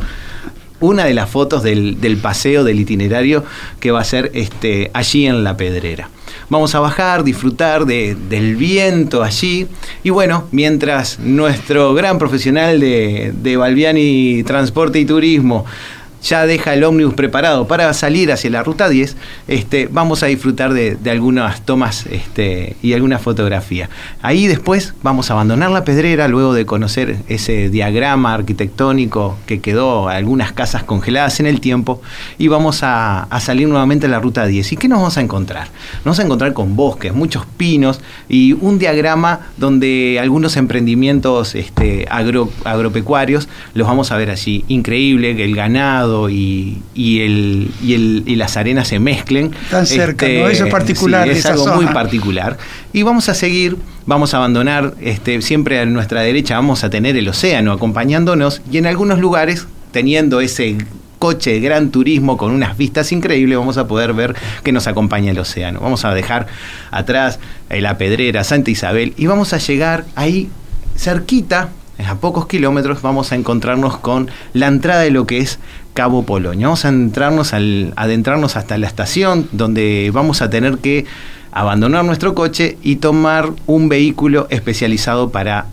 una 0.80 1.06
de 1.06 1.16
las 1.16 1.30
fotos 1.32 1.64
del, 1.64 2.00
del 2.00 2.18
paseo, 2.18 2.64
del 2.64 2.80
itinerario 2.80 3.44
que 3.80 3.92
va 3.92 4.02
a 4.02 4.06
ser 4.06 4.32
este, 4.36 4.92
allí 4.94 5.26
en 5.26 5.44
la 5.44 5.58
pedrera. 5.58 6.10
Vamos 6.50 6.76
a 6.76 6.80
bajar, 6.80 7.24
disfrutar 7.24 7.86
de- 7.86 8.16
del 8.30 8.56
viento 8.56 9.24
allí. 9.24 9.68
Y 10.04 10.12
bueno, 10.12 10.46
mientras 10.52 11.18
nuestro 11.20 11.94
gran 11.94 12.18
profesional 12.20 12.80
de, 12.80 13.34
de 13.36 13.58
Balbiani 13.58 14.44
Transporte 14.44 15.00
y 15.00 15.06
Turismo 15.06 15.66
ya 16.26 16.46
deja 16.48 16.74
el 16.74 16.84
ómnibus 16.84 17.14
preparado 17.14 17.68
para 17.68 17.94
salir 17.94 18.32
hacia 18.32 18.50
la 18.50 18.64
ruta 18.64 18.90
10, 18.90 19.16
este, 19.48 19.88
vamos 19.92 20.24
a 20.24 20.26
disfrutar 20.26 20.74
de, 20.74 20.98
algunas 21.10 21.62
tomas 21.62 22.08
este, 22.08 22.76
y 22.82 22.94
alguna 22.94 23.20
fotografía. 23.20 23.90
Ahí 24.22 24.48
después 24.48 24.96
vamos 25.04 25.30
a 25.30 25.34
abandonar 25.34 25.70
la 25.70 25.84
pedrera 25.84 26.28
luego 26.28 26.54
de 26.54 26.66
conocer 26.66 27.18
ese 27.28 27.70
diagrama 27.70 28.34
arquitectónico 28.34 29.38
que 29.46 29.60
quedó 29.62 30.10
algunas 30.10 30.52
casas 30.52 30.84
congeladas 30.84 31.40
en 31.40 31.46
el 31.46 31.62
tiempo 31.62 32.02
y 32.40 32.48
vamos 32.48 32.80
a, 32.82 33.28
salir 33.40 33.68
nuevamente 33.68 34.08
a 34.08 34.10
la 34.10 34.20
ruta 34.20 34.46
10. 34.48 34.74
¿Y 34.74 34.78
qué 34.78 34.88
nos 34.88 34.98
vamos 35.00 35.18
a 35.18 35.22
encontrar? 35.22 35.68
Nos 35.98 36.06
vamos 36.06 36.20
a 36.20 36.24
encontrar 36.24 36.54
con 36.54 36.76
bosques, 36.76 37.14
muchos 37.14 37.46
pinos 37.46 38.02
y 38.28 38.54
un 38.54 38.80
diagrama 38.80 39.42
donde 39.58 40.18
algunos 40.20 40.58
emprendimientos 40.58 41.54
este, 41.54 42.08
agro- 42.10 42.50
agropecuarios 42.64 43.48
los 43.76 43.88
vamos 43.88 44.12
a 44.12 44.18
ver 44.18 44.32
allí. 44.32 44.66
Increíble, 44.68 45.32
el 45.44 45.56
ganado, 45.56 46.15
y, 46.30 46.82
y 46.94 47.22
el, 47.22 47.72
y, 47.84 47.94
el, 47.94 48.24
y 48.26 48.36
las 48.36 48.58
arenas 48.58 48.88
se 48.88 49.00
mezclen. 49.00 49.52
Tan 49.70 49.86
cerca, 49.86 50.28
¿no? 50.28 50.48
Eso 50.48 50.66
es 50.66 50.72
particular 50.72 51.24
sí, 51.24 51.30
de 51.30 51.34
es 51.34 51.40
esa 51.40 51.54
algo 51.54 51.66
zona. 51.66 51.76
muy 51.76 51.88
particular. 51.88 52.58
Y 52.94 53.04
vamos 53.04 53.30
a 53.30 53.34
seguir, 53.34 53.78
vamos 54.06 54.34
a 54.34 54.38
abandonar, 54.38 54.94
este, 55.02 55.42
siempre 55.42 55.80
a 55.80 55.86
nuestra 55.86 56.22
derecha 56.22 56.56
vamos 56.56 56.84
a 56.84 56.90
tener 56.90 57.16
el 57.18 57.28
océano 57.28 57.72
acompañándonos 57.72 58.62
y 58.72 58.78
en 58.78 58.86
algunos 58.86 59.20
lugares, 59.20 59.68
teniendo 59.92 60.42
ese 60.42 60.78
coche 61.20 61.54
de 61.54 61.60
gran 61.60 61.92
turismo 61.92 62.38
con 62.38 62.52
unas 62.52 62.78
vistas 62.78 63.12
increíbles, 63.12 63.58
vamos 63.58 63.78
a 63.78 63.88
poder 63.88 64.14
ver 64.14 64.36
que 64.64 64.72
nos 64.72 64.86
acompaña 64.88 65.32
el 65.32 65.40
océano. 65.40 65.80
Vamos 65.80 66.06
a 66.06 66.14
dejar 66.14 66.48
atrás 66.92 67.40
eh, 67.70 67.82
la 67.82 67.98
pedrera, 67.98 68.44
Santa 68.44 68.72
Isabel, 68.72 69.14
y 69.18 69.26
vamos 69.26 69.54
a 69.54 69.58
llegar 69.58 70.06
ahí 70.16 70.50
cerquita, 70.98 71.70
a 72.06 72.16
pocos 72.16 72.46
kilómetros, 72.48 73.02
vamos 73.02 73.32
a 73.32 73.36
encontrarnos 73.36 73.98
con 73.98 74.30
la 74.54 74.68
entrada 74.68 75.02
de 75.02 75.12
lo 75.12 75.26
que 75.26 75.40
es 75.40 75.60
Cabo 75.96 76.24
Polonio. 76.24 76.68
Vamos 76.68 76.86
a 76.86 76.90
entrarnos 76.90 77.54
al, 77.54 77.94
adentrarnos 77.96 78.58
hasta 78.58 78.78
la 78.78 78.86
estación, 78.86 79.48
donde 79.54 80.12
vamos 80.14 80.44
a 80.44 80.50
tener 80.50 80.78
que 80.78 81.06
abandonar 81.52 82.04
nuestro 82.04 82.36
coche 82.36 82.78
y 82.84 82.98
tomar 82.98 83.50
un 83.66 83.88
vehículo 83.88 84.46
especializado 84.50 85.30
para 85.30 85.68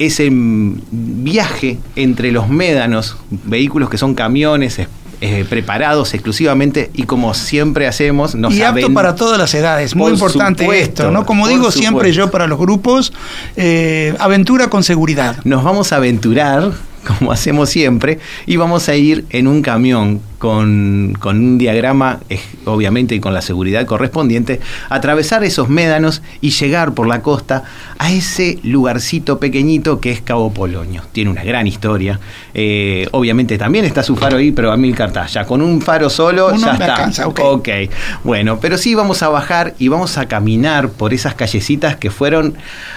ese 0.00 0.28
viaje 0.32 1.78
entre 1.94 2.32
los 2.32 2.48
médanos, 2.48 3.16
vehículos 3.30 3.88
que 3.88 3.96
son 3.96 4.16
camiones 4.16 4.80
eh, 5.20 5.46
preparados 5.48 6.12
exclusivamente 6.14 6.90
y 6.92 7.04
como 7.04 7.32
siempre 7.32 7.86
hacemos, 7.86 8.34
nos 8.34 8.52
y 8.52 8.62
apto 8.62 8.92
para 8.92 9.14
todas 9.14 9.38
las 9.38 9.54
edades, 9.54 9.94
muy 9.94 10.10
Por 10.10 10.14
importante 10.14 10.64
supuesto, 10.64 11.02
esto, 11.04 11.10
¿no? 11.12 11.24
Como 11.24 11.46
digo 11.46 11.70
siempre 11.70 12.12
yo 12.12 12.32
para 12.32 12.48
los 12.48 12.58
grupos, 12.58 13.12
eh, 13.56 14.16
aventura 14.18 14.68
con 14.68 14.82
seguridad. 14.82 15.36
nos 15.44 15.62
vamos 15.62 15.92
a 15.92 15.96
aventurar, 15.96 16.72
como 17.04 17.32
hacemos 17.32 17.70
siempre, 17.70 18.18
y 18.46 18.56
vamos 18.56 18.88
a 18.88 18.96
ir 18.96 19.24
en 19.30 19.46
un 19.46 19.62
camión 19.62 20.20
con, 20.44 21.16
con 21.20 21.38
un 21.38 21.56
diagrama, 21.56 22.20
eh, 22.28 22.38
obviamente, 22.66 23.14
y 23.14 23.20
con 23.20 23.32
la 23.32 23.40
seguridad 23.40 23.86
correspondiente, 23.86 24.60
atravesar 24.90 25.42
esos 25.42 25.70
médanos 25.70 26.20
y 26.42 26.50
llegar 26.50 26.92
por 26.92 27.06
la 27.06 27.22
costa 27.22 27.64
a 27.96 28.12
ese 28.12 28.58
lugarcito 28.62 29.38
pequeñito 29.38 30.00
que 30.00 30.10
es 30.10 30.20
Cabo 30.20 30.52
Polonio. 30.52 31.00
Tiene 31.12 31.30
una 31.30 31.42
gran 31.44 31.66
historia. 31.66 32.20
Eh, 32.52 33.08
obviamente 33.12 33.56
también 33.56 33.86
está 33.86 34.02
su 34.02 34.16
faro 34.16 34.36
ahí, 34.36 34.52
pero 34.52 34.70
a 34.70 34.76
mil 34.76 34.94
cartas. 34.94 35.34
Con 35.48 35.62
un 35.62 35.80
faro 35.80 36.10
solo 36.10 36.48
Uno 36.48 36.66
ya 36.66 36.72
está. 36.74 36.92
alcanza, 36.92 37.26
ok. 37.26 37.40
Ok, 37.42 37.68
bueno, 38.22 38.58
pero 38.60 38.76
sí 38.76 38.94
vamos 38.94 39.22
a 39.22 39.30
bajar 39.30 39.74
y 39.78 39.88
vamos 39.88 40.18
a 40.18 40.28
caminar 40.28 40.90
por 40.90 41.14
esas 41.14 41.34
callecitas 41.34 41.96
que 41.96 42.10
fueron 42.10 42.54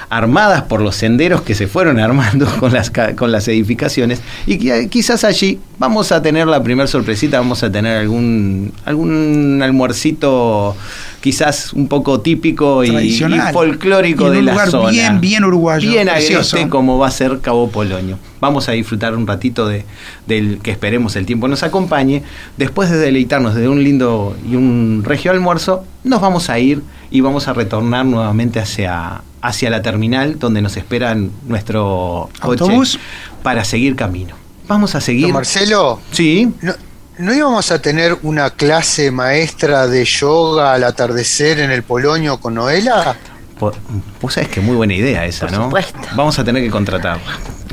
armadas 0.09 0.63
por 0.63 0.81
los 0.81 0.97
senderos 0.97 1.43
que 1.43 1.55
se 1.55 1.67
fueron 1.67 1.97
armando 2.01 2.45
con 2.59 2.73
las, 2.73 2.91
con 3.15 3.31
las 3.31 3.47
edificaciones 3.47 4.21
y 4.45 4.57
que 4.57 4.89
quizás 4.89 5.23
allí 5.23 5.61
vamos 5.79 6.11
a 6.11 6.21
tener 6.21 6.47
la 6.47 6.63
primera 6.63 6.87
sorpresita, 6.87 7.39
vamos 7.39 7.63
a 7.63 7.71
tener 7.71 7.97
algún, 7.97 8.73
algún 8.85 9.61
almuercito 9.63 10.75
quizás 11.21 11.73
un 11.73 11.87
poco 11.87 12.21
típico 12.21 12.83
y, 12.83 13.19
folclórico 13.51 14.25
Y 14.25 14.27
en 14.27 14.33
de 14.33 14.39
un 14.39 14.45
la 14.45 14.51
lugar 14.53 14.69
zona. 14.69 14.89
bien, 14.89 15.21
bien 15.21 15.43
uruguayo, 15.43 15.89
Bien 15.89 16.09
agreste 16.09 16.69
como 16.69 16.97
va 16.97 17.07
a 17.07 17.11
ser 17.11 17.39
Cabo 17.39 17.69
Polonio. 17.69 18.17
Vamos 18.39 18.69
a 18.69 18.73
disfrutar 18.73 19.15
un 19.15 19.25
ratito 19.25 19.67
de, 19.67 19.83
del 20.27 20.59
que 20.59 20.71
esperemos 20.71 21.15
el 21.15 21.25
tiempo 21.25 21.47
nos 21.47 21.63
acompañe. 21.63 22.23
Después 22.55 22.89
de 22.89 22.97
deleitarnos 22.97 23.55
de 23.55 23.67
un 23.67 23.83
lindo 23.83 24.35
y 24.49 24.55
un 24.55 25.01
regio 25.03 25.31
almuerzo, 25.31 25.83
nos 26.03 26.21
vamos 26.21 26.49
a 26.49 26.59
ir 26.59 26.81
y 27.09 27.21
vamos 27.21 27.47
a 27.47 27.53
retornar 27.53 28.05
nuevamente 28.05 28.59
hacia, 28.59 29.21
hacia 29.41 29.69
la 29.69 29.81
terminal 29.81 30.37
donde 30.39 30.61
nos 30.61 30.77
esperan 30.77 31.31
nuestro 31.47 32.29
coche 32.39 32.63
¿Autobús? 32.63 32.99
para 33.43 33.63
seguir 33.63 33.95
camino. 33.95 34.46
Vamos 34.67 34.95
a 34.95 35.01
seguir. 35.01 35.31
Marcelo, 35.33 36.01
Sí. 36.11 36.51
¿no, 36.61 36.73
¿no 37.19 37.33
íbamos 37.33 37.71
a 37.71 37.81
tener 37.81 38.17
una 38.23 38.49
clase 38.51 39.11
maestra 39.11 39.87
de 39.87 40.03
yoga 40.05 40.73
al 40.73 40.83
atardecer 40.83 41.59
en 41.59 41.71
el 41.71 41.83
Polonio 41.83 42.37
con 42.39 42.55
Noela? 42.55 43.15
Po- 43.59 43.73
Vos 44.21 44.33
sabés 44.33 44.49
que 44.49 44.59
muy 44.61 44.75
buena 44.75 44.93
idea 44.93 45.25
esa, 45.25 45.47
Por 45.47 45.57
¿no? 45.57 45.63
supuesto. 45.65 45.99
Vamos 46.15 46.37
a 46.37 46.43
tener 46.43 46.61
que 46.63 46.69
contratarla. 46.69 47.23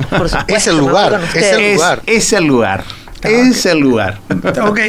Por 0.09 0.29
supuesto, 0.29 0.53
Es 0.55 0.67
el 0.67 0.77
lugar, 0.77 1.21
es 1.33 1.43
el 1.53 1.73
lugar. 1.75 2.01
es 2.05 2.33
el 2.33 2.43
lugar. 2.45 2.83
Es 3.21 3.65
el 3.65 3.79
lugar. 3.79 4.19
Ok. 4.63 4.79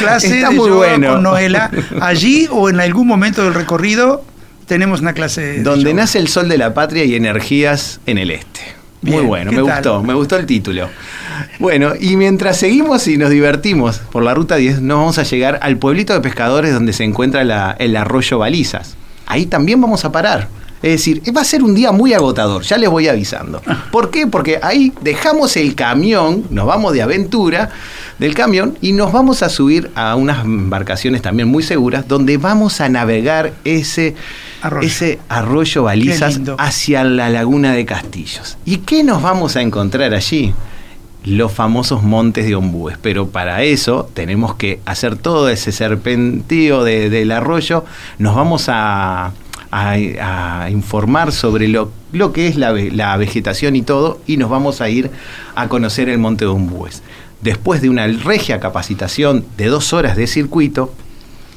Clase 0.00 0.36
Está 0.36 0.48
de 0.50 0.54
muy 0.54 0.68
yoga 0.68 0.88
bueno. 0.88 1.12
con 1.14 1.22
Noela. 1.24 1.70
Allí 2.00 2.48
o 2.50 2.68
en 2.70 2.80
algún 2.80 3.06
momento 3.06 3.44
del 3.44 3.52
recorrido 3.54 4.24
tenemos 4.66 5.00
una 5.00 5.12
clase 5.12 5.40
de 5.42 5.62
Donde 5.62 5.90
yoga. 5.90 6.02
nace 6.02 6.18
el 6.18 6.28
sol 6.28 6.48
de 6.48 6.56
la 6.58 6.72
patria 6.74 7.04
y 7.04 7.14
energías 7.16 8.00
en 8.06 8.18
el 8.18 8.30
este. 8.30 8.60
Muy 9.02 9.22
bueno, 9.24 9.50
¿qué 9.50 9.56
me 9.56 9.62
tal? 9.66 9.76
gustó, 9.76 10.02
me 10.02 10.14
gustó 10.14 10.36
el 10.36 10.46
título. 10.46 10.88
Bueno, 11.58 11.92
y 11.98 12.16
mientras 12.16 12.58
seguimos 12.58 13.06
y 13.08 13.16
nos 13.16 13.30
divertimos 13.30 13.98
por 14.12 14.22
la 14.22 14.34
ruta 14.34 14.56
10, 14.56 14.80
nos 14.82 14.98
vamos 14.98 15.18
a 15.18 15.22
llegar 15.22 15.58
al 15.62 15.78
pueblito 15.78 16.12
de 16.12 16.20
pescadores 16.20 16.72
donde 16.74 16.92
se 16.92 17.04
encuentra 17.04 17.42
la- 17.44 17.74
el 17.78 17.96
arroyo 17.96 18.38
Balizas. 18.38 18.96
Ahí 19.26 19.46
también 19.46 19.80
vamos 19.80 20.04
a 20.04 20.12
parar. 20.12 20.48
Es 20.82 20.92
decir, 20.92 21.22
va 21.36 21.42
a 21.42 21.44
ser 21.44 21.62
un 21.62 21.74
día 21.74 21.92
muy 21.92 22.14
agotador, 22.14 22.62
ya 22.62 22.78
les 22.78 22.88
voy 22.88 23.06
avisando. 23.06 23.60
¿Por 23.92 24.10
qué? 24.10 24.26
Porque 24.26 24.58
ahí 24.62 24.94
dejamos 25.02 25.56
el 25.58 25.74
camión, 25.74 26.44
nos 26.48 26.64
vamos 26.66 26.94
de 26.94 27.02
aventura 27.02 27.68
del 28.18 28.34
camión 28.34 28.78
y 28.80 28.92
nos 28.92 29.12
vamos 29.12 29.42
a 29.42 29.50
subir 29.50 29.90
a 29.94 30.14
unas 30.16 30.42
embarcaciones 30.44 31.20
también 31.20 31.48
muy 31.48 31.62
seguras 31.62 32.08
donde 32.08 32.38
vamos 32.38 32.80
a 32.80 32.88
navegar 32.88 33.52
ese 33.64 34.14
Arroyo. 34.62 34.86
ese 34.86 35.18
arroyo 35.28 35.82
Balizas 35.84 36.34
hacia 36.58 37.04
la 37.04 37.28
laguna 37.30 37.72
de 37.72 37.84
Castillos. 37.86 38.56
¿Y 38.64 38.78
qué 38.78 39.02
nos 39.04 39.22
vamos 39.22 39.56
a 39.56 39.62
encontrar 39.62 40.14
allí? 40.14 40.54
Los 41.24 41.52
famosos 41.52 42.02
montes 42.02 42.46
de 42.46 42.54
Ombúes. 42.54 42.96
Pero 43.00 43.28
para 43.28 43.62
eso 43.62 44.08
tenemos 44.14 44.54
que 44.54 44.80
hacer 44.86 45.16
todo 45.16 45.48
ese 45.50 45.70
serpentío 45.72 46.82
de- 46.84 47.10
del 47.10 47.30
arroyo. 47.32 47.84
Nos 48.18 48.34
vamos 48.34 48.68
a, 48.68 49.32
a- 49.70 50.62
a 50.62 50.70
informar 50.70 51.32
sobre 51.32 51.68
lo, 51.68 51.90
lo 52.12 52.32
que 52.32 52.48
es 52.48 52.56
la, 52.56 52.72
la 52.72 53.16
vegetación 53.18 53.76
y 53.76 53.82
todo. 53.82 54.20
Y 54.26 54.36
nos 54.38 54.48
vamos 54.50 54.80
a 54.80 54.88
ir 54.88 55.10
a 55.54 55.68
conocer 55.68 56.08
el 56.08 56.18
monte 56.18 56.44
de 56.46 56.50
Ombúes. 56.50 57.02
Después 57.42 57.80
de 57.82 57.88
una 57.90 58.06
regia 58.06 58.60
capacitación 58.60 59.44
de 59.56 59.66
dos 59.66 59.92
horas 59.92 60.16
de 60.16 60.26
circuito 60.26 60.92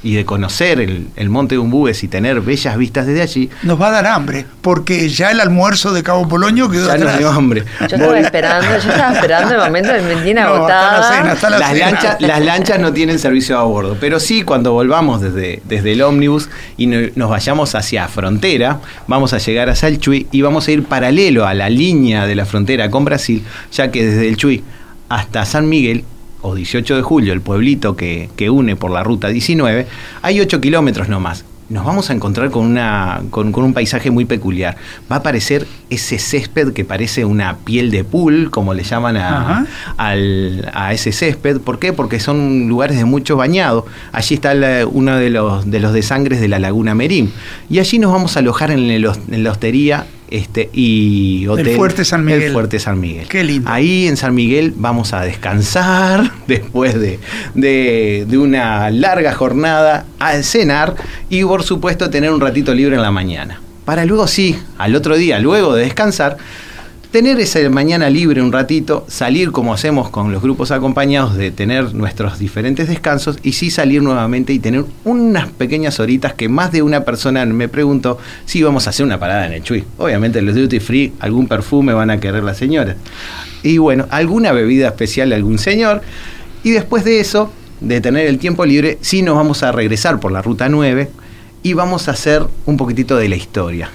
y 0.03 0.15
de 0.15 0.25
conocer 0.25 0.79
el, 0.81 1.07
el 1.15 1.29
monte 1.29 1.55
de 1.55 1.59
Umbúes 1.59 2.03
y 2.03 2.07
tener 2.09 2.41
bellas 2.41 2.77
vistas 2.77 3.07
desde 3.07 3.21
allí, 3.21 3.49
Nos 3.63 3.81
va 3.81 3.87
a 3.87 3.91
dar 3.91 4.05
hambre, 4.07 4.45
porque 4.61 5.07
ya 5.09 5.31
el 5.31 5.39
almuerzo 5.39 5.93
de 5.93 6.03
Cabo 6.03 6.27
Polonio 6.27 6.69
quedó 6.69 6.87
ya 6.87 6.93
nos 6.95 7.01
atrás. 7.03 7.17
dio 7.19 7.29
hambre. 7.29 7.63
Yo 7.79 7.85
estaba 7.85 8.13
Vol- 8.13 8.17
esperando, 8.25 8.67
yo 8.69 8.89
estaba 8.91 9.13
esperando 9.13 9.53
el 9.55 9.61
momento 9.61 9.93
de 9.93 10.01
me 10.01 10.15
tiene 10.21 10.41
No, 10.43 10.47
agotada. 10.49 10.97
hasta 10.99 11.09
la 11.09 11.17
cena, 11.17 11.31
hasta 11.31 11.49
la 11.49 11.59
las, 11.59 11.71
cena. 11.71 11.85
lanchas, 11.91 12.17
las 12.21 12.41
lanchas 12.45 12.79
no 12.79 12.91
tienen 12.93 13.17
servicio 13.19 13.57
a 13.57 13.63
bordo, 13.63 13.95
pero 13.99 14.19
sí 14.19 14.43
cuando 14.43 14.73
volvamos 14.73 15.21
desde, 15.21 15.61
desde 15.65 15.93
el 15.93 16.01
ómnibus 16.01 16.49
y 16.75 16.87
no- 16.87 17.07
nos 17.15 17.29
vayamos 17.29 17.73
hacia 17.75 18.07
frontera, 18.09 18.79
vamos 19.07 19.31
a 19.33 19.37
llegar 19.37 19.69
a 19.69 19.75
Salchuy 19.75 20.27
y 20.31 20.41
vamos 20.41 20.67
a 20.67 20.71
ir 20.71 20.83
paralelo 20.83 21.47
a 21.47 21.53
la 21.53 21.69
línea 21.69 22.25
de 22.27 22.35
la 22.35 22.45
frontera 22.45 22.89
con 22.89 23.05
Brasil, 23.05 23.43
ya 23.71 23.89
que 23.89 24.05
desde 24.05 24.27
el 24.27 24.35
Chuy 24.37 24.63
hasta 25.09 25.45
San 25.45 25.69
Miguel, 25.69 26.03
o 26.43 26.53
18 26.53 26.95
de 26.97 27.01
julio, 27.01 27.33
el 27.33 27.41
pueblito 27.41 27.95
que, 27.95 28.29
que 28.35 28.49
une 28.51 28.75
por 28.75 28.91
la 28.91 29.01
ruta 29.03 29.29
19, 29.29 29.87
hay 30.21 30.39
8 30.39 30.61
kilómetros 30.61 31.09
nomás. 31.09 31.45
Nos 31.69 31.85
vamos 31.85 32.09
a 32.09 32.13
encontrar 32.13 32.51
con, 32.51 32.65
una, 32.65 33.21
con, 33.31 33.51
con 33.53 33.63
un 33.63 33.73
paisaje 33.73 34.11
muy 34.11 34.25
peculiar. 34.25 34.75
Va 35.11 35.15
a 35.15 35.19
aparecer 35.19 35.65
ese 35.89 36.19
césped 36.19 36.73
que 36.73 36.83
parece 36.85 37.23
una 37.25 37.55
piel 37.59 37.89
de 37.89 38.03
pool, 38.03 38.51
como 38.51 38.73
le 38.75 38.83
llaman 38.83 39.15
a, 39.17 39.65
al- 39.97 40.69
a 40.73 40.93
ese 40.93 41.11
césped. 41.13 41.61
¿Por 41.61 41.79
qué? 41.79 41.93
Porque 41.93 42.19
son 42.19 42.67
lugares 42.67 42.97
de 42.97 43.05
mucho 43.05 43.37
bañado. 43.37 43.85
Allí 44.11 44.35
está 44.35 44.53
la- 44.53 44.85
uno 44.85 45.15
de 45.15 45.29
los, 45.29 45.71
de 45.71 45.79
los 45.79 45.93
desangres 45.93 46.41
de 46.41 46.49
la 46.49 46.59
Laguna 46.59 46.93
Merín. 46.95 47.31
Y 47.69 47.79
allí 47.79 47.97
nos 47.97 48.11
vamos 48.11 48.35
a 48.35 48.39
alojar 48.39 48.69
en, 48.69 48.79
el 48.91 49.05
hos- 49.05 49.19
en 49.31 49.43
la 49.43 49.51
hostería 49.51 50.05
este, 50.33 50.69
y 50.73 51.45
hotel. 51.47 51.75
Fuerte 51.75 52.03
San 52.03 52.25
Miguel. 52.25 52.41
El 52.43 52.51
Fuerte 52.53 52.79
San 52.79 52.99
Miguel. 52.99 53.27
Qué 53.27 53.43
lindo. 53.43 53.69
Ahí 53.69 54.07
en 54.07 54.17
San 54.17 54.33
Miguel 54.33 54.73
vamos 54.75 55.13
a 55.13 55.21
descansar 55.21 56.31
después 56.47 56.99
de, 56.99 57.19
de- 57.53 58.25
de 58.27 58.37
una 58.37 58.89
larga 58.89 59.33
jornada, 59.33 60.05
a 60.19 60.41
cenar 60.43 60.95
y 61.29 61.43
por 61.43 61.63
supuesto 61.63 62.09
tener 62.09 62.31
un 62.31 62.41
ratito 62.41 62.73
libre 62.73 62.95
en 62.95 63.01
la 63.03 63.11
mañana. 63.11 63.61
Para 63.85 64.05
luego 64.05 64.27
sí, 64.27 64.57
al 64.77 64.95
otro 64.95 65.15
día, 65.17 65.39
luego 65.39 65.75
de 65.75 65.83
descansar, 65.83 66.37
tener 67.13 67.39
esa 67.39 67.59
mañana 67.69 68.09
libre 68.09 68.41
un 68.41 68.51
ratito, 68.51 69.05
salir 69.07 69.51
como 69.51 69.71
hacemos 69.71 70.09
con 70.09 70.31
los 70.31 70.41
grupos 70.41 70.71
acompañados, 70.71 71.35
de 71.35 71.51
tener 71.51 71.93
nuestros 71.93 72.39
diferentes 72.39 72.87
descansos 72.87 73.37
y 73.43 73.51
sí 73.51 73.69
salir 73.69 74.01
nuevamente 74.01 74.51
y 74.51 74.57
tener 74.57 74.83
unas 75.05 75.47
pequeñas 75.49 75.99
horitas 75.99 76.33
que 76.33 76.49
más 76.49 76.71
de 76.71 76.81
una 76.81 77.05
persona 77.05 77.45
me 77.45 77.69
preguntó 77.69 78.17
si 78.45 78.63
vamos 78.63 78.87
a 78.87 78.89
hacer 78.89 79.05
una 79.05 79.19
parada 79.19 79.45
en 79.45 79.53
el 79.53 79.61
Chuy. 79.61 79.83
Obviamente 79.99 80.41
los 80.41 80.55
duty 80.55 80.79
free, 80.79 81.13
algún 81.19 81.47
perfume 81.47 81.93
van 81.93 82.09
a 82.09 82.19
querer 82.19 82.43
las 82.43 82.57
señoras. 82.57 82.95
Y 83.61 83.77
bueno, 83.77 84.07
alguna 84.09 84.51
bebida 84.51 84.87
especial 84.87 85.29
de 85.29 85.35
algún 85.35 85.59
señor. 85.59 86.01
Y 86.63 86.71
después 86.71 87.03
de 87.03 87.19
eso, 87.19 87.53
de 87.79 88.01
tener 88.01 88.25
el 88.25 88.39
tiempo 88.39 88.65
libre, 88.65 88.97
sí 89.01 89.21
nos 89.21 89.35
vamos 89.35 89.61
a 89.61 89.71
regresar 89.71 90.19
por 90.19 90.31
la 90.31 90.41
ruta 90.41 90.67
9 90.67 91.11
y 91.61 91.73
vamos 91.73 92.07
a 92.07 92.11
hacer 92.13 92.41
un 92.65 92.75
poquitito 92.75 93.17
de 93.17 93.29
la 93.29 93.35
historia. 93.35 93.91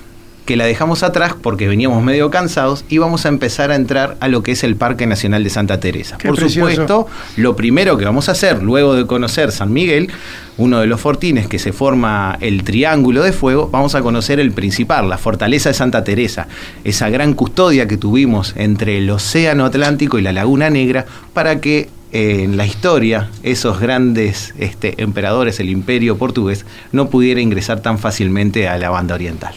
Que 0.49 0.57
la 0.57 0.65
dejamos 0.65 1.03
atrás 1.03 1.35
porque 1.43 1.69
veníamos 1.69 2.03
medio 2.03 2.31
cansados 2.31 2.83
y 2.89 2.97
vamos 2.97 3.27
a 3.27 3.29
empezar 3.29 3.71
a 3.71 3.75
entrar 3.75 4.17
a 4.21 4.29
lo 4.29 4.43
que 4.43 4.53
es 4.53 4.65
el 4.65 4.77
Parque 4.77 5.07
Nacional 5.07 5.45
de 5.45 5.51
Santa 5.51 5.79
Teresa. 5.79 6.17
Qué 6.17 6.29
Por 6.29 6.39
precioso. 6.39 6.71
supuesto, 6.71 7.07
lo 7.37 7.55
primero 7.55 7.99
que 7.99 8.07
vamos 8.07 8.31
a 8.31 8.33
hacer 8.33 8.63
luego 8.63 8.95
de 8.95 9.07
conocer 9.07 9.53
San 9.53 9.75
Miguel, 9.75 10.11
uno 10.57 10.81
de 10.81 10.87
los 10.87 11.03
fortines 11.03 11.49
que 11.49 11.59
se 11.59 11.75
forma 11.75 12.39
el 12.41 12.65
Triángulo 12.65 13.23
de 13.25 13.33
Fuego, 13.33 13.69
vamos 13.71 13.95
a 13.95 14.01
conocer 14.01 14.41
el 14.41 14.53
principal, 14.53 15.11
la 15.11 15.19
fortaleza 15.19 15.69
de 15.69 15.75
Santa 15.75 16.03
Teresa, 16.03 16.49
esa 16.83 17.11
gran 17.11 17.35
custodia 17.35 17.87
que 17.87 17.99
tuvimos 17.99 18.55
entre 18.57 18.97
el 18.97 19.11
Océano 19.11 19.67
Atlántico 19.67 20.19
y 20.19 20.23
la 20.23 20.33
Laguna 20.33 20.71
Negra 20.71 21.05
para 21.35 21.61
que 21.61 21.91
en 22.13 22.57
la 22.57 22.67
historia 22.67 23.31
esos 23.43 23.81
grandes 23.81 24.55
este, 24.59 24.95
emperadores, 25.03 25.61
el 25.61 25.69
imperio 25.69 26.17
portugués, 26.17 26.65
no 26.93 27.11
pudiera 27.11 27.41
ingresar 27.41 27.81
tan 27.81 27.99
fácilmente 27.99 28.69
a 28.69 28.79
la 28.79 28.91
banda 28.91 29.15
oriental. 29.15 29.55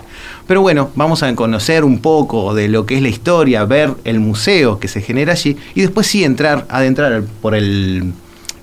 Pero 0.47 0.61
bueno, 0.61 0.91
vamos 0.95 1.23
a 1.23 1.33
conocer 1.35 1.83
un 1.83 1.99
poco 1.99 2.53
de 2.53 2.67
lo 2.67 2.85
que 2.85 2.97
es 2.97 3.01
la 3.01 3.09
historia, 3.09 3.63
ver 3.65 3.93
el 4.03 4.19
museo 4.19 4.79
que 4.79 4.87
se 4.87 5.01
genera 5.01 5.33
allí 5.33 5.57
y 5.75 5.81
después 5.81 6.07
sí 6.07 6.23
entrar, 6.23 6.65
adentrar 6.69 7.23
por 7.41 7.55
el, 7.55 8.13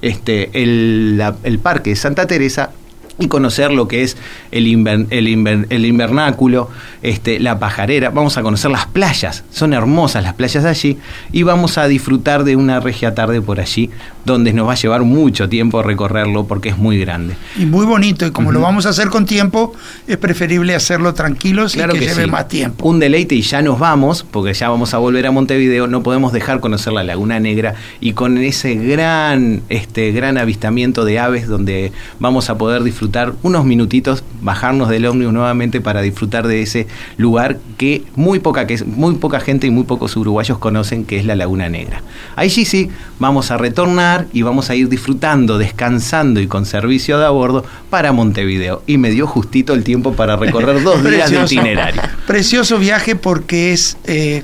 este, 0.03 0.51
el, 0.63 1.23
el 1.43 1.59
parque 1.59 1.91
de 1.91 1.97
Santa 1.97 2.27
Teresa 2.27 2.73
y 3.19 3.29
conocer 3.29 3.73
lo 3.73 3.89
que 3.89 4.03
es 4.03 4.17
el, 4.53 4.67
inver- 4.67 5.07
el, 5.11 5.27
inver- 5.27 5.67
el 5.71 5.85
invernáculo, 5.85 6.71
este, 7.03 7.41
la 7.41 7.59
pajarera, 7.59 8.11
vamos 8.11 8.39
a 8.39 8.43
conocer 8.43 8.71
las 8.71 8.87
playas, 8.87 9.45
son 9.51 9.73
hermosas 9.73 10.23
las 10.23 10.35
playas 10.35 10.63
de 10.65 10.71
allí 10.71 10.99
y 11.33 11.43
vamos 11.43 11.79
a 11.79 11.89
disfrutar 11.89 12.45
de 12.45 12.55
una 12.57 12.81
regia 12.81 13.15
tarde 13.15 13.41
por 13.43 13.59
allí, 13.61 13.91
donde 14.25 14.53
nos 14.53 14.69
va 14.69 14.73
a 14.73 14.77
llevar 14.77 15.03
mucho 15.03 15.49
tiempo 15.49 15.83
recorrerlo 15.83 16.47
porque 16.47 16.69
es 16.69 16.79
muy 16.79 16.99
grande. 17.01 17.35
Y 17.59 17.67
muy 17.67 17.87
bonito, 17.87 18.27
y 18.27 18.31
como 18.31 18.53
lo 18.53 18.61
vamos 18.61 18.87
a 18.87 18.91
hacer 18.91 19.09
con 19.09 19.27
tiempo, 19.27 19.75
es 20.07 20.17
preferible 20.17 20.75
hacerlo 20.75 21.15
tranquilos 21.15 21.75
y 21.75 21.81
que, 21.81 21.99
lleve 21.99 22.25
sí. 22.25 22.31
más 22.31 22.47
tiempo. 22.47 22.89
Un 22.89 23.01
deleite 23.01 23.35
y 23.35 23.43
ya 23.43 23.63
nos 23.63 23.79
vamos, 23.79 24.25
porque 24.31 24.55
ya 24.55 24.69
vamos 24.69 24.95
a 24.95 24.99
volver 24.99 25.27
a 25.27 25.31
Montevideo, 25.33 25.87
no 25.87 26.03
podemos 26.03 26.33
dejar 26.33 26.61
conocer 26.61 26.93
la 26.93 27.03
Laguna 27.03 27.41
Negra 27.41 27.75
y 28.01 28.13
con 28.13 28.39
ese 28.39 28.75
gran, 28.75 29.63
este, 29.71 30.13
gran 30.13 30.39
avistamiento 30.39 31.05
de 31.05 31.19
aves 31.19 31.49
donde 31.49 31.93
vamos 32.21 32.51
a 32.51 32.59
poder 32.59 32.83
disfrutar 32.83 33.08
unos 33.43 33.65
minutitos, 33.65 34.25
bajarnos 34.41 34.89
del 34.89 35.07
ómnibus 35.07 35.33
nuevamente 35.33 35.81
para 35.81 36.03
disfrutar 36.03 36.47
de 36.47 36.63
ese 36.63 36.87
lugar 37.17 37.59
que 37.77 38.05
muy 38.17 38.39
poca, 38.39 38.67
que 38.67 38.83
muy 38.85 39.15
poca 39.17 39.41
gente 39.41 39.67
y 39.67 39.71
muy 39.71 39.85
pocos 39.85 40.17
uruguayos 40.17 40.59
conocen, 40.59 41.05
que 41.05 41.19
es 41.19 41.25
la 41.25 41.37
Laguna 41.37 41.69
Negra. 41.69 42.03
Ahí 42.37 42.51
sí, 42.51 42.65
sí, 42.65 42.91
vamos 43.19 43.51
a 43.51 43.57
retornar 43.57 44.27
y 44.33 44.43
vamos 44.43 44.71
a 44.71 44.75
ir 44.75 44.89
disfrutando, 44.89 45.59
descansando 45.59 46.41
y 46.41 46.47
con 46.47 46.67
servicio 46.67 47.19
de 47.19 47.27
a 47.27 47.31
bordo 47.31 47.65
para 47.91 48.13
Montevideo. 48.13 48.83
Y 48.87 48.99
me 48.99 49.11
dio 49.11 49.27
justito 49.27 49.75
el 49.75 49.85
tiempo 49.85 50.15
para 50.15 50.37
recorrer 50.37 50.83
dos 50.83 51.03
días 51.11 51.31
de 51.31 51.43
itinerario. 51.43 52.03
Precioso 52.27 52.79
viaje 52.79 53.17
porque 53.17 53.73
es 53.73 53.97
eh, 54.05 54.43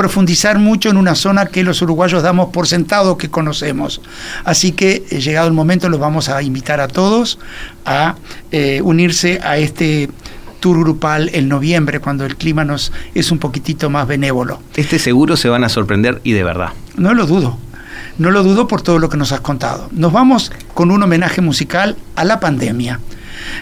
profundizar 0.00 0.58
mucho 0.58 0.88
en 0.88 0.96
una 0.96 1.14
zona 1.14 1.44
que 1.44 1.62
los 1.62 1.82
uruguayos 1.82 2.22
damos 2.22 2.48
por 2.48 2.66
sentado 2.66 3.18
que 3.18 3.28
conocemos. 3.28 4.00
Así 4.46 4.72
que, 4.72 5.04
eh, 5.10 5.20
llegado 5.20 5.46
el 5.46 5.52
momento, 5.52 5.90
los 5.90 6.00
vamos 6.00 6.30
a 6.30 6.42
invitar 6.42 6.80
a 6.80 6.88
todos 6.88 7.38
a 7.84 8.14
eh, 8.50 8.80
unirse 8.82 9.40
a 9.42 9.58
este 9.58 10.08
tour 10.58 10.78
grupal 10.80 11.28
en 11.34 11.50
noviembre, 11.50 12.00
cuando 12.00 12.24
el 12.24 12.36
clima 12.36 12.64
nos 12.64 12.92
es 13.14 13.30
un 13.30 13.38
poquitito 13.38 13.90
más 13.90 14.08
benévolo. 14.08 14.62
Este 14.74 14.98
seguro 14.98 15.36
se 15.36 15.50
van 15.50 15.64
a 15.64 15.68
sorprender 15.68 16.22
y 16.24 16.32
de 16.32 16.44
verdad. 16.44 16.70
No 16.96 17.12
lo 17.12 17.26
dudo. 17.26 17.58
No 18.16 18.30
lo 18.30 18.42
dudo 18.42 18.66
por 18.68 18.80
todo 18.80 18.98
lo 18.98 19.10
que 19.10 19.18
nos 19.18 19.32
has 19.32 19.40
contado. 19.40 19.90
Nos 19.92 20.14
vamos 20.14 20.50
con 20.72 20.90
un 20.90 21.02
homenaje 21.02 21.42
musical 21.42 21.94
a 22.16 22.24
la 22.24 22.40
pandemia. 22.40 23.00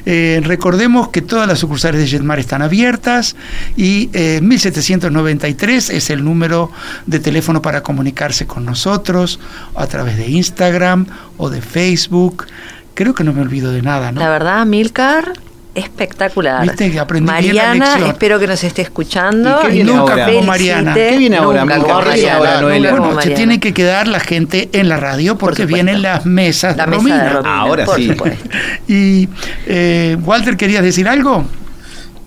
Eh, 0.06 0.40
recordemos 0.44 1.08
que 1.08 1.22
todas 1.22 1.46
las 1.46 1.58
sucursales 1.58 2.00
de 2.00 2.06
Jetmar 2.06 2.38
están 2.38 2.62
abiertas 2.62 3.36
y 3.76 4.10
eh, 4.12 4.40
1793 4.42 5.90
es 5.90 6.10
el 6.10 6.24
número 6.24 6.70
de 7.06 7.20
teléfono 7.20 7.62
para 7.62 7.82
comunicarse 7.82 8.46
con 8.46 8.64
nosotros 8.64 9.40
a 9.74 9.86
través 9.86 10.16
de 10.16 10.28
Instagram 10.28 11.06
o 11.36 11.50
de 11.50 11.62
Facebook. 11.62 12.46
Creo 12.94 13.14
que 13.14 13.24
no 13.24 13.32
me 13.32 13.42
olvido 13.42 13.72
de 13.72 13.82
nada, 13.82 14.12
¿no? 14.12 14.20
La 14.20 14.30
verdad, 14.30 14.66
Milcar, 14.66 15.32
espectacular. 15.78 16.62
Viste 16.62 16.90
que 16.90 16.98
aprendí 17.00 17.30
bien 17.40 17.56
la 17.56 17.62
Mariana, 17.64 17.84
lección. 17.90 18.08
espero 18.10 18.38
que 18.38 18.46
nos 18.46 18.62
esté 18.64 18.82
escuchando. 18.82 19.58
¿Y 19.62 19.66
qué 19.66 19.72
viene 19.72 19.92
nunca 19.92 20.12
ahora? 20.12 20.26
como 20.26 20.42
Mariana. 20.42 20.94
¿Qué 20.94 21.16
viene 21.18 21.36
ahora, 21.36 21.60
Nunca 21.64 21.76
viene 21.76 21.92
Mariana, 21.94 22.36
ahora, 22.36 22.60
Noelia? 22.60 22.90
nunca 22.92 23.08
se 23.08 23.14
Mariana. 23.14 23.36
tiene 23.36 23.60
que 23.60 23.74
quedar 23.74 24.08
la 24.08 24.20
gente 24.20 24.68
en 24.72 24.88
la 24.88 24.96
radio 24.98 25.36
porque 25.38 25.66
vienen 25.66 26.02
las 26.02 26.26
mesas 26.26 26.76
La 26.76 26.84
de 26.86 26.90
mesa 26.90 26.98
Romina. 27.02 27.24
de 27.24 27.30
Romina, 27.30 27.58
Ahora 27.60 27.84
por 27.84 27.96
sí. 27.96 28.08
supuesto. 28.08 28.48
Y 28.88 29.28
eh, 29.66 30.16
Walter, 30.22 30.56
¿querías 30.56 30.82
decir 30.82 31.08
algo? 31.08 31.44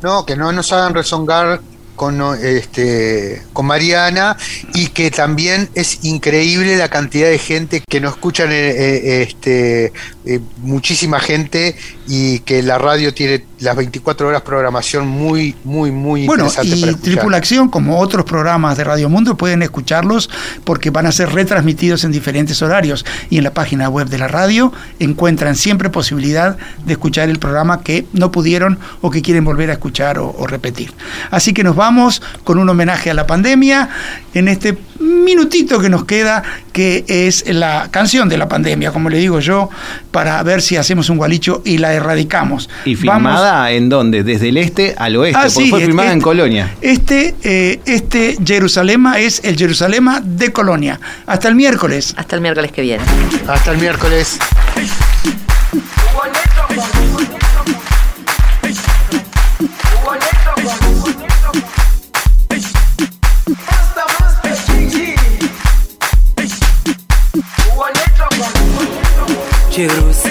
No, 0.01 0.25
que 0.25 0.35
no 0.35 0.51
nos 0.51 0.71
hagan 0.73 0.93
rezongar 0.93 1.59
con, 1.95 2.19
este, 2.43 3.43
con 3.53 3.67
Mariana 3.67 4.35
y 4.73 4.87
que 4.87 5.11
también 5.11 5.69
es 5.75 6.03
increíble 6.03 6.75
la 6.77 6.87
cantidad 6.89 7.29
de 7.29 7.37
gente 7.37 7.83
que 7.87 8.01
nos 8.01 8.13
escuchan, 8.13 8.51
eh, 8.51 8.69
eh, 8.71 9.21
este, 9.27 9.93
eh, 10.23 10.39
muchísima 10.57 11.19
gente 11.19 11.75
y 12.07 12.39
que 12.39 12.61
la 12.61 12.77
radio 12.77 13.11
tiene 13.11 13.43
las 13.59 13.75
24 13.75 14.27
horas 14.27 14.43
programación 14.43 15.07
muy, 15.07 15.55
muy, 15.63 15.91
muy 15.91 16.27
Bueno, 16.27 16.45
interesante 16.45 16.77
y 16.77 16.81
para. 16.81 16.97
Tripulación, 16.97 17.69
como 17.69 17.99
otros 17.99 18.23
programas 18.25 18.77
de 18.77 18.83
Radio 18.83 19.09
Mundo, 19.09 19.35
pueden 19.35 19.63
escucharlos 19.63 20.29
porque 20.63 20.91
van 20.91 21.07
a 21.07 21.11
ser 21.11 21.31
retransmitidos 21.31 22.03
en 22.03 22.11
diferentes 22.11 22.61
horarios. 22.61 23.03
Y 23.31 23.39
en 23.39 23.43
la 23.43 23.53
página 23.53 23.89
web 23.89 24.09
de 24.09 24.19
la 24.19 24.27
radio 24.27 24.71
encuentran 24.99 25.55
siempre 25.55 25.89
posibilidad 25.89 26.55
de 26.85 26.93
escuchar 26.93 27.29
el 27.29 27.39
programa 27.39 27.81
que 27.81 28.05
no 28.13 28.31
pudieron 28.31 28.77
o 29.01 29.09
que 29.09 29.23
quieren 29.23 29.43
volver 29.43 29.71
a 29.71 29.73
escuchar 29.73 30.19
o, 30.19 30.35
o 30.37 30.45
repetir. 30.45 30.93
Así 31.31 31.53
que 31.53 31.63
nos 31.63 31.75
vamos 31.75 32.21
con 32.43 32.59
un 32.59 32.69
homenaje 32.69 33.09
a 33.09 33.15
la 33.15 33.25
pandemia 33.25 33.89
en 34.33 34.47
este 34.47 34.77
minutito 35.01 35.79
que 35.79 35.89
nos 35.89 36.05
queda, 36.05 36.43
que 36.71 37.03
es 37.07 37.43
la 37.47 37.89
canción 37.91 38.29
de 38.29 38.37
la 38.37 38.47
pandemia, 38.47 38.91
como 38.91 39.09
le 39.09 39.17
digo 39.17 39.39
yo, 39.39 39.69
para 40.11 40.41
ver 40.43 40.61
si 40.61 40.77
hacemos 40.77 41.09
un 41.09 41.17
gualicho 41.17 41.61
y 41.65 41.77
la 41.77 41.93
erradicamos. 41.93 42.69
¿Y 42.85 42.95
Vamos- 42.95 43.31
filmada 43.31 43.71
en 43.71 43.89
dónde? 43.89 44.23
Desde 44.23 44.49
el 44.49 44.57
este 44.57 44.95
al 44.97 45.15
oeste, 45.17 45.37
Ah, 45.37 45.41
porque 45.43 45.63
sí, 45.65 45.69
fue 45.69 45.79
este- 45.79 45.87
filmada 45.87 46.13
en 46.13 46.21
Colonia. 46.21 46.75
Este, 46.81 47.35
eh, 47.43 47.79
este 47.85 48.37
Jerusalema 48.45 49.19
es 49.19 49.41
el 49.43 49.57
Jerusalema 49.57 50.21
de 50.23 50.51
Colonia. 50.51 50.99
Hasta 51.25 51.47
el 51.47 51.55
miércoles. 51.55 52.13
Hasta 52.17 52.35
el 52.35 52.41
miércoles 52.41 52.71
que 52.71 52.81
viene. 52.81 53.03
Hasta 53.47 53.71
el 53.71 53.77
miércoles. 53.77 54.39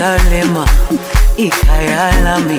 Salema, 0.00 0.64
hija 1.36 1.84
y 1.84 1.88
Alami. 1.88 2.58